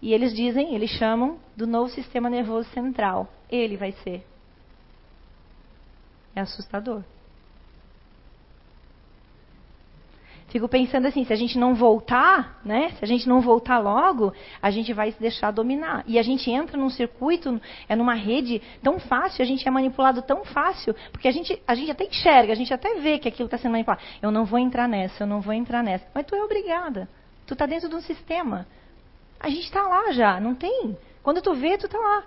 e 0.00 0.12
eles 0.12 0.34
dizem, 0.34 0.74
eles 0.74 0.90
chamam 0.90 1.38
do 1.56 1.66
novo 1.66 1.88
sistema 1.88 2.28
nervoso 2.28 2.68
central. 2.70 3.28
Ele 3.48 3.76
vai 3.76 3.92
ser. 3.92 4.26
É 6.34 6.40
assustador. 6.40 7.04
Fico 10.52 10.68
pensando 10.68 11.06
assim, 11.06 11.24
se 11.24 11.32
a 11.32 11.36
gente 11.36 11.58
não 11.58 11.74
voltar, 11.74 12.60
né? 12.62 12.90
Se 12.98 13.02
a 13.02 13.08
gente 13.08 13.26
não 13.26 13.40
voltar 13.40 13.78
logo, 13.78 14.34
a 14.60 14.70
gente 14.70 14.92
vai 14.92 15.10
se 15.10 15.18
deixar 15.18 15.50
dominar. 15.50 16.04
E 16.06 16.18
a 16.18 16.22
gente 16.22 16.50
entra 16.50 16.76
num 16.76 16.90
circuito, 16.90 17.58
é 17.88 17.96
numa 17.96 18.12
rede 18.12 18.60
tão 18.82 18.98
fácil, 18.98 19.40
a 19.40 19.46
gente 19.46 19.66
é 19.66 19.70
manipulado 19.70 20.20
tão 20.20 20.44
fácil, 20.44 20.94
porque 21.10 21.26
a 21.26 21.30
gente, 21.30 21.58
a 21.66 21.74
gente 21.74 21.90
até 21.90 22.04
enxerga, 22.04 22.52
a 22.52 22.54
gente 22.54 22.74
até 22.74 22.96
vê 22.96 23.18
que 23.18 23.26
aquilo 23.26 23.46
está 23.46 23.56
sendo 23.56 23.72
manipulado. 23.72 24.02
Eu 24.20 24.30
não 24.30 24.44
vou 24.44 24.58
entrar 24.58 24.86
nessa, 24.86 25.22
eu 25.22 25.26
não 25.26 25.40
vou 25.40 25.54
entrar 25.54 25.82
nessa. 25.82 26.06
Mas 26.14 26.26
tu 26.26 26.34
é 26.34 26.44
obrigada. 26.44 27.08
Tu 27.46 27.54
está 27.54 27.64
dentro 27.64 27.88
de 27.88 27.94
um 27.94 28.02
sistema. 28.02 28.66
A 29.40 29.48
gente 29.48 29.64
está 29.64 29.80
lá 29.80 30.12
já, 30.12 30.38
não 30.38 30.54
tem. 30.54 30.94
Quando 31.22 31.40
tu 31.40 31.54
vê, 31.54 31.78
tu 31.78 31.86
está 31.86 31.98
lá. 31.98 32.24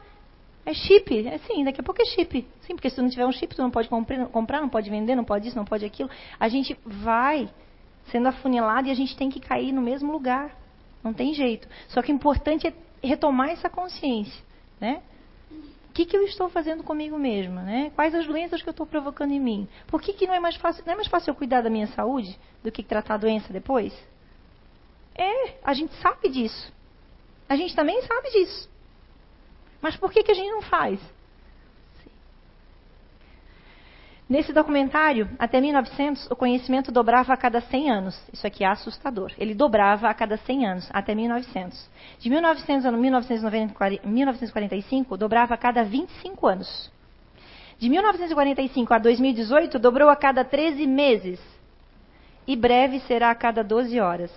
É 0.65 0.73
chip, 0.73 1.27
é 1.27 1.37
sim, 1.37 1.63
daqui 1.63 1.79
a 1.79 1.83
pouco 1.83 2.01
é 2.01 2.05
chip. 2.05 2.47
Sim, 2.61 2.73
porque 2.73 2.89
se 2.89 2.95
tu 2.95 3.03
não 3.03 3.09
tiver 3.09 3.27
um 3.27 3.31
chip, 3.31 3.55
tu 3.55 3.61
não 3.61 3.69
pode 3.69 3.87
comprar, 3.87 4.61
não 4.61 4.69
pode 4.69 4.89
vender, 4.89 5.13
não 5.13 5.23
pode 5.23 5.47
isso, 5.47 5.55
não 5.55 5.63
pode 5.63 5.85
aquilo. 5.85 6.09
A 6.39 6.47
gente 6.47 6.75
vai 6.83 7.47
sendo 8.11 8.27
afunilado 8.27 8.87
e 8.87 8.91
a 8.91 8.95
gente 8.95 9.15
tem 9.15 9.29
que 9.29 9.39
cair 9.39 9.71
no 9.71 9.81
mesmo 9.81 10.11
lugar. 10.11 10.55
Não 11.03 11.13
tem 11.13 11.33
jeito. 11.33 11.67
Só 11.89 12.01
que 12.01 12.11
o 12.11 12.15
importante 12.15 12.67
é 12.67 12.73
retomar 13.05 13.49
essa 13.49 13.69
consciência, 13.69 14.43
né? 14.79 15.01
O 15.89 15.93
que, 15.93 16.05
que 16.05 16.17
eu 16.17 16.23
estou 16.23 16.49
fazendo 16.49 16.83
comigo 16.83 17.17
mesma, 17.17 17.61
né? 17.61 17.91
Quais 17.95 18.13
as 18.13 18.25
doenças 18.25 18.61
que 18.61 18.67
eu 18.67 18.71
estou 18.71 18.85
provocando 18.85 19.31
em 19.31 19.39
mim? 19.39 19.67
Por 19.87 20.01
que, 20.01 20.11
que 20.13 20.27
não 20.27 20.33
é 20.33 20.39
mais 20.39 20.55
fácil? 20.55 20.83
Não 20.85 20.93
é 20.93 20.95
mais 20.95 21.07
fácil 21.07 21.31
eu 21.31 21.35
cuidar 21.35 21.61
da 21.61 21.69
minha 21.69 21.87
saúde 21.87 22.37
do 22.63 22.71
que 22.71 22.83
tratar 22.83 23.13
a 23.13 23.17
doença 23.17 23.53
depois? 23.53 23.93
É, 25.15 25.55
a 25.63 25.73
gente 25.73 25.93
sabe 26.01 26.27
disso. 26.29 26.73
A 27.47 27.55
gente 27.55 27.75
também 27.75 28.01
sabe 28.01 28.29
disso. 28.31 28.69
Mas 29.81 29.95
por 29.95 30.11
que, 30.11 30.23
que 30.23 30.31
a 30.31 30.35
gente 30.35 30.51
não 30.51 30.63
faz? 30.63 30.99
Nesse 34.27 34.51
documentário, 34.51 35.29
até 35.37 35.61
1900, 35.61 36.31
o 36.31 36.35
conhecimento 36.35 36.91
dobrava 36.91 37.31
a 37.31 37.37
cada 37.37 37.61
100 37.61 37.91
anos. 37.91 38.19
Isso 38.33 38.47
aqui 38.47 38.63
é 38.63 38.67
assustador. 38.67 39.31
Ele 39.37 39.53
dobrava 39.53 40.09
a 40.09 40.13
cada 40.15 40.35
100 40.35 40.67
anos, 40.67 40.89
até 40.91 41.13
1900. 41.13 41.87
De 42.17 42.27
1900 42.31 42.87
a 42.87 42.91
1945, 42.91 45.15
dobrava 45.15 45.53
a 45.53 45.57
cada 45.57 45.83
25 45.83 46.47
anos. 46.47 46.91
De 47.77 47.87
1945 47.87 48.93
a 48.95 48.97
2018, 48.97 49.77
dobrou 49.77 50.09
a 50.09 50.15
cada 50.15 50.43
13 50.43 50.87
meses. 50.87 51.39
E 52.47 52.55
breve 52.55 53.01
será 53.01 53.29
a 53.29 53.35
cada 53.35 53.63
12 53.63 53.99
horas. 53.99 54.31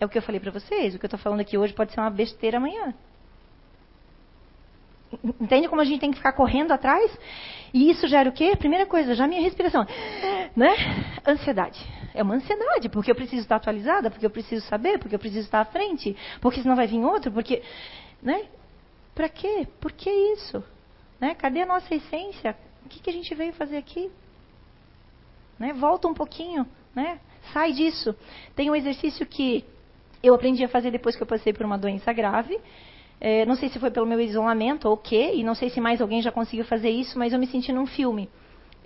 É 0.00 0.06
o 0.06 0.08
que 0.08 0.16
eu 0.16 0.22
falei 0.22 0.40
para 0.40 0.50
vocês. 0.50 0.94
O 0.94 0.98
que 0.98 1.04
eu 1.04 1.08
estou 1.08 1.20
falando 1.20 1.40
aqui 1.40 1.58
hoje 1.58 1.74
pode 1.74 1.92
ser 1.92 2.00
uma 2.00 2.08
besteira 2.08 2.56
amanhã. 2.56 2.94
Entende 5.40 5.68
como 5.68 5.80
a 5.80 5.84
gente 5.84 6.00
tem 6.00 6.10
que 6.10 6.16
ficar 6.16 6.32
correndo 6.32 6.72
atrás? 6.72 7.10
E 7.72 7.90
isso 7.90 8.06
gera 8.06 8.28
o 8.28 8.32
quê? 8.32 8.56
Primeira 8.56 8.86
coisa, 8.86 9.14
já 9.14 9.26
minha 9.26 9.40
respiração. 9.40 9.86
Né? 10.54 10.74
Ansiedade. 11.26 11.78
É 12.14 12.22
uma 12.22 12.34
ansiedade, 12.34 12.88
porque 12.88 13.10
eu 13.10 13.14
preciso 13.14 13.42
estar 13.42 13.56
atualizada, 13.56 14.10
porque 14.10 14.24
eu 14.24 14.30
preciso 14.30 14.66
saber, 14.66 14.98
porque 14.98 15.14
eu 15.14 15.18
preciso 15.18 15.44
estar 15.44 15.60
à 15.60 15.64
frente, 15.64 16.16
porque 16.40 16.62
senão 16.62 16.74
vai 16.76 16.86
vir 16.86 17.04
outro, 17.04 17.30
porque. 17.30 17.62
Né? 18.22 18.46
Para 19.14 19.28
quê? 19.28 19.66
Por 19.80 19.92
que 19.92 20.10
isso? 20.10 20.64
Né? 21.20 21.34
Cadê 21.34 21.62
a 21.62 21.66
nossa 21.66 21.94
essência? 21.94 22.56
O 22.84 22.88
que, 22.88 23.00
que 23.00 23.10
a 23.10 23.12
gente 23.12 23.34
veio 23.34 23.52
fazer 23.52 23.76
aqui? 23.76 24.10
Né? 25.58 25.72
Volta 25.72 26.08
um 26.08 26.14
pouquinho, 26.14 26.66
né? 26.94 27.18
sai 27.52 27.72
disso. 27.72 28.14
Tem 28.54 28.70
um 28.70 28.74
exercício 28.74 29.26
que 29.26 29.64
eu 30.22 30.34
aprendi 30.34 30.64
a 30.64 30.68
fazer 30.68 30.90
depois 30.90 31.16
que 31.16 31.22
eu 31.22 31.26
passei 31.26 31.52
por 31.52 31.64
uma 31.64 31.78
doença 31.78 32.12
grave. 32.12 32.58
É, 33.20 33.46
não 33.46 33.56
sei 33.56 33.68
se 33.68 33.78
foi 33.78 33.90
pelo 33.90 34.06
meu 34.06 34.20
isolamento 34.20 34.86
ou 34.88 34.94
o 34.94 34.96
quê, 34.96 35.32
e 35.34 35.42
não 35.42 35.54
sei 35.54 35.70
se 35.70 35.80
mais 35.80 36.00
alguém 36.00 36.20
já 36.20 36.30
conseguiu 36.30 36.64
fazer 36.64 36.90
isso, 36.90 37.18
mas 37.18 37.32
eu 37.32 37.38
me 37.38 37.46
senti 37.46 37.72
num 37.72 37.86
filme. 37.86 38.28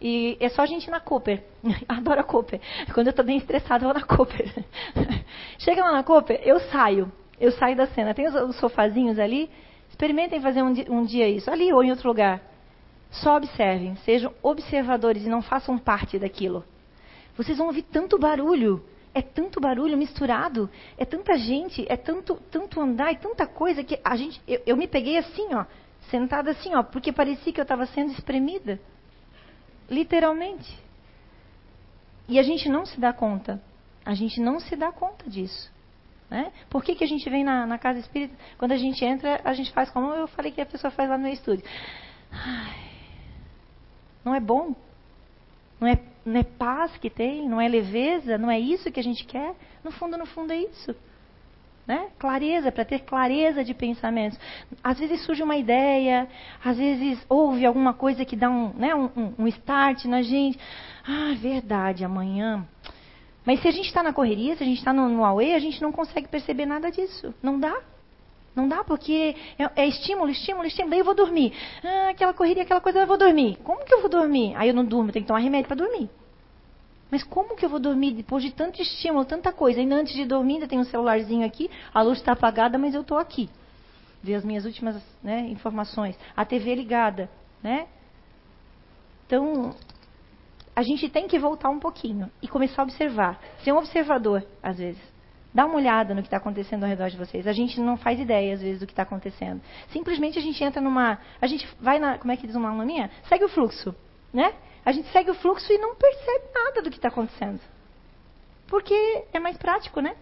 E 0.00 0.36
é 0.40 0.48
só 0.48 0.62
a 0.62 0.66
gente 0.66 0.90
na 0.90 1.00
Cooper. 1.00 1.42
Adoro 1.88 2.20
a 2.20 2.24
Cooper. 2.24 2.60
Quando 2.94 3.08
eu 3.08 3.10
estou 3.10 3.24
bem 3.24 3.36
estressada, 3.36 3.84
eu 3.84 3.92
vou 3.92 4.00
na 4.00 4.06
Cooper. 4.06 4.64
Chega 5.58 5.84
lá 5.84 5.92
na 5.92 6.02
Cooper, 6.02 6.40
eu 6.42 6.58
saio. 6.60 7.12
Eu 7.38 7.52
saio 7.52 7.76
da 7.76 7.86
cena. 7.88 8.14
Tem 8.14 8.26
os, 8.26 8.34
os 8.34 8.56
sofazinhos 8.56 9.18
ali. 9.18 9.50
Experimentem 9.90 10.40
fazer 10.40 10.62
um, 10.62 10.72
um 10.88 11.04
dia 11.04 11.28
isso, 11.28 11.50
ali 11.50 11.72
ou 11.72 11.82
em 11.82 11.90
outro 11.90 12.08
lugar. 12.08 12.40
Só 13.10 13.36
observem, 13.36 13.96
sejam 13.96 14.32
observadores 14.42 15.26
e 15.26 15.28
não 15.28 15.42
façam 15.42 15.76
parte 15.76 16.18
daquilo. 16.18 16.64
Vocês 17.36 17.58
vão 17.58 17.66
ouvir 17.66 17.82
tanto 17.82 18.18
barulho 18.18 18.82
é 19.14 19.20
tanto 19.22 19.60
barulho 19.60 19.96
misturado, 19.96 20.70
é 20.96 21.04
tanta 21.04 21.36
gente, 21.36 21.84
é 21.88 21.96
tanto, 21.96 22.36
tanto 22.50 22.80
andar, 22.80 23.10
é 23.12 23.16
tanta 23.16 23.46
coisa 23.46 23.82
que 23.82 23.98
a 24.04 24.16
gente, 24.16 24.40
eu, 24.46 24.62
eu 24.66 24.76
me 24.76 24.86
peguei 24.86 25.18
assim, 25.18 25.52
ó, 25.54 25.64
sentada 26.10 26.50
assim, 26.52 26.74
ó, 26.74 26.82
porque 26.82 27.12
parecia 27.12 27.52
que 27.52 27.60
eu 27.60 27.64
estava 27.64 27.86
sendo 27.86 28.12
espremida, 28.12 28.80
literalmente. 29.88 30.78
E 32.28 32.38
a 32.38 32.42
gente 32.42 32.68
não 32.68 32.86
se 32.86 33.00
dá 33.00 33.12
conta, 33.12 33.60
a 34.04 34.14
gente 34.14 34.40
não 34.40 34.60
se 34.60 34.76
dá 34.76 34.92
conta 34.92 35.28
disso. 35.28 35.70
Né? 36.30 36.52
Por 36.68 36.84
que, 36.84 36.94
que 36.94 37.02
a 37.02 37.08
gente 37.08 37.28
vem 37.28 37.42
na, 37.42 37.66
na, 37.66 37.76
casa 37.76 37.98
espírita? 37.98 38.32
Quando 38.56 38.70
a 38.70 38.76
gente 38.76 39.04
entra, 39.04 39.40
a 39.42 39.52
gente 39.52 39.72
faz 39.72 39.90
como 39.90 40.12
eu 40.12 40.28
falei 40.28 40.52
que 40.52 40.60
a 40.60 40.66
pessoa 40.66 40.92
faz 40.92 41.10
lá 41.10 41.18
no 41.18 41.24
meu 41.24 41.32
estúdio. 41.32 41.64
Ai, 42.30 42.76
não 44.24 44.32
é 44.32 44.38
bom? 44.38 44.76
Não 45.80 45.88
é, 45.88 45.98
não 46.24 46.40
é 46.40 46.44
paz 46.44 46.96
que 46.98 47.08
tem? 47.08 47.48
Não 47.48 47.60
é 47.60 47.68
leveza? 47.68 48.36
Não 48.36 48.50
é 48.50 48.58
isso 48.58 48.90
que 48.90 49.00
a 49.00 49.02
gente 49.02 49.24
quer? 49.24 49.54
No 49.82 49.90
fundo, 49.90 50.16
no 50.16 50.26
fundo 50.26 50.52
é 50.52 50.58
isso. 50.58 50.94
Né? 51.86 52.08
Clareza, 52.18 52.70
para 52.70 52.84
ter 52.84 53.00
clareza 53.00 53.64
de 53.64 53.74
pensamentos. 53.74 54.38
Às 54.82 54.98
vezes 54.98 55.24
surge 55.24 55.42
uma 55.42 55.56
ideia, 55.56 56.28
às 56.64 56.76
vezes 56.76 57.18
houve 57.28 57.66
alguma 57.66 57.92
coisa 57.92 58.24
que 58.24 58.36
dá 58.36 58.48
um, 58.48 58.72
né, 58.74 58.94
um, 58.94 59.34
um 59.38 59.46
start 59.48 60.04
na 60.04 60.22
gente. 60.22 60.58
Ah, 61.04 61.34
verdade, 61.36 62.04
amanhã. 62.04 62.66
Mas 63.44 63.60
se 63.62 63.68
a 63.68 63.70
gente 63.70 63.86
está 63.86 64.02
na 64.02 64.12
correria, 64.12 64.56
se 64.56 64.62
a 64.62 64.66
gente 64.66 64.78
está 64.78 64.92
no, 64.92 65.08
no 65.08 65.22
Huawei, 65.22 65.54
a 65.54 65.58
gente 65.58 65.80
não 65.82 65.90
consegue 65.90 66.28
perceber 66.28 66.66
nada 66.66 66.90
disso. 66.90 67.34
Não 67.42 67.58
dá. 67.58 67.76
Não 68.54 68.68
dá 68.68 68.82
porque 68.82 69.36
é, 69.58 69.82
é, 69.82 69.86
estímulo, 69.86 70.30
estímulo, 70.30 70.66
estímulo. 70.66 70.90
Daí 70.90 71.00
eu 71.00 71.04
vou 71.04 71.14
dormir. 71.14 71.52
Ah, 71.84 72.10
aquela 72.10 72.34
correria, 72.34 72.64
aquela 72.64 72.80
coisa, 72.80 73.00
eu 73.00 73.06
vou 73.06 73.16
dormir. 73.16 73.56
Como 73.62 73.84
que 73.84 73.94
eu 73.94 74.00
vou 74.00 74.10
dormir? 74.10 74.54
Aí 74.56 74.68
eu 74.68 74.74
não 74.74 74.84
durmo, 74.84 75.12
tenho 75.12 75.24
que 75.24 75.28
tomar 75.28 75.40
remédio 75.40 75.68
para 75.68 75.76
dormir. 75.76 76.10
Mas 77.10 77.24
como 77.24 77.56
que 77.56 77.64
eu 77.64 77.68
vou 77.68 77.80
dormir 77.80 78.12
depois 78.12 78.42
de 78.42 78.52
tanto 78.52 78.80
estímulo, 78.80 79.24
tanta 79.24 79.52
coisa? 79.52 79.80
Ainda 79.80 79.96
antes 79.96 80.14
de 80.14 80.24
dormir, 80.24 80.54
ainda 80.54 80.68
tem 80.68 80.78
um 80.78 80.84
celularzinho 80.84 81.44
aqui, 81.44 81.68
a 81.92 82.02
luz 82.02 82.18
está 82.18 82.32
apagada, 82.32 82.78
mas 82.78 82.94
eu 82.94 83.00
estou 83.00 83.18
aqui. 83.18 83.50
Ver 84.22 84.34
as 84.34 84.44
minhas 84.44 84.64
últimas 84.64 85.02
né, 85.22 85.40
informações. 85.48 86.16
A 86.36 86.44
TV 86.44 86.74
ligada, 86.74 87.28
né? 87.62 87.88
Então, 89.26 89.74
a 90.74 90.82
gente 90.82 91.08
tem 91.08 91.26
que 91.26 91.38
voltar 91.38 91.68
um 91.70 91.80
pouquinho 91.80 92.30
e 92.40 92.46
começar 92.46 92.82
a 92.82 92.84
observar. 92.84 93.40
Ser 93.64 93.72
um 93.72 93.78
observador, 93.78 94.44
às 94.62 94.78
vezes. 94.78 95.09
Dá 95.52 95.66
uma 95.66 95.76
olhada 95.76 96.14
no 96.14 96.22
que 96.22 96.28
está 96.28 96.36
acontecendo 96.36 96.84
ao 96.84 96.88
redor 96.88 97.10
de 97.10 97.16
vocês. 97.16 97.46
A 97.46 97.52
gente 97.52 97.80
não 97.80 97.96
faz 97.96 98.20
ideia, 98.20 98.54
às 98.54 98.62
vezes, 98.62 98.78
do 98.78 98.86
que 98.86 98.92
está 98.92 99.02
acontecendo. 99.02 99.60
Simplesmente 99.92 100.38
a 100.38 100.42
gente 100.42 100.62
entra 100.62 100.80
numa. 100.80 101.18
A 101.40 101.46
gente 101.46 101.68
vai 101.80 101.98
na. 101.98 102.18
Como 102.18 102.30
é 102.30 102.36
que 102.36 102.46
diz 102.46 102.54
uma 102.54 102.68
aluna 102.68 102.84
minha? 102.84 103.10
Segue 103.28 103.44
o 103.44 103.48
fluxo. 103.48 103.94
Né? 104.32 104.54
A 104.84 104.92
gente 104.92 105.08
segue 105.08 105.30
o 105.30 105.34
fluxo 105.34 105.72
e 105.72 105.78
não 105.78 105.96
percebe 105.96 106.44
nada 106.54 106.82
do 106.82 106.90
que 106.90 106.96
está 106.96 107.08
acontecendo. 107.08 107.60
Porque 108.68 109.24
é 109.32 109.40
mais 109.40 109.56
prático, 109.56 110.00
né? 110.00 110.14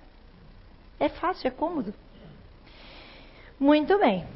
É 0.98 1.10
fácil, 1.10 1.46
é 1.46 1.50
cômodo. 1.50 1.92
Muito 3.60 3.98
bem. 3.98 4.26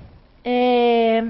É... 0.44 1.22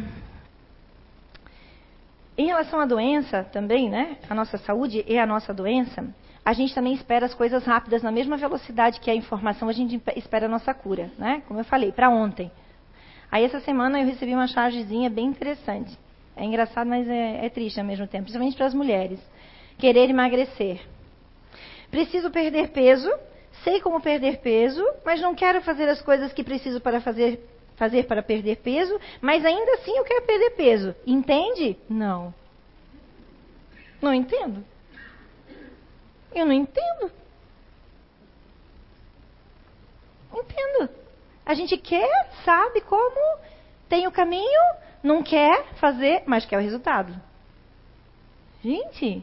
Em 2.36 2.46
relação 2.46 2.80
à 2.80 2.86
doença 2.86 3.44
também, 3.44 3.88
né? 3.88 4.16
A 4.28 4.34
nossa 4.34 4.58
saúde 4.58 5.04
e 5.06 5.18
a 5.18 5.26
nossa 5.26 5.54
doença, 5.54 6.12
a 6.44 6.52
gente 6.52 6.74
também 6.74 6.92
espera 6.94 7.26
as 7.26 7.34
coisas 7.34 7.64
rápidas 7.64 8.02
na 8.02 8.10
mesma 8.10 8.36
velocidade 8.36 9.00
que 9.00 9.10
a 9.10 9.14
informação, 9.14 9.68
a 9.68 9.72
gente 9.72 10.00
espera 10.16 10.46
a 10.46 10.48
nossa 10.48 10.74
cura, 10.74 11.10
né? 11.16 11.42
Como 11.46 11.60
eu 11.60 11.64
falei, 11.64 11.92
para 11.92 12.10
ontem. 12.10 12.50
Aí 13.30 13.44
essa 13.44 13.60
semana 13.60 14.00
eu 14.00 14.06
recebi 14.06 14.34
uma 14.34 14.48
chargezinha 14.48 15.08
bem 15.08 15.26
interessante. 15.26 15.96
É 16.36 16.44
engraçado, 16.44 16.88
mas 16.88 17.08
é, 17.08 17.46
é 17.46 17.48
triste 17.48 17.78
ao 17.78 17.86
mesmo 17.86 18.06
tempo, 18.06 18.24
principalmente 18.24 18.56
para 18.56 18.66
as 18.66 18.74
mulheres. 18.74 19.20
Querer 19.78 20.10
emagrecer. 20.10 20.80
Preciso 21.90 22.30
perder 22.30 22.70
peso, 22.70 23.10
sei 23.62 23.80
como 23.80 24.00
perder 24.00 24.38
peso, 24.38 24.84
mas 25.04 25.20
não 25.20 25.34
quero 25.34 25.62
fazer 25.62 25.88
as 25.88 26.02
coisas 26.02 26.32
que 26.32 26.42
preciso 26.42 26.80
para 26.80 27.00
fazer, 27.00 27.38
fazer 27.76 28.04
para 28.06 28.22
perder 28.22 28.56
peso, 28.56 28.98
mas 29.20 29.44
ainda 29.44 29.74
assim 29.74 29.96
eu 29.96 30.04
quero 30.04 30.26
perder 30.26 30.50
peso. 30.50 30.94
Entende? 31.06 31.76
Não. 31.88 32.34
Não 34.00 34.12
entendo. 34.12 34.64
Eu 36.34 36.46
não 36.46 36.52
entendo. 36.52 37.10
Entendo. 40.32 40.90
A 41.44 41.54
gente 41.54 41.76
quer, 41.76 42.30
sabe 42.44 42.80
como, 42.82 43.38
tem 43.88 44.06
o 44.06 44.12
caminho, 44.12 44.60
não 45.02 45.22
quer 45.22 45.74
fazer, 45.74 46.22
mas 46.26 46.46
quer 46.46 46.58
o 46.58 46.62
resultado. 46.62 47.14
Gente, 48.62 49.22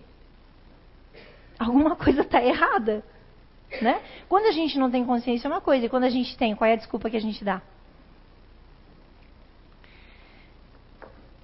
alguma 1.57 1.95
coisa 1.95 2.21
está 2.21 2.43
errada. 2.43 3.03
Né? 3.81 4.01
Quando 4.27 4.47
a 4.47 4.51
gente 4.51 4.79
não 4.79 4.89
tem 4.89 5.05
consciência 5.05 5.47
é 5.47 5.51
uma 5.51 5.61
coisa, 5.61 5.85
e 5.85 5.89
quando 5.89 6.03
a 6.03 6.09
gente 6.09 6.35
tem, 6.37 6.55
qual 6.55 6.67
é 6.69 6.73
a 6.73 6.77
desculpa 6.77 7.09
que 7.09 7.17
a 7.17 7.21
gente 7.21 7.43
dá? 7.43 7.61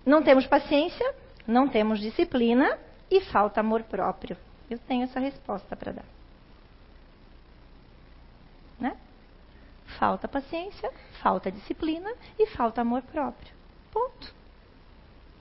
Não 0.06 0.24
temos 0.24 0.46
paciência, 0.46 1.16
não 1.48 1.68
temos 1.68 2.00
disciplina 2.00 2.78
e 3.10 3.22
falta 3.22 3.60
amor 3.60 3.84
próprio. 3.84 4.38
Eu 4.70 4.80
tenho 4.80 5.04
essa 5.04 5.20
resposta 5.20 5.76
para 5.76 5.92
dar. 5.92 6.06
Né? 8.80 8.98
Falta 10.00 10.28
paciência, 10.28 10.92
falta 11.22 11.52
disciplina 11.52 12.12
e 12.38 12.48
falta 12.48 12.82
amor 12.82 13.02
próprio. 13.04 13.54
Ponto. 13.92 14.34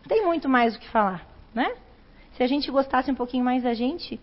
Tem 0.07 0.25
muito 0.25 0.49
mais 0.49 0.77
o 0.77 0.79
que 0.79 0.89
falar, 0.89 1.27
né? 1.55 1.75
Se 2.37 2.43
a 2.43 2.47
gente 2.47 2.71
gostasse 2.71 3.11
um 3.11 3.15
pouquinho 3.15 3.45
mais 3.45 3.63
da 3.63 3.73
gente, 3.75 4.21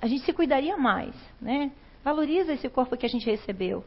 a 0.00 0.06
gente 0.06 0.24
se 0.24 0.32
cuidaria 0.32 0.76
mais, 0.76 1.14
né? 1.40 1.70
Valoriza 2.02 2.52
esse 2.52 2.68
corpo 2.68 2.96
que 2.96 3.06
a 3.06 3.08
gente 3.08 3.26
recebeu, 3.26 3.84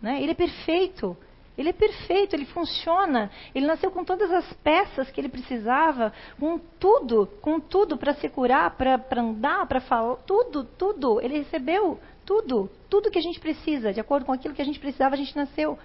né? 0.00 0.20
Ele 0.22 0.32
é 0.32 0.34
perfeito. 0.34 1.16
Ele 1.56 1.70
é 1.70 1.72
perfeito, 1.72 2.34
ele 2.34 2.44
funciona. 2.44 3.30
Ele 3.54 3.66
nasceu 3.66 3.90
com 3.90 4.04
todas 4.04 4.30
as 4.30 4.52
peças 4.54 5.10
que 5.10 5.20
ele 5.20 5.28
precisava, 5.28 6.12
com 6.38 6.58
tudo, 6.58 7.26
com 7.40 7.58
tudo 7.58 7.96
para 7.96 8.14
se 8.14 8.28
curar, 8.28 8.76
para 8.76 9.20
andar, 9.20 9.66
para 9.66 9.80
falar, 9.80 10.16
tudo, 10.26 10.64
tudo. 10.64 11.20
Ele 11.20 11.38
recebeu 11.38 11.98
tudo, 12.24 12.70
tudo 12.90 13.10
que 13.10 13.18
a 13.18 13.22
gente 13.22 13.40
precisa, 13.40 13.92
de 13.92 14.00
acordo 14.00 14.26
com 14.26 14.32
aquilo 14.32 14.54
que 14.54 14.62
a 14.62 14.64
gente 14.64 14.78
precisava, 14.78 15.14
a 15.14 15.18
gente 15.18 15.36
nasceu. 15.36 15.78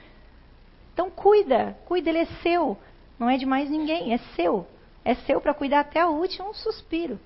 Então 0.93 1.09
cuida, 1.09 1.78
cuida, 1.86 2.09
ele 2.09 2.19
é 2.19 2.26
seu. 2.43 2.78
Não 3.17 3.30
é 3.30 3.38
de 3.38 3.45
mais 3.45 3.69
ninguém, 3.69 4.13
é 4.13 4.17
seu. 4.36 4.67
É 5.05 5.15
seu 5.15 5.39
para 5.39 5.53
cuidar 5.53 5.82
até 5.82 6.05
o 6.05 6.09
último 6.09 6.53
suspiro. 6.53 7.19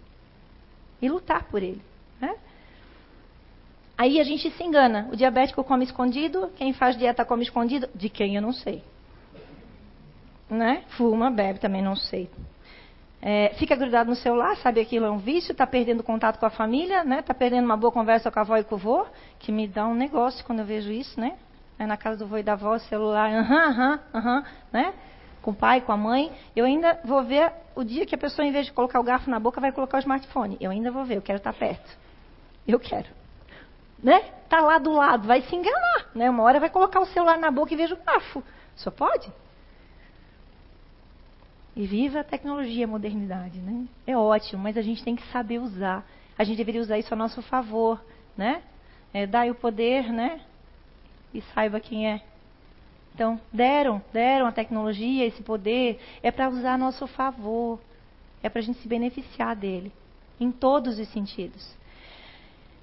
E 1.01 1.09
lutar 1.09 1.45
por 1.45 1.63
ele. 1.63 1.81
Aí 3.97 4.19
a 4.19 4.23
gente 4.23 4.49
se 4.51 4.63
engana. 4.63 5.07
O 5.11 5.15
diabético 5.15 5.63
come 5.63 5.85
escondido, 5.85 6.51
quem 6.57 6.73
faz 6.73 6.97
dieta 6.97 7.23
come 7.23 7.43
escondido. 7.43 7.89
De 7.95 8.09
quem 8.09 8.35
eu 8.35 8.41
não 8.41 8.51
sei. 8.51 8.83
Né? 10.49 10.83
Fuma, 10.89 11.31
bebe, 11.31 11.59
também 11.59 11.81
não 11.81 11.95
sei. 11.95 12.29
É, 13.21 13.53
fica 13.57 13.75
grudado 13.75 14.09
no 14.09 14.15
celular, 14.15 14.55
sabe 14.57 14.79
aquilo 14.79 15.05
é 15.05 15.09
um 15.09 15.17
vício, 15.17 15.51
está 15.51 15.65
perdendo 15.65 16.03
contato 16.03 16.37
com 16.37 16.45
a 16.45 16.49
família, 16.49 17.03
né? 17.03 17.21
Está 17.21 17.33
perdendo 17.33 17.65
uma 17.65 17.75
boa 17.75 17.91
conversa 17.91 18.29
com 18.29 18.37
a 18.37 18.41
avó 18.43 18.55
e 18.57 18.63
com 18.63 18.75
o 18.75 18.77
vô, 18.77 19.05
que 19.39 19.51
me 19.51 19.67
dá 19.67 19.87
um 19.87 19.95
negócio 19.95 20.45
quando 20.45 20.59
eu 20.59 20.65
vejo 20.65 20.91
isso, 20.91 21.19
né? 21.19 21.35
É 21.79 21.87
na 21.87 21.97
casa 21.97 22.17
do 22.17 22.27
vô 22.27 22.37
e 22.37 22.43
da 22.43 22.53
avó, 22.53 22.77
celular, 22.77 23.31
aham, 23.33 23.69
aham, 23.69 23.99
aham, 24.13 24.43
né? 24.71 24.93
Com 25.41 25.51
o 25.51 25.55
pai, 25.55 25.81
com 25.81 25.91
a 25.91 25.97
mãe. 25.97 26.31
Eu 26.55 26.65
ainda 26.65 26.99
vou 27.03 27.23
ver 27.23 27.51
o 27.75 27.83
dia 27.83 28.05
que 28.05 28.13
a 28.13 28.17
pessoa, 28.17 28.45
em 28.45 28.51
vez 28.51 28.67
de 28.67 28.73
colocar 28.73 28.99
o 28.99 29.03
garfo 29.03 29.27
na 29.27 29.39
boca, 29.39 29.59
vai 29.59 29.71
colocar 29.71 29.97
o 29.97 30.01
smartphone. 30.01 30.57
Eu 30.61 30.69
ainda 30.69 30.91
vou 30.91 31.03
ver, 31.03 31.17
eu 31.17 31.21
quero 31.23 31.37
estar 31.37 31.53
perto. 31.53 31.97
Eu 32.67 32.79
quero 32.79 33.07
né? 34.05 34.19
Tá 34.47 34.61
lá 34.61 34.77
do 34.77 34.91
lado, 34.91 35.27
vai 35.27 35.41
se 35.41 35.55
enganar, 35.55 36.11
né? 36.13 36.29
Uma 36.29 36.43
hora 36.43 36.59
vai 36.59 36.69
colocar 36.69 36.99
o 36.99 37.07
celular 37.07 37.39
na 37.39 37.49
boca 37.49 37.73
e 37.73 37.75
veja 37.75 37.95
o 37.95 38.05
garfo. 38.05 38.43
Só 38.75 38.91
pode? 38.91 39.31
E 41.75 41.87
viva 41.87 42.19
a 42.19 42.23
tecnologia, 42.23 42.85
a 42.85 42.87
modernidade, 42.87 43.57
né? 43.57 43.87
É 44.05 44.15
ótimo, 44.15 44.61
mas 44.61 44.77
a 44.77 44.83
gente 44.83 45.03
tem 45.03 45.15
que 45.15 45.25
saber 45.31 45.57
usar. 45.57 46.05
A 46.37 46.43
gente 46.43 46.57
deveria 46.57 46.81
usar 46.81 46.99
isso 46.99 47.11
a 47.15 47.17
nosso 47.17 47.41
favor, 47.41 47.99
né? 48.37 48.61
É, 49.11 49.25
dai 49.25 49.49
o 49.49 49.55
poder, 49.55 50.13
né? 50.13 50.39
E 51.33 51.41
saiba 51.55 51.79
quem 51.79 52.07
é. 52.07 52.21
Então, 53.15 53.41
deram, 53.51 53.99
deram 54.13 54.45
a 54.45 54.51
tecnologia, 54.51 55.25
esse 55.25 55.41
poder, 55.41 55.99
é 56.21 56.29
para 56.29 56.47
usar 56.47 56.73
a 56.73 56.77
nosso 56.77 57.07
favor. 57.07 57.79
É 58.43 58.49
para 58.49 58.59
a 58.59 58.63
gente 58.63 58.77
se 58.77 58.87
beneficiar 58.87 59.55
dele, 59.55 59.91
em 60.39 60.51
todos 60.51 60.99
os 60.99 61.07
sentidos. 61.07 61.75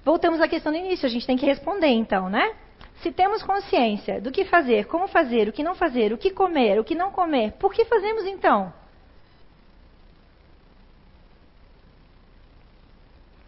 Voltamos 0.05 0.41
à 0.41 0.49
questão 0.49 0.73
do 0.73 0.79
início, 0.79 1.07
a 1.07 1.09
gente 1.09 1.27
tem 1.27 1.37
que 1.37 1.47
responder 1.47 1.89
então, 1.89 2.29
né? 2.29 2.57
Se 3.03 3.13
temos 3.13 3.43
consciência 3.43 4.21
do 4.21 4.31
que 4.31 4.45
fazer, 4.45 4.87
como 4.87 5.09
fazer, 5.09 5.49
o 5.49 5.53
que 5.53 5.63
não 5.63 5.75
fazer, 5.75 6.13
o 6.13 6.19
que 6.19 6.31
comer, 6.31 6.79
o 6.79 6.85
que 6.85 6.95
não 6.95 7.11
comer, 7.11 7.53
por 7.53 7.73
que 7.73 7.85
fazemos 7.85 8.25
então? 8.25 8.73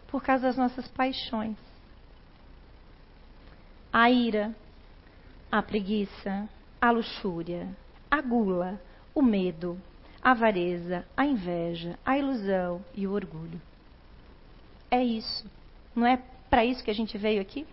Por 0.07 0.23
causa 0.23 0.47
das 0.47 0.57
nossas 0.57 0.87
paixões. 0.89 1.57
A 3.91 4.09
ira, 4.09 4.53
a 5.51 5.61
preguiça, 5.61 6.49
a 6.81 6.91
luxúria, 6.91 7.67
a 8.09 8.21
gula, 8.21 8.79
o 9.13 9.21
medo, 9.21 9.77
a 10.21 10.31
avareza, 10.31 11.05
a 11.15 11.25
inveja, 11.25 11.97
a 12.05 12.17
ilusão 12.17 12.83
e 12.93 13.07
o 13.07 13.13
orgulho. 13.13 13.61
É 14.91 15.01
isso. 15.03 15.49
Não 15.95 16.05
é 16.05 16.21
para 16.49 16.63
isso 16.63 16.83
que 16.83 16.91
a 16.91 16.95
gente 16.95 17.17
veio 17.17 17.41
aqui? 17.41 17.65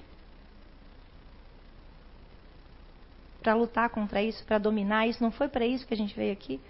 Para 3.42 3.54
lutar 3.54 3.90
contra 3.90 4.22
isso, 4.22 4.44
para 4.44 4.58
dominar 4.58 5.06
isso? 5.06 5.22
Não 5.22 5.30
foi 5.30 5.48
para 5.48 5.66
isso 5.66 5.86
que 5.86 5.94
a 5.94 5.96
gente 5.96 6.14
veio 6.14 6.32
aqui? 6.32 6.60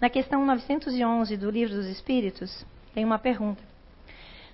Na 0.00 0.08
questão 0.08 0.44
911 0.44 1.36
do 1.36 1.50
Livro 1.50 1.74
dos 1.74 1.86
Espíritos, 1.86 2.66
tem 2.92 3.04
uma 3.04 3.18
pergunta. 3.18 3.62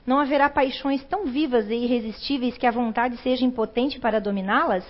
Não 0.06 0.18
haverá 0.18 0.48
paixões 0.48 1.04
tão 1.04 1.26
vivas 1.26 1.68
e 1.68 1.74
irresistíveis 1.74 2.56
que 2.56 2.66
a 2.66 2.70
vontade 2.70 3.16
seja 3.18 3.44
impotente 3.44 3.98
para 3.98 4.20
dominá-las? 4.20 4.84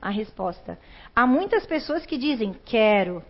A 0.00 0.10
resposta: 0.10 0.78
Há 1.14 1.26
muitas 1.26 1.66
pessoas 1.66 2.06
que 2.06 2.16
dizem 2.16 2.54
quero, 2.64 3.22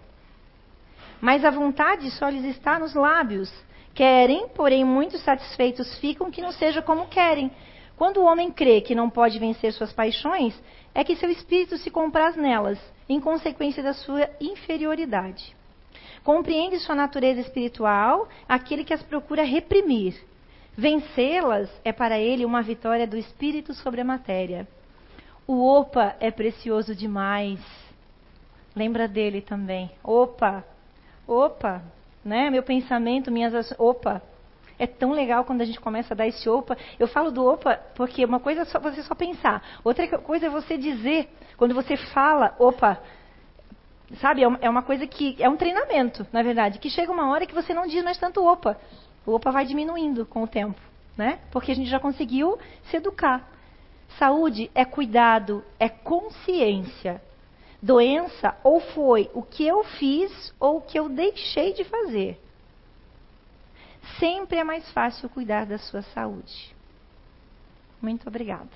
mas 1.21 1.45
a 1.45 1.51
vontade 1.51 2.11
só 2.11 2.29
lhes 2.29 2.45
está 2.45 2.79
nos 2.79 2.95
lábios 2.95 3.53
Querem, 3.99 4.46
porém 4.51 4.84
muito 4.84 5.18
satisfeitos 5.18 5.99
ficam 5.99 6.30
que 6.30 6.40
não 6.40 6.53
seja 6.53 6.80
como 6.80 7.09
querem. 7.09 7.51
Quando 7.96 8.18
o 8.18 8.24
homem 8.24 8.49
crê 8.49 8.80
que 8.80 8.94
não 8.94 9.11
pode 9.11 9.40
vencer 9.40 9.72
suas 9.72 9.92
paixões, 9.92 10.55
é 10.94 11.03
que 11.03 11.16
seu 11.16 11.28
espírito 11.28 11.76
se 11.76 11.90
compraz 11.90 12.36
nelas, 12.36 12.78
em 13.09 13.18
consequência 13.18 13.82
da 13.82 13.92
sua 13.92 14.30
inferioridade. 14.40 15.53
Compreende 16.22 16.78
sua 16.78 16.94
natureza 16.94 17.40
espiritual 17.40 18.28
aquele 18.49 18.84
que 18.84 18.94
as 18.94 19.03
procura 19.03 19.42
reprimir. 19.42 20.14
Vencê-las 20.76 21.68
é 21.84 21.92
para 21.92 22.20
ele 22.20 22.44
uma 22.44 22.62
vitória 22.62 23.05
do 23.05 23.16
espírito 23.16 23.74
sobre 23.74 24.01
a 24.01 24.05
matéria. 24.05 24.68
O 25.44 25.61
opa 25.61 26.14
é 26.20 26.30
precioso 26.30 26.94
demais. 26.94 27.59
Lembra 28.76 29.09
dele 29.09 29.40
também. 29.40 29.90
Opa, 30.05 30.62
opa, 31.26 31.82
né? 32.25 32.51
Meu 32.51 32.62
pensamento, 32.62 33.31
minhas 33.31 33.55
ações. 33.55 33.79
Opa! 33.79 34.23
É 34.79 34.87
tão 34.87 35.11
legal 35.11 35.45
quando 35.45 35.61
a 35.61 35.64
gente 35.64 35.81
começa 35.81 36.14
a 36.14 36.16
dar 36.16 36.27
esse 36.27 36.49
opa. 36.49 36.77
Eu 36.99 37.09
falo 37.09 37.31
do 37.31 37.45
opa 37.45 37.81
porque 37.95 38.25
uma 38.25 38.39
coisa 38.39 38.62
é 38.62 38.64
só, 38.64 38.79
você 38.79 39.03
só 39.03 39.14
pensar, 39.14 39.62
outra 39.83 40.07
coisa 40.19 40.47
é 40.47 40.51
você 40.51 40.79
dizer. 40.79 41.29
Quando 41.57 41.75
você 41.75 41.97
fala, 41.97 42.55
opa, 42.59 43.03
sabe? 44.21 44.43
É 44.45 44.49
uma, 44.49 44.59
é 44.62 44.71
uma 44.71 44.83
coisa 44.83 45.07
que 45.07 45.37
é 45.41 45.49
um 45.49 45.57
treinamento, 45.57 46.25
na 46.33 46.43
verdade, 46.43 46.79
que 46.79 46.89
chega 46.89 47.11
uma 47.11 47.29
hora 47.31 47.47
que 47.47 47.55
você 47.55 47.75
não 47.75 47.87
diz 47.87 48.05
mais 48.05 48.19
tanto 48.19 48.45
opa. 48.45 48.79
O 49.27 49.33
opa 49.33 49.51
vai 49.51 49.64
diminuindo 49.64 50.25
com 50.25 50.45
o 50.45 50.47
tempo. 50.47 50.81
né? 51.19 51.41
Porque 51.51 51.73
a 51.73 51.75
gente 51.75 51.91
já 51.91 51.99
conseguiu 51.99 52.57
se 52.85 52.97
educar. 52.97 53.47
Saúde 54.19 54.71
é 54.75 54.85
cuidado, 54.85 55.64
é 55.79 55.89
consciência 55.89 57.21
doença 57.81 58.57
ou 58.62 58.81
foi 58.81 59.31
o 59.35 59.43
que 59.43 59.66
eu 59.66 59.85
fiz 59.85 60.53
ou 60.59 60.79
o 60.79 60.81
que 60.81 60.99
eu 60.99 61.09
deixei 61.09 61.72
de 61.72 61.85
fazer. 61.85 62.41
Sempre 64.18 64.59
é 64.59 64.64
mais 64.64 64.91
fácil 64.91 65.29
cuidar 65.29 65.66
da 65.66 65.79
sua 65.79 66.03
saúde. 66.03 66.74
Muito 68.01 68.29
obrigada. 68.29 68.70